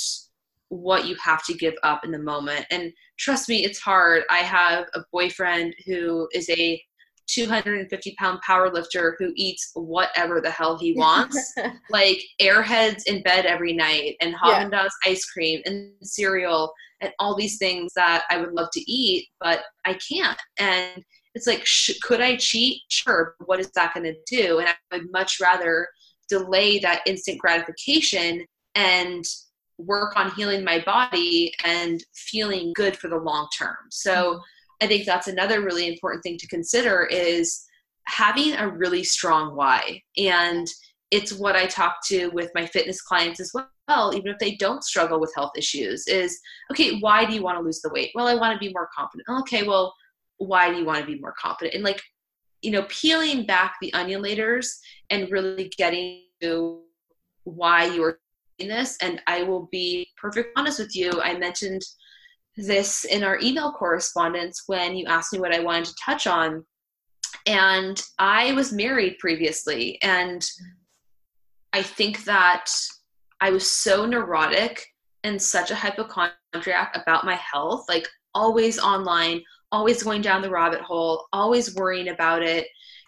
what 0.68 1.06
you 1.06 1.16
have 1.22 1.44
to 1.44 1.54
give 1.54 1.74
up 1.82 2.04
in 2.04 2.10
the 2.10 2.18
moment. 2.18 2.66
And 2.70 2.92
trust 3.18 3.48
me, 3.48 3.64
it's 3.64 3.78
hard. 3.78 4.24
I 4.30 4.38
have 4.38 4.86
a 4.94 5.00
boyfriend 5.12 5.74
who 5.86 6.28
is 6.32 6.48
a 6.50 6.80
250 7.28 8.14
pound 8.18 8.40
power 8.40 8.72
lifter 8.72 9.16
who 9.18 9.32
eats 9.36 9.70
whatever 9.74 10.40
the 10.40 10.50
hell 10.50 10.78
he 10.78 10.92
wants, 10.96 11.54
like 11.90 12.20
airheads 12.40 13.02
in 13.06 13.22
bed 13.22 13.46
every 13.46 13.72
night 13.72 14.16
and 14.20 14.34
Haagen 14.34 14.70
Dazs 14.70 14.90
yeah. 15.04 15.12
ice 15.12 15.24
cream 15.26 15.60
and 15.66 15.92
cereal 16.02 16.72
and 17.00 17.12
all 17.18 17.36
these 17.36 17.58
things 17.58 17.92
that 17.94 18.24
I 18.30 18.38
would 18.38 18.52
love 18.52 18.70
to 18.72 18.90
eat, 18.90 19.28
but 19.40 19.62
I 19.84 19.98
can't. 20.10 20.38
And 20.58 21.04
it's 21.34 21.46
like, 21.46 21.64
sh- 21.64 21.98
could 22.02 22.20
I 22.20 22.36
cheat? 22.36 22.82
Sure. 22.88 23.34
What 23.44 23.60
is 23.60 23.70
that 23.76 23.94
going 23.94 24.04
to 24.04 24.16
do? 24.26 24.58
And 24.58 24.68
I 24.68 24.74
would 24.92 25.12
much 25.12 25.38
rather 25.40 25.86
delay 26.28 26.78
that 26.80 27.02
instant 27.06 27.38
gratification 27.38 28.44
and 28.74 29.24
work 29.78 30.16
on 30.16 30.32
healing 30.32 30.64
my 30.64 30.80
body 30.80 31.52
and 31.64 32.04
feeling 32.14 32.72
good 32.74 32.96
for 32.96 33.08
the 33.08 33.16
long 33.16 33.48
term. 33.56 33.76
So 33.90 34.12
mm-hmm. 34.12 34.84
I 34.84 34.86
think 34.86 35.06
that's 35.06 35.28
another 35.28 35.62
really 35.62 35.88
important 35.88 36.22
thing 36.22 36.36
to 36.38 36.48
consider 36.48 37.04
is 37.06 37.64
having 38.06 38.54
a 38.54 38.68
really 38.68 39.04
strong 39.04 39.54
why. 39.54 40.02
And 40.16 40.66
it's 41.10 41.32
what 41.32 41.56
I 41.56 41.66
talk 41.66 41.96
to 42.06 42.28
with 42.28 42.50
my 42.54 42.66
fitness 42.66 43.00
clients 43.00 43.40
as 43.40 43.52
well, 43.54 44.12
even 44.14 44.28
if 44.30 44.38
they 44.38 44.56
don't 44.56 44.84
struggle 44.84 45.20
with 45.20 45.32
health 45.34 45.52
issues, 45.56 46.06
is 46.06 46.38
okay, 46.70 46.98
why 47.00 47.24
do 47.24 47.32
you 47.32 47.42
want 47.42 47.58
to 47.58 47.64
lose 47.64 47.80
the 47.80 47.90
weight? 47.90 48.10
Well, 48.14 48.26
I 48.26 48.34
want 48.34 48.52
to 48.52 48.58
be 48.58 48.72
more 48.72 48.88
confident. 48.94 49.28
Okay, 49.40 49.62
well, 49.62 49.94
why 50.36 50.70
do 50.70 50.78
you 50.78 50.84
want 50.84 51.00
to 51.00 51.06
be 51.06 51.18
more 51.18 51.34
confident? 51.38 51.74
And 51.74 51.84
like, 51.84 52.00
you 52.62 52.70
know, 52.70 52.84
peeling 52.88 53.46
back 53.46 53.76
the 53.80 53.92
onion 53.94 54.22
layers 54.22 54.78
and 55.10 55.30
really 55.30 55.70
getting 55.76 56.24
to 56.42 56.82
why 57.44 57.86
you 57.86 58.02
are 58.04 58.18
this. 58.66 58.96
And 59.00 59.22
I 59.26 59.42
will 59.42 59.68
be 59.70 60.08
perfectly 60.16 60.50
honest 60.56 60.80
with 60.80 60.96
you. 60.96 61.20
I 61.22 61.38
mentioned 61.38 61.82
this 62.56 63.04
in 63.04 63.22
our 63.22 63.38
email 63.40 63.72
correspondence 63.72 64.64
when 64.66 64.96
you 64.96 65.06
asked 65.06 65.32
me 65.32 65.38
what 65.38 65.54
I 65.54 65.60
wanted 65.60 65.84
to 65.86 65.94
touch 66.04 66.26
on. 66.26 66.64
And 67.46 68.02
I 68.18 68.52
was 68.52 68.72
married 68.72 69.18
previously. 69.18 70.00
And 70.02 70.44
I 71.72 71.82
think 71.82 72.24
that 72.24 72.70
I 73.40 73.50
was 73.50 73.70
so 73.70 74.04
neurotic 74.04 74.84
and 75.22 75.40
such 75.40 75.70
a 75.70 75.76
hypochondriac 75.76 76.96
about 76.96 77.24
my 77.24 77.36
health, 77.36 77.84
like 77.88 78.08
always 78.34 78.78
online, 78.78 79.42
always 79.70 80.02
going 80.02 80.22
down 80.22 80.42
the 80.42 80.50
rabbit 80.50 80.80
hole, 80.80 81.26
always 81.32 81.74
worrying 81.74 82.08
about 82.08 82.42
it. 82.42 82.66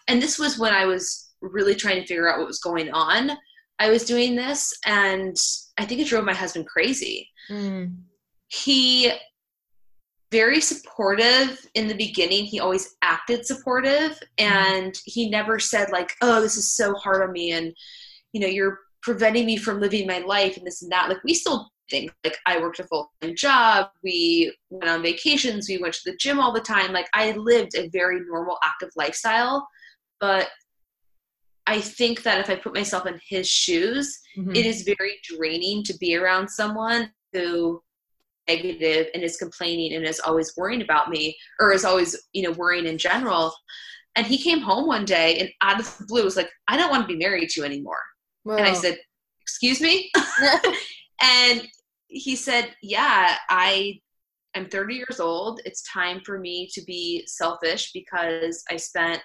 And 0.09 0.23
this 0.23 0.39
was 0.39 0.59
when 0.59 0.73
I 0.73 0.87
was 0.87 1.33
really 1.41 1.75
trying 1.75 2.01
to 2.01 2.07
figure 2.07 2.31
out 2.31 2.39
what 2.39 2.47
was 2.47 2.61
going 2.61 2.91
on. 2.93 3.33
I 3.81 3.91
was 3.91 4.05
doing 4.05 4.37
this, 4.37 4.73
and 4.87 5.37
I 5.79 5.87
think 5.87 6.01
it 6.01 6.07
drove 6.07 6.25
my 6.25 6.35
husband 6.35 6.67
crazy. 6.67 7.29
Mm. 7.51 7.97
He 8.49 9.13
very 10.31 10.61
supportive 10.61 11.67
in 11.75 11.89
the 11.89 11.95
beginning. 11.95 12.45
He 12.45 12.61
always 12.61 12.95
acted 13.03 13.45
supportive, 13.45 14.21
and 14.39 14.95
he 15.07 15.31
never 15.31 15.59
said 15.59 15.91
like, 15.91 16.13
"Oh, 16.21 16.41
this 16.41 16.57
is 16.57 16.77
so 16.77 16.95
hard 16.95 17.23
on 17.23 17.33
me," 17.33 17.53
and 17.53 17.75
you 18.33 18.41
know, 18.41 18.47
you're 18.47 18.79
preventing 19.03 19.47
me 19.47 19.57
from 19.57 19.81
living 19.81 20.07
my 20.07 20.19
life 20.19 20.57
and 20.57 20.67
this 20.67 20.83
and 20.83 20.93
that. 20.93 21.09
Like 21.09 21.25
we 21.25 21.35
still 21.35 21.71
think 21.91 22.13
like 22.23 22.37
I 22.47 22.61
worked 22.61 22.81
a 22.81 22.85
full 22.85 23.11
time 23.21 23.35
job. 23.35 23.89
We 24.03 24.55
went 24.71 24.91
on 24.91 25.03
vacations. 25.03 25.69
We 25.69 25.79
went 25.79 25.95
to 25.95 26.11
the 26.11 26.17
gym 26.17 26.39
all 26.39 26.53
the 26.53 26.61
time. 26.61 26.93
Like 26.93 27.09
I 27.15 27.33
lived 27.33 27.75
a 27.75 27.89
very 27.89 28.21
normal, 28.21 28.59
active 28.63 28.91
lifestyle. 28.97 29.67
But 30.21 30.49
I 31.67 31.81
think 31.81 32.23
that 32.23 32.41
if 32.41 32.51
I 32.51 32.57
put 32.57 32.75
myself 32.75 33.07
in 33.07 33.21
his 33.29 33.49
shoes, 33.49 34.21
mm-hmm. 34.37 34.55
it 34.55 34.67
is 34.67 34.83
very 34.83 35.15
draining 35.23 35.85
to 35.85 35.97
be 35.99 36.17
around 36.17 36.49
someone 36.49 37.11
who 37.33 37.83
negative 38.49 39.07
and 39.15 39.23
is 39.23 39.37
complaining 39.37 39.95
and 39.95 40.05
is 40.05 40.21
always 40.21 40.55
worrying 40.57 40.83
about 40.83 41.09
me 41.09 41.37
or 41.59 41.73
is 41.73 41.85
always 41.85 42.17
you 42.33 42.43
know 42.43 42.53
worrying 42.53 42.87
in 42.87 42.99
general 42.99 43.53
and 44.17 44.27
he 44.27 44.39
came 44.39 44.61
home 44.61 44.87
one 44.87 45.05
day 45.05 45.39
and 45.39 45.51
out 45.63 45.81
of 45.81 45.99
the 45.99 46.05
blue 46.07 46.25
was 46.25 46.37
like 46.37 46.51
i 46.69 46.77
don't 46.77 46.91
want 46.91 47.03
to 47.03 47.07
be 47.07 47.17
married 47.17 47.49
to 47.49 47.61
you 47.61 47.67
anymore 47.67 48.01
Whoa. 48.43 48.57
and 48.57 48.67
i 48.67 48.73
said 48.73 48.99
excuse 49.43 49.81
me 49.81 50.11
and 51.23 51.69
he 52.09 52.35
said 52.35 52.75
yeah 52.83 53.37
i 53.49 54.01
i'm 54.55 54.69
30 54.69 54.95
years 54.95 55.21
old 55.21 55.61
it's 55.65 55.83
time 55.83 56.21
for 56.25 56.39
me 56.39 56.69
to 56.73 56.83
be 56.85 57.23
selfish 57.27 57.93
because 57.93 58.65
i 58.71 58.77
spent 58.77 59.21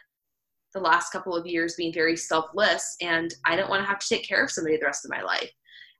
the 0.76 0.80
last 0.80 1.11
couple 1.11 1.36
of 1.36 1.47
years 1.47 1.76
being 1.76 1.91
very 1.91 2.15
selfless 2.15 2.95
and 3.01 3.34
i 3.45 3.55
don't 3.55 3.69
want 3.69 3.82
to 3.82 3.88
have 3.88 3.99
to 3.99 4.07
take 4.07 4.28
care 4.28 4.43
of 4.43 4.51
somebody 4.51 4.78
the 4.78 4.86
rest 4.86 5.05
of 5.05 5.11
my 5.11 5.23
life 5.23 5.49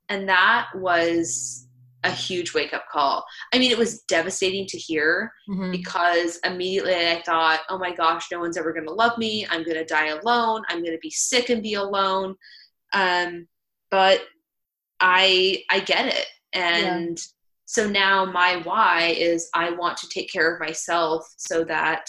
and 0.08 0.28
that 0.28 0.68
was 0.76 1.66
a 2.06 2.10
huge 2.10 2.54
wake 2.54 2.72
up 2.72 2.84
call. 2.90 3.24
I 3.52 3.58
mean, 3.58 3.70
it 3.70 3.78
was 3.78 4.02
devastating 4.02 4.66
to 4.68 4.78
hear 4.78 5.32
mm-hmm. 5.48 5.72
because 5.72 6.38
immediately 6.44 6.94
I 6.94 7.22
thought, 7.26 7.60
oh 7.68 7.78
my 7.78 7.92
gosh, 7.92 8.28
no 8.30 8.38
one's 8.38 8.56
ever 8.56 8.72
going 8.72 8.86
to 8.86 8.92
love 8.92 9.18
me. 9.18 9.46
I'm 9.50 9.64
going 9.64 9.76
to 9.76 9.84
die 9.84 10.08
alone. 10.08 10.62
I'm 10.68 10.82
going 10.82 10.94
to 10.94 11.00
be 11.02 11.10
sick 11.10 11.50
and 11.50 11.62
be 11.62 11.74
alone. 11.74 12.36
Um, 12.92 13.48
but 13.90 14.22
I 15.00 15.62
I 15.70 15.80
get 15.80 16.06
it, 16.06 16.26
and 16.52 17.18
yeah. 17.18 17.24
so 17.66 17.88
now 17.88 18.24
my 18.24 18.62
why 18.64 19.14
is 19.18 19.50
I 19.54 19.70
want 19.70 19.98
to 19.98 20.08
take 20.08 20.32
care 20.32 20.54
of 20.54 20.60
myself 20.60 21.26
so 21.36 21.64
that 21.64 22.08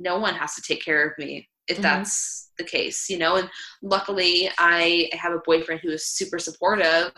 no 0.00 0.18
one 0.18 0.34
has 0.34 0.54
to 0.54 0.62
take 0.62 0.84
care 0.84 1.06
of 1.06 1.12
me 1.18 1.48
if 1.68 1.76
mm-hmm. 1.76 1.82
that's 1.82 2.50
the 2.58 2.64
case, 2.64 3.08
you 3.08 3.18
know. 3.18 3.36
And 3.36 3.48
luckily, 3.82 4.50
I 4.58 5.08
have 5.12 5.32
a 5.32 5.42
boyfriend 5.44 5.82
who 5.82 5.90
is 5.90 6.06
super 6.06 6.38
supportive 6.38 7.12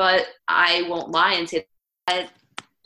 but 0.00 0.28
I 0.48 0.86
won't 0.88 1.10
lie 1.10 1.34
and 1.34 1.46
say 1.46 1.66
that 2.06 2.30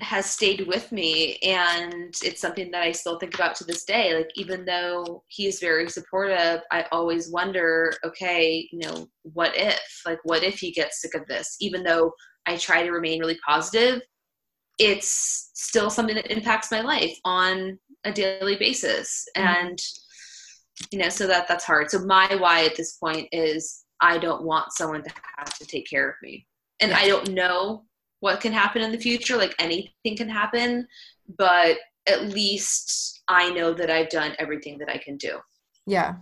has 0.01 0.27
stayed 0.27 0.67
with 0.67 0.91
me 0.91 1.37
and 1.45 2.13
it's 2.25 2.41
something 2.41 2.73
that 2.73 2.83
I 2.83 2.91
still 2.91 3.21
think 3.21 3.35
about 3.35 3.55
to 3.55 3.65
this 3.65 3.85
day. 3.85 4.17
Like 4.17 4.31
even 4.35 4.65
though 4.65 5.23
he 5.29 5.47
is 5.47 5.61
very 5.61 5.89
supportive, 5.89 6.63
I 6.73 6.87
always 6.91 7.31
wonder, 7.31 7.93
okay, 8.05 8.69
you 8.73 8.81
know, 8.81 9.07
what 9.23 9.57
if? 9.57 10.03
Like 10.05 10.19
what 10.25 10.43
if 10.43 10.59
he 10.59 10.73
gets 10.73 11.01
sick 11.01 11.15
of 11.15 11.25
this? 11.29 11.57
Even 11.61 11.85
though 11.85 12.13
I 12.47 12.57
try 12.57 12.83
to 12.83 12.91
remain 12.91 13.21
really 13.21 13.39
positive, 13.47 14.03
it's 14.79 15.51
still 15.55 15.91
something 15.91 16.15
that 16.17 16.33
impacts 16.33 16.71
my 16.71 16.81
life 16.81 17.17
on 17.25 17.79
a 18.05 18.13
daily 18.13 18.57
basis. 18.57 19.27
Mm-hmm. 19.37 19.47
And 19.47 19.79
you 20.91 20.99
know, 20.99 21.09
so 21.09 21.27
that 21.27 21.47
that's 21.47 21.65
hard. 21.65 21.91
So 21.91 22.01
my 22.01 22.35
why 22.37 22.65
at 22.65 22.77
this 22.77 22.95
point 22.95 23.29
is 23.33 23.85
I 24.01 24.19
don't 24.19 24.43
want 24.43 24.73
someone 24.73 25.03
to 25.05 25.11
have 25.39 25.57
to 25.59 25.67
take 25.67 25.89
care 25.89 26.09
of 26.09 26.17
me 26.23 26.47
and 26.81 26.91
yeah. 26.91 26.99
I 26.99 27.09
don't 27.09 27.31
know 27.31 27.85
what 28.21 28.41
can 28.41 28.53
happen 28.53 28.83
in 28.83 28.93
the 28.93 28.99
future. 28.99 29.37
Like 29.37 29.55
anything 29.59 30.17
can 30.17 30.29
happen, 30.29 30.87
but 31.39 31.77
at 32.07 32.27
least 32.27 33.23
I 33.29 33.51
know 33.51 33.73
that 33.75 33.91
I've 33.91 34.11
done 34.11 34.35
everything 34.39 34.79
that 34.79 34.89
I 34.89 34.99
can 34.99 35.17
do. 35.17 35.39
Yeah. 35.87 36.17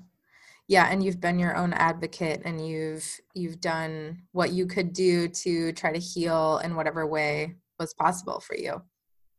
Yeah, 0.69 0.89
and 0.91 1.03
you've 1.03 1.21
been 1.21 1.39
your 1.39 1.57
own 1.57 1.73
advocate 1.73 2.43
and 2.45 2.67
you've 2.67 3.07
you've 3.35 3.61
done 3.61 4.23
what 4.33 4.53
you 4.53 4.67
could 4.67 4.93
do 4.93 5.29
to 5.29 5.73
try 5.73 5.93
to 5.93 5.99
heal 5.99 6.61
in 6.65 6.77
whatever 6.77 7.07
way 7.07 7.57
was 7.83 7.95
possible 7.95 8.41
for 8.41 8.57
you. 8.57 8.83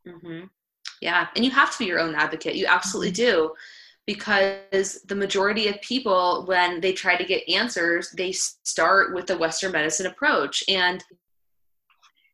Mm-hmm. 0.06 0.46
Yeah, 1.00 1.26
and 1.34 1.44
you 1.44 1.50
have 1.50 1.72
to 1.72 1.78
be 1.78 1.86
your 1.86 2.00
own 2.00 2.14
advocate. 2.14 2.54
You 2.54 2.66
absolutely 2.66 3.12
mm-hmm. 3.12 3.32
do 3.32 3.54
because 4.06 5.00
the 5.08 5.14
majority 5.14 5.68
of 5.68 5.80
people 5.80 6.44
when 6.46 6.80
they 6.80 6.92
try 6.92 7.16
to 7.16 7.24
get 7.24 7.48
answers 7.48 8.10
they 8.10 8.32
start 8.32 9.14
with 9.14 9.26
the 9.26 9.38
western 9.38 9.72
medicine 9.72 10.06
approach 10.06 10.62
and 10.68 11.02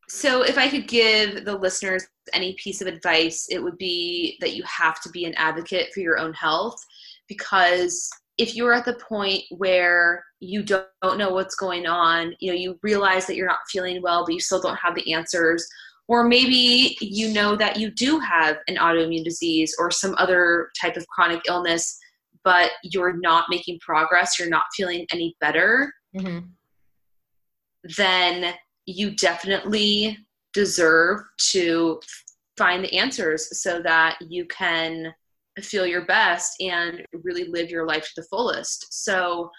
so 0.09 0.43
if 0.43 0.57
i 0.57 0.67
could 0.67 0.87
give 0.87 1.45
the 1.45 1.57
listeners 1.57 2.05
any 2.33 2.53
piece 2.61 2.81
of 2.81 2.87
advice 2.87 3.47
it 3.49 3.59
would 3.59 3.77
be 3.77 4.37
that 4.41 4.53
you 4.53 4.63
have 4.63 5.01
to 5.01 5.09
be 5.09 5.25
an 5.25 5.33
advocate 5.35 5.93
for 5.93 6.01
your 6.01 6.19
own 6.19 6.33
health 6.33 6.83
because 7.27 8.09
if 8.37 8.55
you're 8.55 8.73
at 8.73 8.85
the 8.85 8.93
point 8.93 9.43
where 9.51 10.23
you 10.39 10.63
don't, 10.63 10.87
don't 11.01 11.17
know 11.17 11.31
what's 11.31 11.55
going 11.55 11.87
on 11.87 12.33
you 12.39 12.51
know 12.51 12.57
you 12.57 12.77
realize 12.83 13.25
that 13.25 13.35
you're 13.35 13.47
not 13.47 13.59
feeling 13.69 14.01
well 14.01 14.25
but 14.25 14.33
you 14.33 14.41
still 14.41 14.61
don't 14.61 14.79
have 14.79 14.95
the 14.95 15.13
answers 15.13 15.65
or 16.07 16.23
maybe 16.23 16.97
you 16.99 17.33
know 17.33 17.55
that 17.55 17.77
you 17.77 17.91
do 17.91 18.19
have 18.19 18.57
an 18.67 18.75
autoimmune 18.75 19.23
disease 19.23 19.75
or 19.79 19.91
some 19.91 20.15
other 20.17 20.69
type 20.79 20.97
of 20.97 21.07
chronic 21.07 21.41
illness, 21.47 21.97
but 22.43 22.71
you're 22.83 23.17
not 23.17 23.45
making 23.49 23.79
progress, 23.79 24.37
you're 24.37 24.49
not 24.49 24.65
feeling 24.75 25.05
any 25.11 25.35
better, 25.39 25.93
mm-hmm. 26.15 26.39
then 27.97 28.53
you 28.85 29.15
definitely 29.15 30.17
deserve 30.53 31.21
to 31.51 31.99
find 32.57 32.83
the 32.83 32.93
answers 32.93 33.61
so 33.61 33.81
that 33.81 34.17
you 34.21 34.45
can 34.45 35.13
feel 35.59 35.85
your 35.85 36.05
best 36.05 36.61
and 36.61 37.03
really 37.23 37.45
live 37.45 37.69
your 37.69 37.85
life 37.85 38.03
to 38.03 38.21
the 38.21 38.27
fullest. 38.29 38.87
So, 39.03 39.49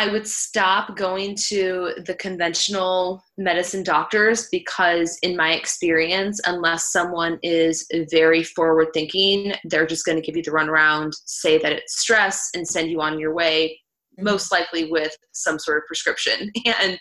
I 0.00 0.10
would 0.10 0.26
stop 0.26 0.96
going 0.96 1.36
to 1.48 1.92
the 2.06 2.14
conventional 2.14 3.22
medicine 3.36 3.82
doctors 3.82 4.48
because, 4.50 5.18
in 5.22 5.36
my 5.36 5.52
experience, 5.52 6.40
unless 6.46 6.90
someone 6.90 7.38
is 7.42 7.86
very 8.10 8.42
forward 8.42 8.94
thinking, 8.94 9.52
they're 9.64 9.86
just 9.86 10.06
going 10.06 10.16
to 10.16 10.24
give 10.24 10.38
you 10.38 10.42
the 10.42 10.52
runaround, 10.52 11.12
say 11.26 11.58
that 11.58 11.72
it's 11.72 12.00
stress, 12.00 12.48
and 12.54 12.66
send 12.66 12.90
you 12.90 13.02
on 13.02 13.18
your 13.18 13.34
way, 13.34 13.78
mm-hmm. 14.14 14.24
most 14.24 14.50
likely 14.50 14.90
with 14.90 15.14
some 15.32 15.58
sort 15.58 15.76
of 15.76 15.86
prescription. 15.86 16.50
And 16.64 16.98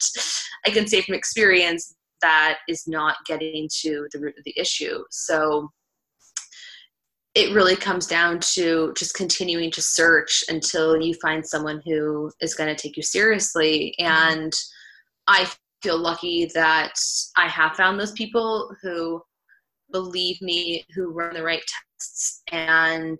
I 0.65 0.69
can 0.69 0.85
say 0.85 1.01
from 1.01 1.15
experience 1.15 1.95
that 2.21 2.57
is 2.67 2.83
not 2.85 3.15
getting 3.25 3.69
to 3.79 4.09
the 4.11 4.19
root 4.19 4.35
of 4.37 4.43
the 4.43 4.59
issue. 4.59 5.05
So, 5.09 5.69
it 7.35 7.53
really 7.53 7.75
comes 7.75 8.07
down 8.07 8.39
to 8.39 8.93
just 8.97 9.13
continuing 9.13 9.71
to 9.71 9.81
search 9.81 10.43
until 10.49 10.99
you 10.99 11.13
find 11.15 11.45
someone 11.45 11.81
who 11.85 12.31
is 12.41 12.55
going 12.55 12.73
to 12.73 12.81
take 12.81 12.97
you 12.97 13.03
seriously. 13.03 13.95
And 13.99 14.51
I 15.27 15.49
feel 15.83 15.97
lucky 15.97 16.49
that 16.55 16.93
I 17.37 17.47
have 17.47 17.75
found 17.75 17.99
those 17.99 18.13
people 18.13 18.75
who 18.81 19.21
believe 19.91 20.41
me, 20.41 20.85
who 20.95 21.11
run 21.11 21.33
the 21.33 21.43
right 21.43 21.61
tests, 21.97 22.41
and 22.51 23.19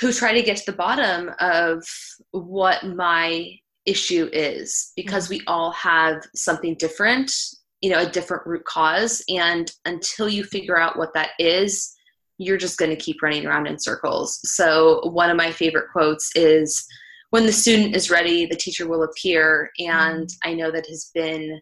who 0.00 0.12
try 0.12 0.32
to 0.32 0.42
get 0.42 0.56
to 0.58 0.70
the 0.70 0.76
bottom 0.76 1.30
of 1.40 1.84
what 2.30 2.84
my 2.86 3.54
issue 3.84 4.28
is 4.32 4.92
because 4.96 5.24
mm-hmm. 5.24 5.34
we 5.34 5.42
all 5.46 5.72
have 5.72 6.22
something 6.34 6.74
different, 6.76 7.32
you 7.80 7.90
know, 7.90 8.00
a 8.00 8.10
different 8.10 8.46
root 8.46 8.64
cause. 8.64 9.22
And 9.28 9.70
until 9.84 10.28
you 10.28 10.44
figure 10.44 10.78
out 10.78 10.98
what 10.98 11.12
that 11.14 11.30
is, 11.38 11.94
you're 12.38 12.56
just 12.56 12.78
going 12.78 12.90
to 12.90 12.96
keep 12.96 13.22
running 13.22 13.46
around 13.46 13.66
in 13.66 13.78
circles. 13.78 14.40
So, 14.44 15.00
one 15.10 15.30
of 15.30 15.36
my 15.36 15.52
favorite 15.52 15.90
quotes 15.92 16.34
is 16.36 16.86
when 17.30 17.44
the 17.44 17.52
student 17.52 17.94
is 17.94 18.10
ready, 18.10 18.46
the 18.46 18.56
teacher 18.56 18.88
will 18.88 19.02
appear. 19.02 19.70
And 19.78 20.26
mm-hmm. 20.26 20.50
I 20.50 20.54
know 20.54 20.70
that 20.70 20.86
has 20.86 21.10
been 21.14 21.60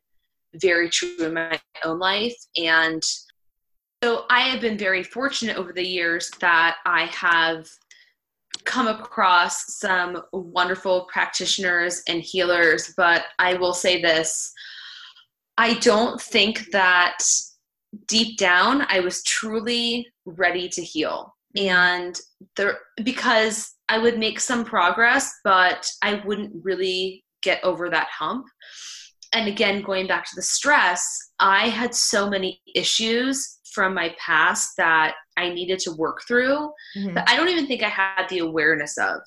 very 0.54 0.88
true 0.88 1.16
in 1.20 1.34
my 1.34 1.58
own 1.84 1.98
life. 1.98 2.36
And 2.56 3.02
so, 4.04 4.24
I 4.30 4.40
have 4.42 4.60
been 4.60 4.78
very 4.78 5.02
fortunate 5.02 5.56
over 5.56 5.72
the 5.72 5.86
years 5.86 6.30
that 6.40 6.76
I 6.84 7.06
have 7.06 7.66
come 8.64 8.88
across 8.88 9.76
some 9.78 10.22
wonderful 10.32 11.06
practitioners 11.12 12.02
and 12.08 12.20
healers, 12.20 12.92
but 12.96 13.24
I 13.38 13.54
will 13.54 13.72
say 13.72 14.02
this 14.02 14.52
I 15.58 15.74
don't 15.74 16.20
think 16.20 16.70
that 16.72 17.18
deep 18.06 18.38
down 18.38 18.86
I 18.88 19.00
was 19.00 19.22
truly 19.24 20.06
ready 20.24 20.68
to 20.68 20.82
heal. 20.82 21.34
Mm-hmm. 21.56 21.68
And 21.68 22.20
there 22.56 22.78
because 23.02 23.72
I 23.88 23.98
would 23.98 24.18
make 24.18 24.40
some 24.40 24.64
progress, 24.64 25.32
but 25.44 25.88
I 26.02 26.22
wouldn't 26.24 26.52
really 26.64 27.24
get 27.42 27.62
over 27.62 27.88
that 27.90 28.08
hump. 28.08 28.46
And 29.32 29.48
again, 29.48 29.82
going 29.82 30.06
back 30.06 30.24
to 30.24 30.36
the 30.36 30.42
stress, 30.42 31.04
I 31.38 31.68
had 31.68 31.94
so 31.94 32.28
many 32.28 32.60
issues 32.74 33.58
from 33.72 33.94
my 33.94 34.14
past 34.18 34.72
that 34.78 35.14
I 35.36 35.50
needed 35.50 35.78
to 35.80 35.92
work 35.92 36.22
through 36.26 36.70
mm-hmm. 36.96 37.14
that 37.14 37.28
I 37.28 37.36
don't 37.36 37.48
even 37.48 37.66
think 37.66 37.82
I 37.82 37.88
had 37.88 38.26
the 38.28 38.38
awareness 38.38 38.96
of. 38.98 39.20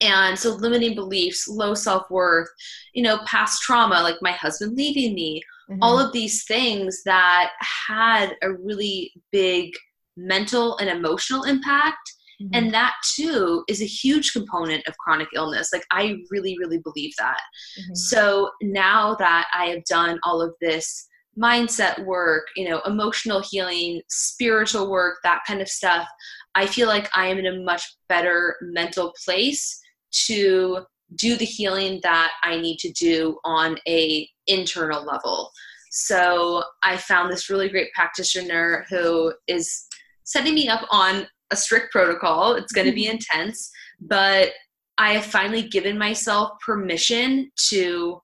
And 0.00 0.38
so 0.38 0.50
limiting 0.50 0.94
beliefs, 0.94 1.48
low 1.48 1.74
self-worth, 1.74 2.48
you 2.94 3.02
know, 3.02 3.18
past 3.26 3.62
trauma, 3.62 4.00
like 4.02 4.16
my 4.22 4.30
husband 4.30 4.76
leaving 4.76 5.14
me, 5.14 5.42
mm-hmm. 5.72 5.82
all 5.82 5.98
of 5.98 6.12
these 6.12 6.44
things 6.44 7.02
that 7.04 7.50
had 7.60 8.34
a 8.42 8.52
really 8.52 9.12
big 9.30 9.72
mental 10.16 10.76
and 10.78 10.88
emotional 10.88 11.44
impact. 11.44 12.12
Mm-hmm. 12.40 12.54
And 12.54 12.74
that 12.74 12.94
too 13.14 13.64
is 13.68 13.82
a 13.82 13.86
huge 13.86 14.32
component 14.32 14.86
of 14.86 14.96
chronic 14.98 15.28
illness. 15.34 15.70
Like, 15.72 15.84
I 15.90 16.16
really, 16.30 16.56
really 16.58 16.78
believe 16.78 17.12
that. 17.18 17.40
Mm-hmm. 17.78 17.94
So 17.94 18.50
now 18.62 19.14
that 19.16 19.48
I 19.54 19.66
have 19.66 19.84
done 19.84 20.18
all 20.24 20.42
of 20.42 20.54
this 20.60 21.08
mindset 21.40 22.04
work, 22.04 22.44
you 22.56 22.68
know, 22.68 22.80
emotional 22.86 23.42
healing, 23.50 24.02
spiritual 24.08 24.90
work, 24.90 25.18
that 25.22 25.42
kind 25.46 25.60
of 25.60 25.68
stuff, 25.68 26.06
I 26.54 26.66
feel 26.66 26.88
like 26.88 27.08
I 27.16 27.28
am 27.28 27.38
in 27.38 27.46
a 27.46 27.60
much 27.60 27.82
better 28.08 28.56
mental 28.60 29.14
place 29.24 29.80
to 30.26 30.84
do 31.16 31.36
the 31.36 31.44
healing 31.44 32.00
that 32.02 32.32
I 32.42 32.60
need 32.60 32.78
to 32.78 32.92
do 32.92 33.38
on 33.44 33.78
a 33.86 34.28
internal 34.46 35.04
level. 35.04 35.50
So 35.90 36.64
I 36.82 36.96
found 36.96 37.30
this 37.30 37.50
really 37.50 37.68
great 37.68 37.92
practitioner 37.92 38.86
who 38.88 39.32
is 39.46 39.86
setting 40.24 40.54
me 40.54 40.68
up 40.68 40.86
on 40.90 41.26
a 41.50 41.56
strict 41.56 41.92
protocol. 41.92 42.54
It's 42.54 42.72
going 42.72 42.86
to 42.86 42.94
be 42.94 43.04
mm-hmm. 43.04 43.16
intense, 43.16 43.70
but 44.00 44.50
I 44.98 45.12
have 45.12 45.26
finally 45.26 45.68
given 45.68 45.98
myself 45.98 46.52
permission 46.64 47.50
to 47.68 48.20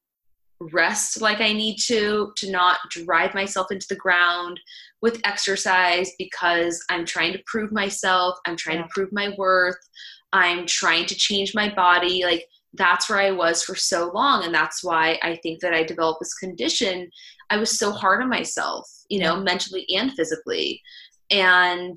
rest 0.73 1.21
like 1.21 1.41
I 1.41 1.53
need 1.53 1.77
to, 1.87 2.33
to 2.37 2.51
not 2.51 2.79
drive 2.91 3.35
myself 3.35 3.71
into 3.71 3.87
the 3.89 3.97
ground 3.97 4.59
with 5.01 5.21
exercise 5.25 6.11
because 6.19 6.83
I'm 6.91 7.05
trying 7.05 7.33
to 7.33 7.43
prove 7.47 7.71
myself, 7.71 8.39
I'm 8.47 8.57
trying 8.57 8.79
to 8.79 8.89
prove 8.93 9.11
my 9.13 9.35
worth, 9.39 9.79
I'm 10.33 10.67
trying 10.67 11.07
to 11.07 11.15
change 11.15 11.55
my 11.55 11.73
body. 11.75 12.25
Like 12.25 12.45
that's 12.79 13.11
where 13.11 13.19
I 13.19 13.33
was 13.33 13.63
for 13.63 13.75
so 13.75 14.11
long. 14.15 14.45
And 14.45 14.55
that's 14.55 14.83
why 14.83 15.19
I 15.23 15.37
think 15.43 15.61
that 15.61 15.75
I 15.75 15.83
developed 15.83 16.21
this 16.21 16.35
condition. 16.35 17.11
I 17.51 17.57
was 17.57 17.79
so 17.79 17.93
hard 17.93 18.23
on 18.23 18.29
myself, 18.31 18.89
you 19.09 19.21
know, 19.21 19.41
mentally 19.41 19.87
and 19.95 20.13
physically. 20.13 20.81
And 21.31 21.97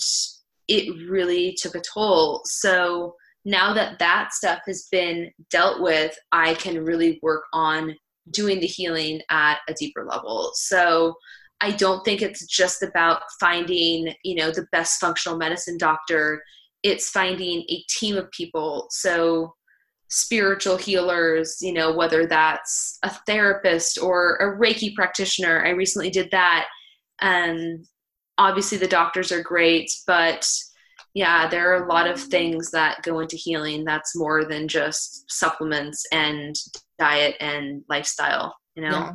it 0.68 1.10
really 1.10 1.56
took 1.60 1.76
a 1.76 1.82
toll. 1.82 2.42
So 2.46 3.16
now 3.46 3.74
that 3.74 4.00
that 4.00 4.34
stuff 4.34 4.60
has 4.68 4.88
been 4.92 5.32
dealt 5.50 5.82
with, 5.82 6.16
I 6.32 6.54
can 6.56 6.84
really 6.84 7.20
work 7.22 7.44
on 7.54 7.96
doing 8.30 8.60
the 8.60 8.68
healing 8.68 9.22
at 9.30 9.60
a 9.68 9.74
deeper 9.74 10.06
level. 10.06 10.52
So 10.54 11.16
I 11.60 11.72
don't 11.72 12.04
think 12.04 12.22
it's 12.22 12.46
just 12.46 12.84
about 12.84 13.22
finding, 13.40 14.14
you 14.24 14.36
know, 14.36 14.52
the 14.52 14.68
best 14.72 15.00
functional 15.00 15.38
medicine 15.38 15.78
doctor. 15.78 16.44
It's 16.84 17.10
finding 17.10 17.64
a 17.70 17.84
team 17.90 18.18
of 18.18 18.32
people. 18.32 18.88
So 18.90 19.54
spiritual 20.12 20.76
healers, 20.76 21.58
you 21.62 21.72
know, 21.74 21.94
whether 21.94 22.28
that's 22.28 23.00
a 23.04 23.10
therapist 23.26 23.98
or 23.98 24.36
a 24.36 24.60
Reiki 24.60 24.94
practitioner. 24.94 25.66
I 25.66 25.70
recently 25.70 26.10
did 26.10 26.30
that. 26.32 26.68
And 27.22 27.86
obviously 28.38 28.78
the 28.78 28.88
doctors 28.88 29.32
are 29.32 29.42
great, 29.42 29.90
but 30.06 30.50
yeah, 31.14 31.48
there 31.48 31.74
are 31.74 31.86
a 31.86 31.88
lot 31.88 32.08
of 32.08 32.20
things 32.20 32.72
that 32.72 33.04
go 33.04 33.20
into 33.20 33.38
healing 33.38 33.86
that's 33.86 34.16
more 34.16 34.44
than 34.44 34.68
just 34.68 35.32
supplements 35.32 36.06
and 36.12 36.56
diet 37.00 37.36
and 37.40 37.84
lifestyle, 37.88 38.56
you 38.76 38.84
know? 38.84 38.90
Yeah. 38.90 39.14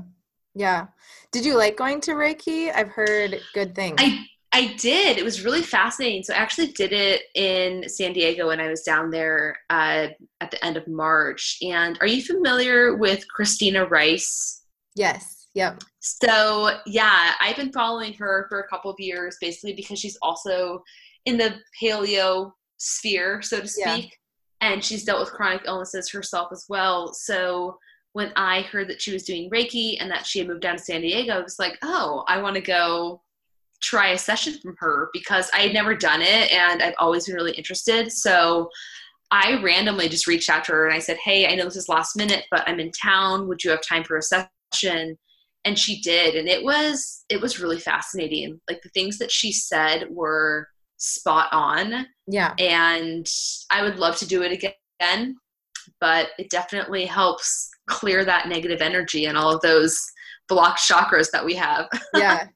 yeah. 0.55 0.87
Did 1.31 1.45
you 1.45 1.57
like 1.59 1.77
going 1.77 2.01
to 2.03 2.13
Reiki? 2.13 2.75
I've 2.75 2.89
heard 2.89 3.39
good 3.53 3.75
things. 3.75 3.97
I 3.99 4.25
I 4.53 4.75
did. 4.79 5.19
It 5.19 5.25
was 5.25 5.45
really 5.45 5.63
fascinating. 5.63 6.23
So 6.23 6.33
I 6.33 6.39
actually 6.39 6.69
did 6.69 6.93
it 6.93 7.23
in 7.35 7.89
San 7.89 8.13
Diego 8.13 8.49
when 8.49 8.61
I 8.61 8.69
was 8.69 8.83
down 8.83 9.11
there 9.11 9.59
uh, 9.69 10.09
at 10.41 10.51
the 10.51 10.65
end 10.65 10.77
of 10.77 10.89
March. 10.89 11.59
And 11.63 11.99
are 12.01 12.07
you 12.07 12.23
familiar 12.23 12.97
with 12.97 13.29
Christina 13.29 13.87
Rice? 13.87 14.63
Yes. 14.95 15.49
Yep. 15.55 15.83
So 16.01 16.79
yeah, 16.87 17.33
I've 17.41 17.57
been 17.57 17.73
following 17.73 18.15
her 18.15 18.47
for 18.49 18.61
a 18.61 18.69
couple 18.69 18.91
of 18.91 18.97
years, 18.99 19.37
basically 19.41 19.75
because 19.75 19.99
she's 19.99 20.19
also 20.23 20.83
in 21.25 21.37
the 21.37 21.57
paleo 21.83 22.53
sphere, 22.79 23.43
so 23.43 23.61
to 23.61 23.69
speak. 23.69 24.05
Yeah. 24.05 24.69
And 24.73 24.85
she's 24.85 25.05
dealt 25.05 25.21
with 25.21 25.33
chronic 25.33 25.63
illnesses 25.67 26.11
herself 26.11 26.49
as 26.53 26.65
well. 26.69 27.13
So 27.13 27.79
when 28.13 28.33
I 28.37 28.63
heard 28.63 28.89
that 28.89 29.03
she 29.03 29.13
was 29.13 29.25
doing 29.25 29.51
Reiki 29.51 29.97
and 30.01 30.11
that 30.11 30.25
she 30.25 30.39
had 30.39 30.49
moved 30.49 30.63
down 30.63 30.77
to 30.77 30.83
San 30.83 31.03
Diego, 31.03 31.35
I 31.35 31.41
was 31.41 31.59
like, 31.59 31.77
oh, 31.83 32.25
I 32.29 32.41
want 32.41 32.55
to 32.55 32.63
go 32.63 33.21
try 33.83 34.09
a 34.09 34.19
session 34.19 34.59
from 34.61 34.75
her 34.79 35.09
because 35.13 35.51
I 35.55 35.59
had 35.59 35.73
never 35.73 35.95
done 35.95 36.23
it 36.23 36.53
and 36.53 36.83
I've 36.83 36.95
always 36.99 37.27
been 37.27 37.35
really 37.35 37.53
interested. 37.53 38.11
So 38.11 38.71
I 39.31 39.61
randomly 39.63 40.09
just 40.09 40.27
reached 40.27 40.49
out 40.49 40.65
to 40.65 40.73
her 40.73 40.87
and 40.87 40.95
I 40.95 40.99
said, 40.99 41.17
Hey, 41.19 41.47
I 41.47 41.55
know 41.55 41.65
this 41.65 41.77
is 41.77 41.89
last 41.89 42.17
minute, 42.17 42.45
but 42.51 42.65
I'm 42.67 42.81
in 42.81 42.93
town. 42.93 43.49
Would 43.49 43.65
you 43.65 43.71
have 43.71 43.83
time 43.83 44.05
for 44.05 44.17
a 44.17 44.23
session? 44.23 45.19
And 45.65 45.79
she 45.79 46.01
did. 46.01 46.37
And 46.37 46.49
it 46.49 46.63
was 46.63 47.25
it 47.29 47.41
was 47.41 47.61
really 47.61 47.79
fascinating. 47.79 48.61
Like 48.69 48.83
the 48.83 48.89
things 48.91 49.19
that 49.19 49.33
she 49.33 49.53
said 49.53 50.09
were 50.11 50.69
spot 50.97 51.49
on. 51.53 52.07
Yeah. 52.27 52.55
And 52.59 53.29
I 53.71 53.83
would 53.83 53.99
love 53.99 54.17
to 54.19 54.29
do 54.29 54.43
it 54.43 54.53
again, 54.53 55.37
but 56.01 56.29
it 56.39 56.51
definitely 56.51 57.05
helps 57.05 57.71
clear 57.89 58.25
that 58.25 58.49
negative 58.49 58.81
energy 58.81 59.27
and 59.27 59.37
all 59.37 59.55
of 59.55 59.61
those 59.61 60.01
blocked 60.49 60.81
chakras 60.81 61.31
that 61.33 61.45
we 61.45 61.55
have. 61.55 61.89
yeah. 62.15 62.47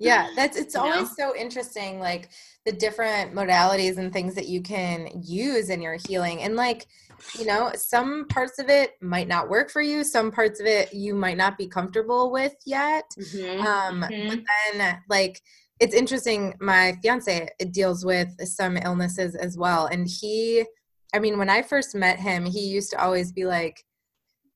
Yeah, 0.00 0.28
that's 0.34 0.56
it's 0.56 0.74
always 0.76 1.16
know? 1.18 1.32
so 1.32 1.36
interesting 1.36 2.00
like 2.00 2.30
the 2.66 2.72
different 2.72 3.34
modalities 3.34 3.98
and 3.98 4.12
things 4.12 4.34
that 4.34 4.48
you 4.48 4.62
can 4.62 5.08
use 5.22 5.70
in 5.70 5.80
your 5.80 5.98
healing. 6.08 6.42
And 6.42 6.56
like, 6.56 6.86
you 7.38 7.46
know, 7.46 7.70
some 7.74 8.26
parts 8.28 8.58
of 8.58 8.68
it 8.68 8.92
might 9.00 9.28
not 9.28 9.48
work 9.48 9.70
for 9.70 9.82
you, 9.82 10.02
some 10.02 10.30
parts 10.30 10.60
of 10.60 10.66
it 10.66 10.92
you 10.92 11.14
might 11.14 11.36
not 11.36 11.56
be 11.56 11.68
comfortable 11.68 12.32
with 12.32 12.54
yet. 12.66 13.04
Mm-hmm. 13.18 13.60
Um 13.60 14.02
mm-hmm. 14.02 14.28
but 14.28 14.40
then 14.72 14.98
like 15.08 15.40
it's 15.78 15.94
interesting 15.94 16.54
my 16.60 16.96
fiance 17.02 17.48
deals 17.70 18.04
with 18.04 18.28
some 18.46 18.76
illnesses 18.76 19.34
as 19.34 19.56
well 19.56 19.86
and 19.86 20.06
he 20.06 20.66
I 21.14 21.18
mean, 21.18 21.38
when 21.38 21.50
I 21.50 21.62
first 21.62 21.94
met 21.94 22.18
him, 22.18 22.44
he 22.44 22.60
used 22.60 22.90
to 22.90 23.02
always 23.02 23.32
be 23.32 23.44
like, 23.44 23.84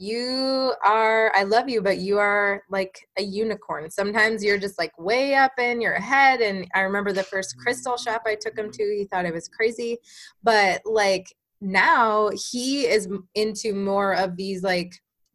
you 0.04 0.74
are 0.84 1.32
i 1.34 1.42
love 1.42 1.68
you 1.68 1.80
but 1.80 1.98
you 1.98 2.18
are 2.18 2.62
like 2.70 3.08
a 3.18 3.22
unicorn. 3.22 3.90
Sometimes 3.90 4.44
you're 4.44 4.58
just 4.58 4.78
like 4.78 4.92
way 4.98 5.34
up 5.34 5.52
in 5.58 5.80
your 5.80 5.94
head 5.94 6.40
and 6.40 6.66
i 6.74 6.80
remember 6.80 7.12
the 7.12 7.22
first 7.22 7.56
crystal 7.58 7.96
shop 7.96 8.22
i 8.26 8.34
took 8.34 8.56
him 8.58 8.70
to 8.70 8.82
he 8.82 9.06
thought 9.10 9.26
i 9.26 9.30
was 9.30 9.48
crazy. 9.48 9.98
But 10.42 10.82
like 10.84 11.26
now 11.60 12.30
he 12.50 12.86
is 12.86 13.08
into 13.34 13.74
more 13.74 14.14
of 14.14 14.36
these 14.36 14.62
like 14.62 14.92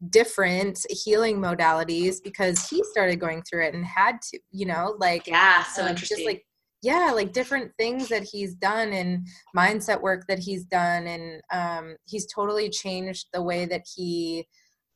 different 0.10 0.80
healing 1.04 1.38
modalities 1.38 2.18
because 2.24 2.70
he 2.70 2.82
started 2.92 3.20
going 3.20 3.42
through 3.42 3.66
it 3.66 3.74
and 3.74 3.86
had 3.86 4.22
to 4.22 4.40
you 4.52 4.66
know 4.66 4.96
like 4.98 5.28
yeah 5.28 5.64
so 5.64 5.82
um, 5.82 5.90
interesting. 5.90 6.18
just 6.18 6.26
like 6.26 6.46
yeah 6.82 7.12
like 7.14 7.34
different 7.34 7.72
things 7.78 8.08
that 8.08 8.24
he's 8.24 8.56
done 8.56 8.94
and 8.94 9.28
mindset 9.56 10.02
work 10.02 10.26
that 10.28 10.40
he's 10.40 10.64
done 10.64 11.08
and 11.08 11.42
um, 11.52 11.96
he's 12.06 12.26
totally 12.34 12.70
changed 12.70 13.28
the 13.34 13.44
way 13.44 13.66
that 13.66 13.86
he 13.96 14.48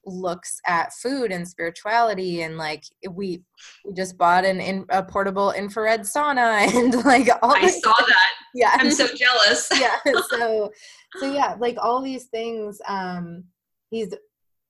looks 0.06 0.60
at 0.66 0.94
food 0.94 1.32
and 1.32 1.48
spirituality 1.48 2.42
and 2.42 2.58
like 2.58 2.84
we 3.12 3.42
we 3.86 3.94
just 3.94 4.18
bought 4.18 4.46
an 4.46 4.60
in, 4.60 4.86
a 4.90 5.04
portable 5.04 5.52
infrared 5.52 6.02
sauna 6.02 6.68
and 6.76 6.94
like 7.06 7.30
all 7.42 7.56
I 7.56 7.68
saw 7.68 7.94
that. 7.94 8.30
Yeah. 8.54 8.72
I'm 8.74 8.92
so 8.92 9.08
jealous. 9.08 9.70
yeah. 9.80 9.98
So 10.30 10.72
so 11.18 11.32
yeah, 11.32 11.56
like 11.60 11.78
all 11.80 12.02
these 12.02 12.26
things 12.26 12.82
um 12.88 13.44
he's 13.90 14.14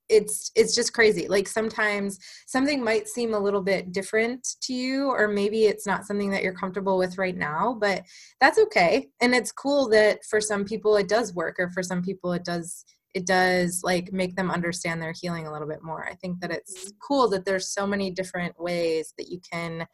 it's 0.10 0.52
it's 0.56 0.76
just 0.76 0.94
crazy 0.94 1.28
like 1.28 1.48
sometimes 1.48 2.20
something 2.46 2.84
might 2.84 3.08
seem 3.08 3.34
a 3.34 3.40
little 3.40 3.62
bit 3.62 3.92
different 3.92 4.46
to 4.62 4.74
you 4.74 5.10
or 5.10 5.28
maybe 5.28 5.66
it's 5.66 5.88
not 5.88 6.06
something 6.06 6.30
that 6.30 6.44
you're 6.44 6.54
comfortable 6.54 6.98
with 6.98 7.18
right 7.18 7.38
now 7.38 7.76
but 7.80 8.04
that's 8.42 8.60
okay 8.60 9.08
and 9.22 9.34
it's 9.34 9.52
cool 9.52 9.88
that 9.88 10.24
for 10.26 10.42
some 10.42 10.66
people 10.66 10.98
it 10.98 11.08
does 11.08 11.34
work 11.34 11.56
or 11.58 11.70
for 11.70 11.82
some 11.82 12.02
people 12.02 12.34
it 12.34 12.44
does 12.44 12.84
it 13.14 13.26
does 13.26 13.82
like 13.84 14.12
make 14.12 14.36
them 14.36 14.50
understand 14.50 15.02
their 15.02 15.14
healing 15.20 15.48
a 15.48 15.52
little 15.52 15.68
bit 15.68 15.84
more. 15.84 16.06
I 16.06 16.16
think 16.16 16.40
that 16.42 16.52
it's 16.52 16.86
mm-hmm. 16.86 16.98
cool 17.06 17.30
that 17.30 17.46
there's 17.46 17.70
so 17.70 17.86
many 17.86 18.12
different 18.12 18.60
ways 18.60 19.14
that 19.18 19.30
you 19.30 19.40
can 19.50 19.88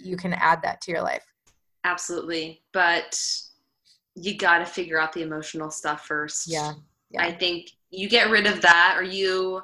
you 0.00 0.16
can 0.16 0.32
add 0.34 0.60
that 0.62 0.80
to 0.82 0.90
your 0.90 1.02
life. 1.02 1.24
Absolutely. 1.84 2.62
But 2.72 3.20
you 4.14 4.36
got 4.36 4.58
to 4.58 4.66
figure 4.66 5.00
out 5.00 5.12
the 5.12 5.22
emotional 5.22 5.70
stuff 5.70 6.06
first. 6.06 6.46
Yeah, 6.46 6.72
yeah. 7.10 7.22
i 7.22 7.32
think 7.32 7.70
you 7.90 8.08
get 8.08 8.30
rid 8.30 8.46
of 8.46 8.60
that 8.62 8.96
or 8.98 9.02
you 9.02 9.62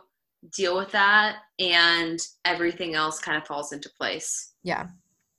deal 0.54 0.76
with 0.76 0.90
that 0.92 1.36
and 1.58 2.20
everything 2.44 2.94
else 2.94 3.18
kind 3.18 3.36
of 3.36 3.46
falls 3.46 3.72
into 3.72 3.90
place. 3.98 4.54
Yeah 4.62 4.86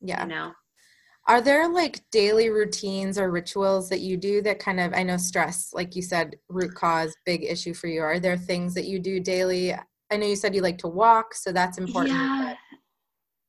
yeah. 0.02 0.24
You 0.24 0.30
know 0.30 0.52
are 1.30 1.42
there 1.42 1.70
like 1.70 2.02
daily 2.12 2.50
routines 2.50 3.18
or 3.18 3.30
rituals 3.30 3.88
that 3.88 4.02
you 4.02 4.18
do 4.18 4.42
that 4.42 4.60
kind 4.60 4.80
of 4.80 4.94
i 4.94 5.04
know 5.04 5.16
stress 5.16 5.72
like 5.74 5.96
you 5.96 6.02
said 6.02 6.36
root 6.50 6.74
cause 6.74 7.16
big 7.26 7.44
issue 7.44 7.74
for 7.74 7.88
you 7.88 8.02
are 8.02 8.20
there 8.20 8.36
things 8.36 8.74
that 8.74 8.86
you 8.86 9.00
do 9.00 9.20
daily 9.20 9.74
i 10.12 10.18
know 10.18 10.26
you 10.26 10.36
said 10.36 10.54
you 10.56 10.62
like 10.62 10.78
to 10.78 10.88
walk 10.88 11.34
so 11.34 11.52
that's 11.52 11.78
important 11.78 12.16
yeah. 12.16 12.56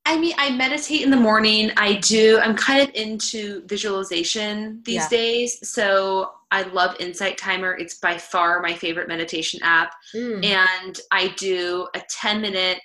I 0.06 0.18
mean, 0.18 0.34
I 0.38 0.50
meditate 0.50 1.02
in 1.02 1.10
the 1.10 1.16
morning. 1.16 1.70
I 1.76 1.94
do. 1.96 2.40
I'm 2.40 2.56
kind 2.56 2.82
of 2.82 2.92
into 2.96 3.64
visualization 3.66 4.82
these 4.84 5.02
yeah. 5.02 5.08
days. 5.08 5.70
So 5.70 6.32
I 6.50 6.62
love 6.62 6.96
Insight 6.98 7.38
Timer. 7.38 7.76
It's 7.76 7.94
by 7.94 8.18
far 8.18 8.60
my 8.60 8.74
favorite 8.74 9.06
meditation 9.06 9.60
app. 9.62 9.92
Mm. 10.12 10.44
And 10.44 11.00
I 11.12 11.28
do 11.36 11.86
a 11.94 12.02
10 12.08 12.40
minute 12.40 12.80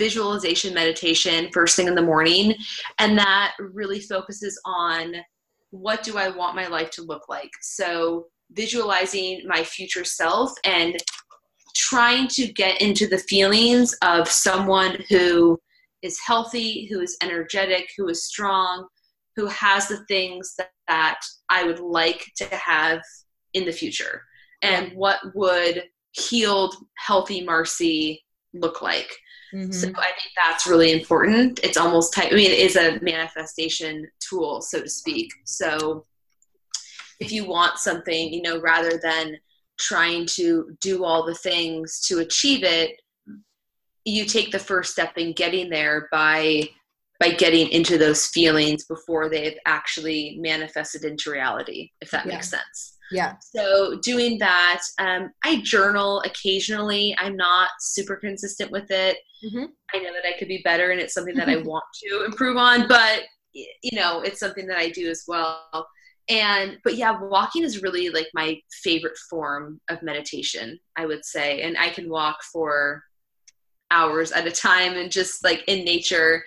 visualization 0.00 0.72
meditation 0.72 1.50
first 1.52 1.76
thing 1.76 1.86
in 1.86 1.94
the 1.94 2.02
morning. 2.02 2.54
And 2.98 3.18
that 3.18 3.52
really 3.58 4.00
focuses 4.00 4.58
on 4.64 5.14
what 5.70 6.02
do 6.02 6.16
I 6.16 6.30
want 6.30 6.56
my 6.56 6.66
life 6.66 6.90
to 6.92 7.02
look 7.02 7.28
like. 7.28 7.50
So 7.60 8.26
visualizing 8.52 9.42
my 9.46 9.62
future 9.62 10.04
self 10.04 10.52
and 10.64 10.96
trying 11.76 12.28
to 12.28 12.50
get 12.52 12.80
into 12.80 13.06
the 13.06 13.18
feelings 13.18 13.94
of 14.02 14.26
someone 14.26 14.96
who 15.10 15.58
is 16.02 16.18
healthy, 16.26 16.86
who 16.86 17.00
is 17.00 17.18
energetic, 17.22 17.90
who 17.96 18.08
is 18.08 18.24
strong, 18.24 18.88
who 19.36 19.46
has 19.46 19.86
the 19.86 20.02
things 20.06 20.54
that, 20.56 20.70
that 20.88 21.20
I 21.50 21.64
would 21.64 21.78
like 21.78 22.24
to 22.38 22.46
have 22.46 23.02
in 23.52 23.66
the 23.66 23.72
future. 23.72 24.22
And 24.62 24.92
what 24.94 25.20
would 25.34 25.84
healed, 26.12 26.74
healthy 26.96 27.44
Marcy 27.44 28.24
look 28.54 28.80
like? 28.80 29.10
Mm-hmm. 29.54 29.72
So 29.72 29.88
I 29.88 30.12
think 30.12 30.30
that's 30.36 30.66
really 30.66 30.92
important. 30.92 31.60
It's 31.62 31.76
almost, 31.76 32.12
type, 32.12 32.32
I 32.32 32.36
mean, 32.36 32.50
it 32.50 32.58
is 32.58 32.76
a 32.76 33.00
manifestation 33.00 34.08
tool, 34.20 34.60
so 34.60 34.80
to 34.80 34.88
speak. 34.88 35.32
So 35.44 36.06
if 37.18 37.32
you 37.32 37.46
want 37.46 37.78
something, 37.78 38.32
you 38.32 38.42
know, 38.42 38.60
rather 38.60 38.98
than 39.02 39.36
trying 39.78 40.26
to 40.26 40.76
do 40.80 41.04
all 41.04 41.24
the 41.24 41.34
things 41.34 42.00
to 42.06 42.20
achieve 42.20 42.62
it, 42.62 43.00
you 44.04 44.24
take 44.24 44.50
the 44.50 44.58
first 44.58 44.92
step 44.92 45.16
in 45.16 45.32
getting 45.32 45.70
there 45.70 46.08
by 46.10 46.68
by 47.18 47.28
getting 47.28 47.68
into 47.68 47.98
those 47.98 48.28
feelings 48.28 48.86
before 48.86 49.28
they've 49.28 49.58
actually 49.66 50.38
manifested 50.40 51.04
into 51.04 51.30
reality 51.30 51.90
if 52.00 52.10
that 52.10 52.24
yeah. 52.24 52.32
makes 52.32 52.48
sense 52.48 52.96
yeah. 53.10 53.36
So 53.40 53.98
doing 54.00 54.38
that 54.38 54.80
um, 54.98 55.30
i 55.44 55.60
journal 55.62 56.20
occasionally. 56.22 57.14
I'm 57.18 57.36
not 57.36 57.70
super 57.80 58.16
consistent 58.16 58.70
with 58.70 58.90
it. 58.90 59.18
Mm-hmm. 59.44 59.64
i 59.94 59.98
know 59.98 60.12
that 60.12 60.26
i 60.26 60.38
could 60.38 60.48
be 60.48 60.60
better 60.64 60.90
and 60.90 61.00
it's 61.00 61.14
something 61.14 61.34
that 61.36 61.48
i 61.48 61.56
want 61.64 61.84
to 62.02 62.24
improve 62.26 62.58
on 62.58 62.86
but 62.86 63.22
you 63.54 63.98
know 63.98 64.20
it's 64.20 64.38
something 64.38 64.66
that 64.66 64.76
i 64.76 64.90
do 64.90 65.08
as 65.08 65.24
well. 65.26 65.88
And 66.28 66.78
but 66.84 66.96
yeah 66.96 67.18
walking 67.18 67.64
is 67.64 67.82
really 67.82 68.10
like 68.10 68.28
my 68.34 68.58
favorite 68.82 69.16
form 69.30 69.80
of 69.88 70.02
meditation 70.02 70.78
i 70.96 71.06
would 71.06 71.24
say. 71.24 71.62
And 71.62 71.76
i 71.78 71.88
can 71.88 72.08
walk 72.08 72.42
for 72.52 73.02
hours 73.90 74.32
at 74.32 74.46
a 74.46 74.52
time 74.52 74.94
and 74.94 75.10
just 75.10 75.44
like 75.44 75.64
in 75.66 75.84
nature. 75.84 76.44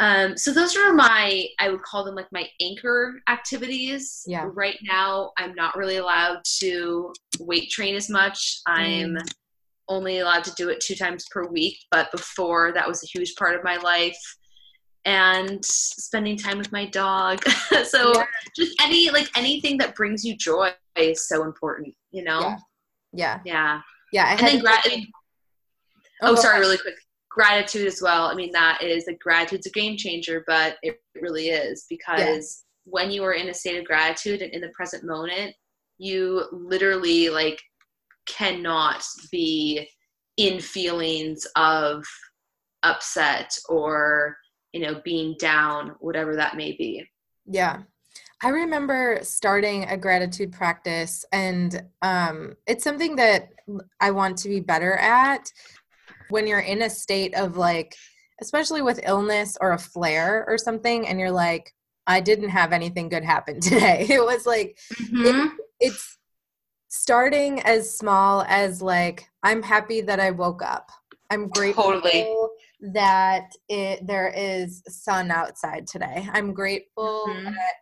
Um, 0.00 0.36
so 0.36 0.52
those 0.52 0.76
are 0.76 0.94
my, 0.94 1.46
I 1.58 1.68
would 1.68 1.82
call 1.82 2.04
them 2.04 2.14
like 2.14 2.26
my 2.32 2.48
anchor 2.60 3.20
activities. 3.28 4.24
Yeah. 4.26 4.48
Right 4.52 4.78
now, 4.82 5.32
I'm 5.36 5.54
not 5.54 5.76
really 5.76 5.98
allowed 5.98 6.38
to 6.60 7.12
weight 7.38 7.70
train 7.70 7.94
as 7.94 8.08
much. 8.08 8.60
I'm 8.66 9.14
mm. 9.14 9.32
only 9.88 10.20
allowed 10.20 10.44
to 10.44 10.54
do 10.56 10.70
it 10.70 10.80
two 10.80 10.94
times 10.94 11.26
per 11.30 11.46
week, 11.46 11.76
but 11.90 12.10
before 12.12 12.72
that 12.72 12.88
was 12.88 13.04
a 13.04 13.06
huge 13.06 13.34
part 13.36 13.54
of 13.54 13.62
my 13.62 13.76
life. 13.76 14.18
And 15.04 15.64
spending 15.64 16.36
time 16.36 16.58
with 16.58 16.72
my 16.72 16.86
dog. 16.86 17.42
so 17.84 18.12
yeah. 18.14 18.24
just 18.56 18.80
any 18.82 19.10
like 19.10 19.28
anything 19.36 19.78
that 19.78 19.94
brings 19.94 20.24
you 20.24 20.36
joy 20.36 20.72
is 20.96 21.26
so 21.28 21.44
important, 21.44 21.94
you 22.10 22.24
know? 22.24 22.40
Yeah. 22.40 22.56
Yeah. 23.12 23.40
Yeah. 23.44 23.80
Yeah. 24.12 24.24
I 24.24 24.30
and 24.32 24.40
then 24.40 24.60
gra- 24.60 24.80
I 24.84 24.88
mean, 24.88 25.06
Oh, 26.22 26.32
oh 26.32 26.34
sorry, 26.34 26.60
really 26.60 26.78
quick. 26.78 26.94
Gratitude 27.30 27.86
as 27.86 28.02
well. 28.02 28.26
I 28.26 28.34
mean, 28.34 28.50
that 28.52 28.82
is 28.82 29.04
like 29.06 29.18
gratitude's 29.20 29.66
a 29.66 29.70
game 29.70 29.96
changer, 29.96 30.44
but 30.46 30.76
it 30.82 31.00
really 31.14 31.48
is 31.48 31.86
because 31.88 32.18
yeah. 32.20 32.92
when 32.92 33.10
you 33.10 33.22
are 33.24 33.34
in 33.34 33.48
a 33.48 33.54
state 33.54 33.78
of 33.78 33.84
gratitude 33.84 34.42
and 34.42 34.52
in 34.52 34.60
the 34.60 34.70
present 34.70 35.04
moment, 35.04 35.54
you 35.98 36.44
literally 36.50 37.28
like 37.28 37.60
cannot 38.26 39.04
be 39.30 39.88
in 40.36 40.60
feelings 40.60 41.46
of 41.56 42.04
upset 42.82 43.56
or 43.68 44.36
you 44.72 44.80
know 44.80 45.00
being 45.04 45.36
down 45.38 45.94
whatever 46.00 46.34
that 46.36 46.56
may 46.56 46.72
be 46.72 47.04
yeah 47.46 47.80
i 48.42 48.48
remember 48.48 49.18
starting 49.22 49.84
a 49.84 49.96
gratitude 49.96 50.50
practice 50.52 51.24
and 51.32 51.82
um, 52.00 52.54
it's 52.66 52.84
something 52.84 53.16
that 53.16 53.50
i 54.00 54.10
want 54.10 54.38
to 54.38 54.48
be 54.48 54.60
better 54.60 54.94
at 54.94 55.52
when 56.30 56.46
you're 56.46 56.60
in 56.60 56.82
a 56.82 56.90
state 56.90 57.34
of 57.34 57.56
like 57.56 57.94
especially 58.40 58.82
with 58.82 59.00
illness 59.04 59.56
or 59.60 59.72
a 59.72 59.78
flare 59.78 60.44
or 60.48 60.56
something 60.56 61.06
and 61.06 61.18
you're 61.20 61.30
like 61.30 61.72
i 62.06 62.20
didn't 62.20 62.48
have 62.48 62.72
anything 62.72 63.08
good 63.08 63.24
happen 63.24 63.60
today 63.60 64.06
it 64.08 64.24
was 64.24 64.46
like 64.46 64.78
mm-hmm. 64.94 65.46
it, 65.46 65.52
it's 65.80 66.18
starting 66.88 67.60
as 67.62 67.96
small 67.96 68.44
as 68.48 68.82
like 68.82 69.28
i'm 69.42 69.62
happy 69.62 70.00
that 70.00 70.20
i 70.20 70.30
woke 70.30 70.62
up 70.62 70.90
i'm 71.30 71.48
grateful 71.48 71.84
totally. 71.84 72.34
that 72.80 73.52
it 73.68 74.04
there 74.06 74.32
is 74.36 74.82
sun 74.88 75.30
outside 75.30 75.86
today 75.86 76.28
i'm 76.32 76.52
grateful 76.52 77.26
mm-hmm. 77.28 77.44
that 77.44 77.74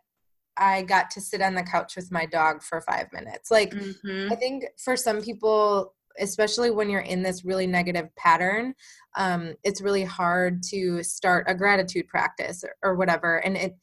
I 0.61 0.81
got 0.81 1.09
to 1.11 1.21
sit 1.21 1.41
on 1.41 1.55
the 1.55 1.63
couch 1.63 1.95
with 1.95 2.11
my 2.11 2.25
dog 2.25 2.61
for 2.61 2.81
five 2.81 3.07
minutes. 3.13 3.49
Like, 3.49 3.71
mm-hmm. 3.71 4.31
I 4.31 4.35
think 4.35 4.65
for 4.77 4.97
some 4.97 5.21
people, 5.21 5.93
especially 6.19 6.71
when 6.71 6.89
you're 6.89 7.01
in 7.01 7.23
this 7.23 7.45
really 7.45 7.67
negative 7.67 8.07
pattern 8.15 8.73
um, 9.15 9.53
it's 9.63 9.81
really 9.81 10.03
hard 10.03 10.61
to 10.63 11.03
start 11.03 11.45
a 11.47 11.55
gratitude 11.55 12.07
practice 12.07 12.63
or, 12.63 12.75
or 12.83 12.95
whatever. 12.95 13.37
And 13.37 13.57
it 13.57 13.75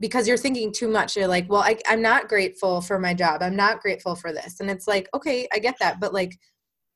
because 0.00 0.26
you're 0.26 0.36
thinking 0.36 0.72
too 0.72 0.88
much 0.88 1.16
you're 1.16 1.28
like 1.28 1.48
well 1.48 1.62
I, 1.62 1.78
i'm 1.86 2.02
not 2.02 2.28
grateful 2.28 2.80
for 2.80 2.98
my 2.98 3.14
job. 3.14 3.42
I'm 3.42 3.56
not 3.56 3.80
grateful 3.80 4.16
for 4.16 4.32
this. 4.32 4.60
And 4.60 4.70
it's 4.70 4.88
like 4.88 5.08
okay 5.14 5.46
i 5.52 5.58
get 5.58 5.76
that. 5.80 6.00
But 6.00 6.12
like 6.12 6.36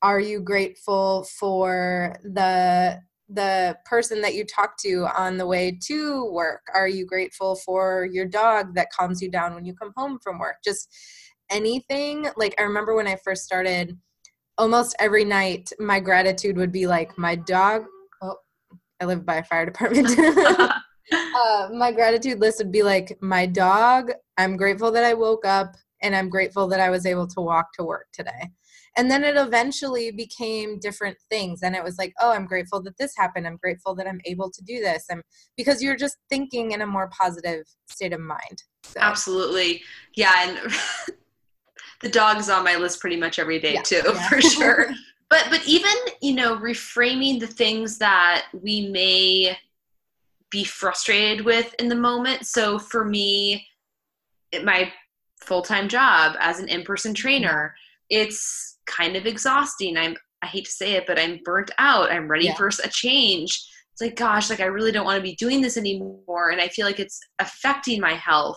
are 0.03 0.21
you 0.21 0.41
grateful 0.41 1.25
for 1.25 2.17
the 2.23 3.01
the 3.31 3.77
person 3.85 4.23
that 4.23 4.35
you 4.35 4.45
talk 4.45 4.79
to 4.79 5.07
on 5.17 5.37
the 5.37 5.47
way 5.47 5.79
to 5.83 6.25
work? 6.33 6.63
Are 6.75 6.89
you 6.89 7.05
grateful 7.05 7.57
for 7.57 8.09
your 8.11 8.25
dog 8.25 8.75
that 8.75 8.91
calms 8.91 9.21
you 9.21 9.31
down 9.31 9.55
when 9.55 9.67
you 9.67 9.75
come 9.75 9.93
home 9.97 10.19
from 10.23 10.39
work? 10.39 10.57
Just 10.65 10.89
anything. 11.51 12.29
Like 12.37 12.55
i 12.59 12.63
remember 12.63 12.95
when 12.95 13.07
i 13.07 13.17
first 13.25 13.45
started 13.45 13.97
almost 14.59 14.95
every 14.99 15.25
night 15.25 15.73
my 15.79 16.01
gratitude 16.01 16.57
would 16.57 16.73
be 16.73 16.87
like 16.87 17.17
my 17.17 17.35
dog 17.35 17.85
oh 18.23 18.37
i 19.01 19.05
live 19.05 19.25
by 19.25 19.37
a 19.37 19.45
fire 19.45 19.65
department. 19.65 20.09
Uh, 21.11 21.71
my 21.73 21.91
gratitude 21.91 22.39
list 22.39 22.59
would 22.59 22.71
be 22.71 22.83
like 22.83 23.17
my 23.23 23.47
dog 23.47 24.13
i'm 24.37 24.59
grateful 24.59 24.91
that 24.91 25.05
i 25.05 25.15
woke 25.15 25.47
up 25.47 25.75
and 26.03 26.15
i'm 26.15 26.29
grateful 26.29 26.69
that 26.69 26.81
i 26.81 26.91
was 26.91 27.07
able 27.07 27.27
to 27.27 27.41
walk 27.41 27.73
to 27.73 27.83
work 27.83 28.07
today. 28.13 28.51
And 28.95 29.11
then 29.11 29.23
it 29.23 29.37
eventually 29.37 30.11
became 30.11 30.79
different 30.81 31.17
things 31.31 31.63
and 31.63 31.75
it 31.75 31.83
was 31.83 31.97
like 31.97 32.13
oh 32.21 32.31
i'm 32.33 32.47
grateful 32.47 32.83
that 32.83 32.99
this 32.99 33.15
happened 33.17 33.47
i'm 33.47 33.57
grateful 33.57 33.95
that 33.95 34.07
i'm 34.07 34.21
able 34.27 34.51
to 34.51 34.63
do 34.63 34.81
this 34.81 35.07
and 35.09 35.23
because 35.57 35.83
you're 35.83 35.97
just 35.97 36.19
thinking 36.29 36.73
in 36.73 36.83
a 36.83 36.87
more 36.87 37.09
positive 37.09 37.65
state 37.89 38.13
of 38.13 38.21
mind. 38.21 38.65
So. 38.83 39.01
absolutely. 39.01 39.83
Yeah 40.15 40.33
and 40.37 40.59
the 42.01 42.09
dog's 42.09 42.49
on 42.49 42.65
my 42.65 42.77
list 42.77 43.01
pretty 43.01 43.17
much 43.17 43.39
every 43.39 43.59
day 43.59 43.75
yeah, 43.75 43.83
too, 43.83 44.03
yeah. 44.05 44.29
for 44.29 44.41
sure. 44.41 44.91
but 45.31 45.47
but 45.51 45.67
even 45.67 45.93
you 46.21 46.35
know 46.35 46.57
reframing 46.57 47.41
the 47.41 47.47
things 47.47 47.99
that 47.99 48.47
we 48.53 48.89
may 48.89 49.57
be 50.51 50.65
frustrated 50.65 51.45
with 51.45 51.75
in 51.79 51.89
the 51.89 51.95
moment. 51.95 52.47
So 52.47 52.79
for 52.79 53.05
me, 53.05 53.67
it, 54.53 54.65
my 54.65 54.93
full 55.41 55.63
time 55.63 55.89
job 55.89 56.37
as 56.41 56.59
an 56.59 56.69
in 56.69 56.83
person 56.83 57.13
mm-hmm. 57.13 57.23
trainer, 57.23 57.75
it's 58.11 58.79
kind 58.87 59.17
of 59.17 59.27
exhausting. 59.27 59.97
I'm 59.97 60.17
I 60.43 60.47
hate 60.47 60.67
to 60.67 60.71
say 60.71 60.93
it, 60.93 61.05
but 61.07 61.19
I'm 61.19 61.41
burnt 61.45 61.71
out. 61.79 62.13
I'm 62.13 62.29
ready 62.29 62.47
Yeah. 62.47 62.55
for 62.55 62.69
a 62.69 62.89
change. 62.89 63.61
It's 63.93 64.01
like, 64.01 64.15
gosh, 64.15 64.51
like 64.51 64.61
I 64.61 64.67
really 64.67 64.93
don't 64.93 65.05
want 65.05 65.17
to 65.17 65.23
be 65.23 65.35
doing 65.35 65.61
this 65.61 65.77
anymore. 65.77 66.51
And 66.51 66.61
I 66.61 66.69
feel 66.69 66.87
like 66.87 67.01
it's 67.01 67.19
affecting 67.41 68.01
my 68.01 68.15
health. 68.15 68.57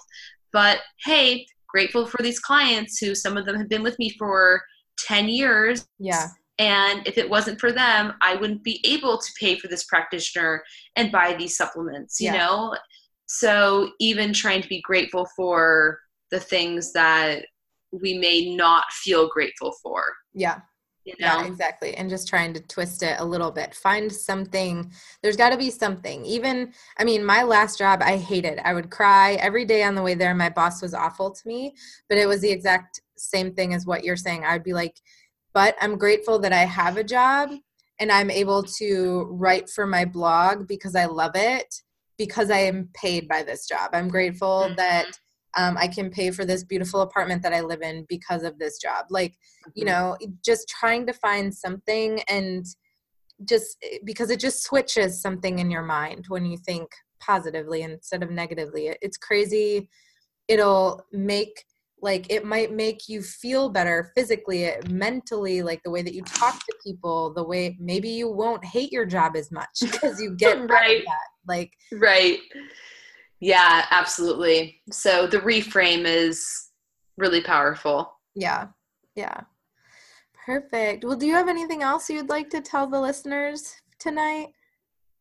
But 0.54 0.80
hey, 1.04 1.48
grateful 1.72 2.06
for 2.06 2.22
these 2.22 2.40
clients 2.40 2.98
who 3.00 3.16
some 3.16 3.38
of 3.38 3.46
them 3.46 3.58
have 3.58 3.70
been 3.70 3.84
with 3.84 3.98
me 4.00 4.10
for 4.18 4.62
10 5.00 5.30
years. 5.30 5.88
Yeah. 6.00 6.28
And 6.60 7.08
if 7.08 7.18
it 7.18 7.30
wasn't 7.30 7.60
for 7.60 7.72
them, 7.72 8.14
I 8.22 8.36
wouldn't 8.36 8.64
be 8.64 8.80
able 8.86 9.18
to 9.18 9.32
pay 9.40 9.58
for 9.58 9.68
this 9.68 9.86
practitioner 9.86 10.64
and 10.96 11.12
buy 11.12 11.34
these 11.34 11.58
supplements, 11.58 12.20
you 12.20 12.28
Yeah. 12.28 12.38
know? 12.38 12.78
So 13.26 13.92
even 14.00 14.34
trying 14.34 14.62
to 14.62 14.68
be 14.68 14.82
grateful 14.82 15.28
for 15.36 16.00
the 16.30 16.40
things 16.40 16.94
that 16.94 17.46
we 17.92 18.14
may 18.18 18.56
not 18.56 18.86
feel 18.92 19.28
grateful 19.30 19.74
for, 19.82 20.04
Yeah. 20.34 20.60
You 21.06 21.14
know? 21.20 21.28
Yeah, 21.28 21.46
exactly. 21.46 21.96
And 21.96 22.10
just 22.10 22.28
trying 22.28 22.54
to 22.54 22.60
twist 22.62 23.04
it 23.04 23.16
a 23.20 23.26
little 23.26 23.52
bit. 23.52 23.74
Find 23.74 24.12
something. 24.12 24.92
There's 25.22 25.38
got 25.38 25.50
to 25.50 25.58
be 25.58 25.70
something. 25.70 26.26
Even, 26.26 26.74
I 26.98 27.04
mean, 27.04 27.26
my 27.26 27.44
last 27.44 27.78
job, 27.78 28.02
I 28.04 28.18
hated. 28.18 28.60
I 28.64 28.74
would 28.74 28.90
cry 28.90 29.34
every 29.34 29.66
day 29.66 29.84
on 29.84 29.96
the 29.96 30.02
way 30.04 30.14
there. 30.14 30.34
My 30.36 30.50
boss 30.50 30.82
was 30.82 30.94
awful 30.94 31.32
to 31.32 31.48
me, 31.48 31.74
but 32.10 32.18
it 32.18 32.28
was 32.28 32.42
the 32.42 32.52
exact 32.52 33.02
same 33.18 33.54
thing 33.54 33.74
as 33.74 33.86
what 33.86 34.04
you're 34.04 34.16
saying. 34.16 34.44
I 34.44 34.54
would 34.54 34.64
be 34.64 34.74
like, 34.74 35.00
but 35.54 35.76
I'm 35.82 35.98
grateful 35.98 36.40
that 36.40 36.54
I 36.54 36.66
have 36.66 36.98
a 36.98 37.04
job 37.04 37.52
and 38.00 38.12
I'm 38.12 38.32
able 38.32 38.64
to 38.64 39.28
write 39.30 39.70
for 39.70 39.86
my 39.86 40.06
blog 40.06 40.68
because 40.68 40.96
I 40.96 41.06
love 41.06 41.34
it, 41.36 41.82
because 42.18 42.50
I 42.50 42.60
am 42.60 42.90
paid 42.94 43.28
by 43.28 43.44
this 43.44 43.68
job. 43.68 43.92
I'm 43.94 44.08
grateful 44.08 44.70
Mhm. 44.70 44.78
that 44.78 45.20
um, 45.58 45.78
I 45.78 45.88
can 45.88 46.10
pay 46.10 46.32
for 46.32 46.46
this 46.46 46.64
beautiful 46.64 47.02
apartment 47.02 47.42
that 47.44 47.54
I 47.54 47.62
live 47.62 47.82
in 47.82 48.06
because 48.08 48.44
of 48.44 48.58
this 48.60 48.78
job. 48.78 49.06
Like, 49.10 49.36
you 49.76 49.84
Mhm. 49.86 49.88
know 49.88 50.18
just 50.44 50.68
trying 50.70 51.06
to 51.08 51.14
find 51.14 51.54
something 51.54 52.22
and 52.28 52.66
just 53.46 53.78
eh, 53.84 53.98
because 54.04 54.30
it 54.30 54.40
just 54.40 54.64
switches 54.64 55.22
something 55.22 55.60
in 55.60 55.70
your 55.72 55.82
mind 55.84 56.26
when 56.28 56.46
you 56.46 56.58
think 56.58 56.90
positively 57.20 57.82
instead 57.84 58.24
of 58.24 58.32
negatively 58.32 58.88
It- 58.88 58.98
it's 59.02 59.18
crazy 59.18 59.90
it'll 60.48 61.06
make 61.12 61.64
like 62.02 62.26
it 62.32 62.44
might 62.44 62.72
make 62.72 63.08
you 63.08 63.22
feel 63.22 63.70
better 63.70 64.12
physically 64.16 64.66
eh, 64.66 64.82
mentally 64.90 65.62
like 65.62 65.82
the 65.84 65.92
way 65.92 66.02
that 66.02 66.16
you 66.16 66.24
talk 66.24 66.56
to 66.66 66.74
people 66.84 67.32
the 67.34 67.44
way 67.44 67.78
maybe 67.80 68.10
you 68.10 68.28
won't 68.30 68.66
hate 68.66 68.92
your 68.92 69.06
job 69.06 69.36
as 69.36 69.52
much 69.52 69.76
because 69.82 70.20
you 70.22 70.36
get 70.36 70.58
Right. 70.70 71.04
that 71.06 71.28
like 71.48 71.72
Right. 71.92 72.40
Yeah, 73.42 73.86
absolutely. 73.92 74.82
So 74.92 75.28
the 75.28 75.40
reframe 75.40 76.06
is 76.06 76.70
really 77.18 77.42
powerful. 77.42 78.14
yeah 78.36 78.68
yeah 79.16 79.42
perfect 80.46 81.04
well 81.04 81.18
do 81.18 81.28
you 81.28 81.34
have 81.34 81.50
anything 81.50 81.84
else 81.84 82.10
you'd 82.10 82.30
like 82.30 82.50
to 82.50 82.62
tell 82.62 82.88
the 82.88 83.00
listeners 83.00 83.76
tonight 84.00 84.48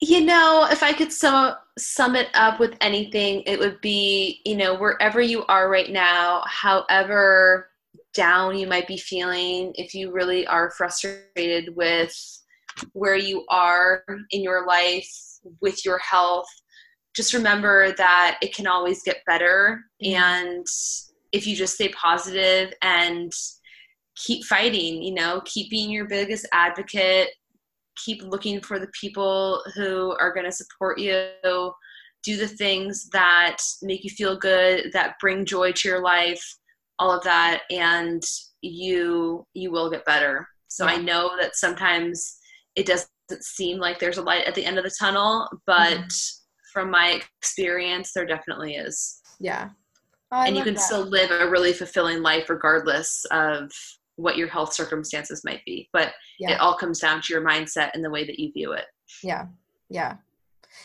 You 0.01 0.23
know, 0.23 0.67
if 0.71 0.83
I 0.83 0.93
could 0.95 1.13
sum 1.13 1.57
sum 1.79 2.17
it 2.17 2.29
up 2.33 2.59
with 2.59 2.75
anything, 2.81 3.43
it 3.47 3.59
would 3.59 3.81
be, 3.83 4.41
you 4.47 4.57
know, 4.57 4.75
wherever 4.75 5.21
you 5.21 5.45
are 5.47 5.69
right 5.69 5.91
now, 5.91 6.43
however 6.47 7.69
down 8.15 8.57
you 8.57 8.67
might 8.67 8.89
be 8.89 8.97
feeling, 8.97 9.73
if 9.75 9.95
you 9.95 10.11
really 10.11 10.47
are 10.47 10.71
frustrated 10.71 11.77
with 11.77 12.15
where 12.93 13.17
you 13.17 13.45
are 13.51 14.05
in 14.31 14.43
your 14.43 14.67
life 14.67 15.11
with 15.61 15.85
your 15.85 15.99
health, 15.99 16.49
just 17.17 17.35
remember 17.35 17.93
that 17.97 18.39
it 18.43 18.55
can 18.55 18.67
always 18.67 19.03
get 19.03 19.25
better 19.27 19.83
Mhm. 20.03 20.15
and 20.15 20.67
if 21.33 21.47
you 21.47 21.55
just 21.57 21.75
stay 21.75 21.89
positive 21.91 22.73
and 22.83 23.33
keep 24.17 24.45
fighting, 24.45 25.03
you 25.03 25.15
know, 25.15 25.41
keep 25.45 25.71
being 25.71 25.91
your 25.91 26.07
biggest 26.07 26.47
advocate, 26.53 27.29
keep 27.97 28.23
looking 28.23 28.61
for 28.61 28.79
the 28.79 28.91
people 29.01 29.63
who 29.75 30.17
are 30.19 30.33
going 30.33 30.47
to 30.47 30.53
support 30.53 30.99
you 30.99 31.31
do 32.23 32.37
the 32.37 32.49
things 32.49 33.09
that 33.11 33.57
make 33.83 34.05
you 34.05 34.11
feel 34.11 34.37
good 34.37 34.91
that 34.93 35.15
bring 35.21 35.45
joy 35.45 35.73
to 35.73 35.89
your 35.89 36.03
life 36.03 36.43
all 36.99 37.11
of 37.13 37.23
that 37.25 37.63
and 37.71 38.23
you 38.63 39.47
you 39.55 39.71
will 39.71 39.91
get 39.91 40.05
better 40.05 40.47
so 40.69 40.87
i 40.87 40.97
know 40.97 41.31
that 41.41 41.57
sometimes 41.57 42.37
it 42.77 42.85
doesn't 42.87 43.09
seem 43.41 43.79
like 43.79 43.99
there's 43.99 44.19
a 44.19 44.23
light 44.23 44.47
at 44.47 44.55
the 44.55 44.65
end 44.65 44.77
of 44.79 44.85
the 44.85 44.95
tunnel 44.99 45.49
but 45.67 45.89
Mm-hmm. 45.89 46.40
From 46.73 46.91
my 46.91 47.21
experience 47.41 48.13
there 48.15 48.27
definitely 48.27 48.75
is 48.75 49.21
Yeah. 49.39 49.71
Oh, 50.33 50.43
and 50.43 50.57
you 50.57 50.63
can 50.63 50.75
that. 50.75 50.81
still 50.81 51.03
live 51.05 51.31
a 51.33 51.49
really 51.51 51.73
fulfilling 51.73 52.23
life 52.23 52.49
regardless 52.49 53.25
of 53.33 53.71
what 54.17 54.37
your 54.37 54.49
health 54.49 54.73
circumstances 54.73 55.43
might 55.45 55.65
be 55.65 55.89
but 55.93 56.13
Yeah. 56.39 56.53
it 56.53 56.61
all 56.61 56.77
comes 56.77 57.01
down 57.01 57.21
to 57.23 57.33
your 57.33 57.43
mindset 57.43 57.91
and 57.95 58.05
the 58.05 58.11
way 58.11 58.25
that 58.25 58.39
you 58.39 58.53
view 58.53 58.73
it 58.73 58.87
Yeah. 59.23 59.47
Yeah. 59.89 60.17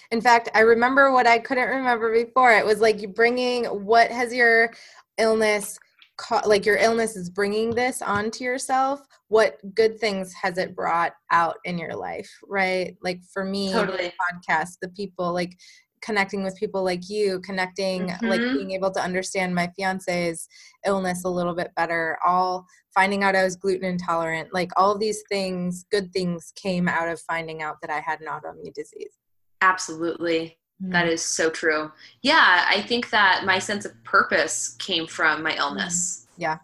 In 0.10 0.20
fact, 0.20 0.50
I 0.56 0.62
remember 0.62 1.12
what 1.12 1.28
I 1.28 1.38
couldn't 1.38 1.70
remember 1.70 2.12
before. 2.12 2.52
It 2.58 2.66
was 2.66 2.80
like 2.80 3.02
you 3.04 3.08
bringing 3.08 3.66
what 3.66 4.10
has 4.10 4.34
your 4.34 4.74
illness 5.20 5.78
ca- 6.18 6.44
like 6.46 6.66
your 6.66 6.78
illness 6.78 7.16
is 7.16 7.30
bringing 7.30 7.70
this 7.74 8.02
onto 8.02 8.44
yourself. 8.44 9.02
What 9.28 9.58
good 9.76 10.00
things 10.00 10.34
has 10.42 10.58
it 10.58 10.76
brought 10.76 11.14
out 11.32 11.58
in 11.66 11.78
your 11.78 11.96
life, 11.96 12.30
right? 12.48 12.96
Like 13.02 13.22
for 13.34 13.44
me, 13.46 13.72
Totally. 13.72 14.12
podcast, 14.22 14.78
the 14.82 14.90
people 14.90 15.34
like 15.34 15.58
connecting 16.02 16.44
with 16.44 16.56
people 16.58 16.84
like 16.84 17.10
you, 17.10 17.40
connecting 17.42 18.08
like 18.22 18.40
Mhm. 18.40 18.54
being 18.54 18.72
able 18.72 18.92
to 18.92 19.02
understand 19.02 19.56
my 19.56 19.68
fiance's 19.76 20.48
illness 20.86 21.24
a 21.26 21.30
little 21.30 21.56
bit 21.56 21.72
better, 21.76 22.20
all 22.24 22.66
finding 22.94 23.24
out 23.24 23.36
I 23.36 23.44
was 23.44 23.56
gluten 23.56 23.86
intolerant, 23.90 24.54
like 24.54 24.70
all 24.78 24.98
these 24.98 25.24
things, 25.30 25.84
good 25.90 26.14
things 26.14 26.54
came 26.56 26.88
out 26.88 27.08
of 27.10 27.20
finding 27.22 27.64
out 27.64 27.78
that 27.82 27.90
I 27.90 28.02
had 28.02 28.22
an 28.22 28.28
autoimmune 28.28 28.74
disease. 28.74 29.18
Absolutely. 29.62 30.60
That 30.80 31.06
mm. 31.06 31.12
is 31.12 31.24
so 31.24 31.50
true. 31.50 31.92
Yeah, 32.22 32.66
I 32.68 32.82
think 32.82 33.10
that 33.12 33.44
my 33.46 33.60
sense 33.60 33.86
of 33.86 34.04
purpose 34.04 34.76
came 34.78 35.08
from 35.08 35.42
my 35.42 35.56
illness. 35.56 36.26
Mm. 36.26 36.34
Yeah. 36.38 36.58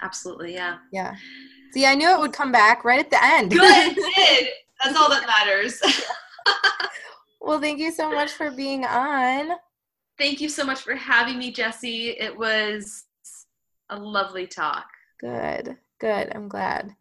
Absolutely, 0.00 0.54
yeah. 0.54 0.78
Yeah. 0.92 1.16
See, 1.72 1.86
I 1.86 1.94
knew 1.94 2.08
it 2.10 2.20
would 2.20 2.32
come 2.32 2.52
back 2.52 2.84
right 2.84 3.00
at 3.00 3.10
the 3.10 3.24
end. 3.24 3.50
Good, 3.50 3.62
it 3.62 3.94
did. 4.16 4.48
That's 4.82 4.96
all 4.96 5.08
that 5.10 5.26
matters. 5.26 5.80
well, 7.40 7.60
thank 7.60 7.80
you 7.80 7.90
so 7.90 8.10
much 8.10 8.32
for 8.32 8.50
being 8.50 8.84
on. 8.84 9.56
Thank 10.18 10.40
you 10.40 10.48
so 10.48 10.64
much 10.64 10.82
for 10.82 10.94
having 10.94 11.38
me, 11.38 11.50
Jesse. 11.50 12.10
It 12.10 12.36
was 12.36 13.04
a 13.90 13.98
lovely 13.98 14.46
talk. 14.46 14.86
Good. 15.20 15.76
Good. 15.98 16.32
I'm 16.34 16.48
glad. 16.48 16.94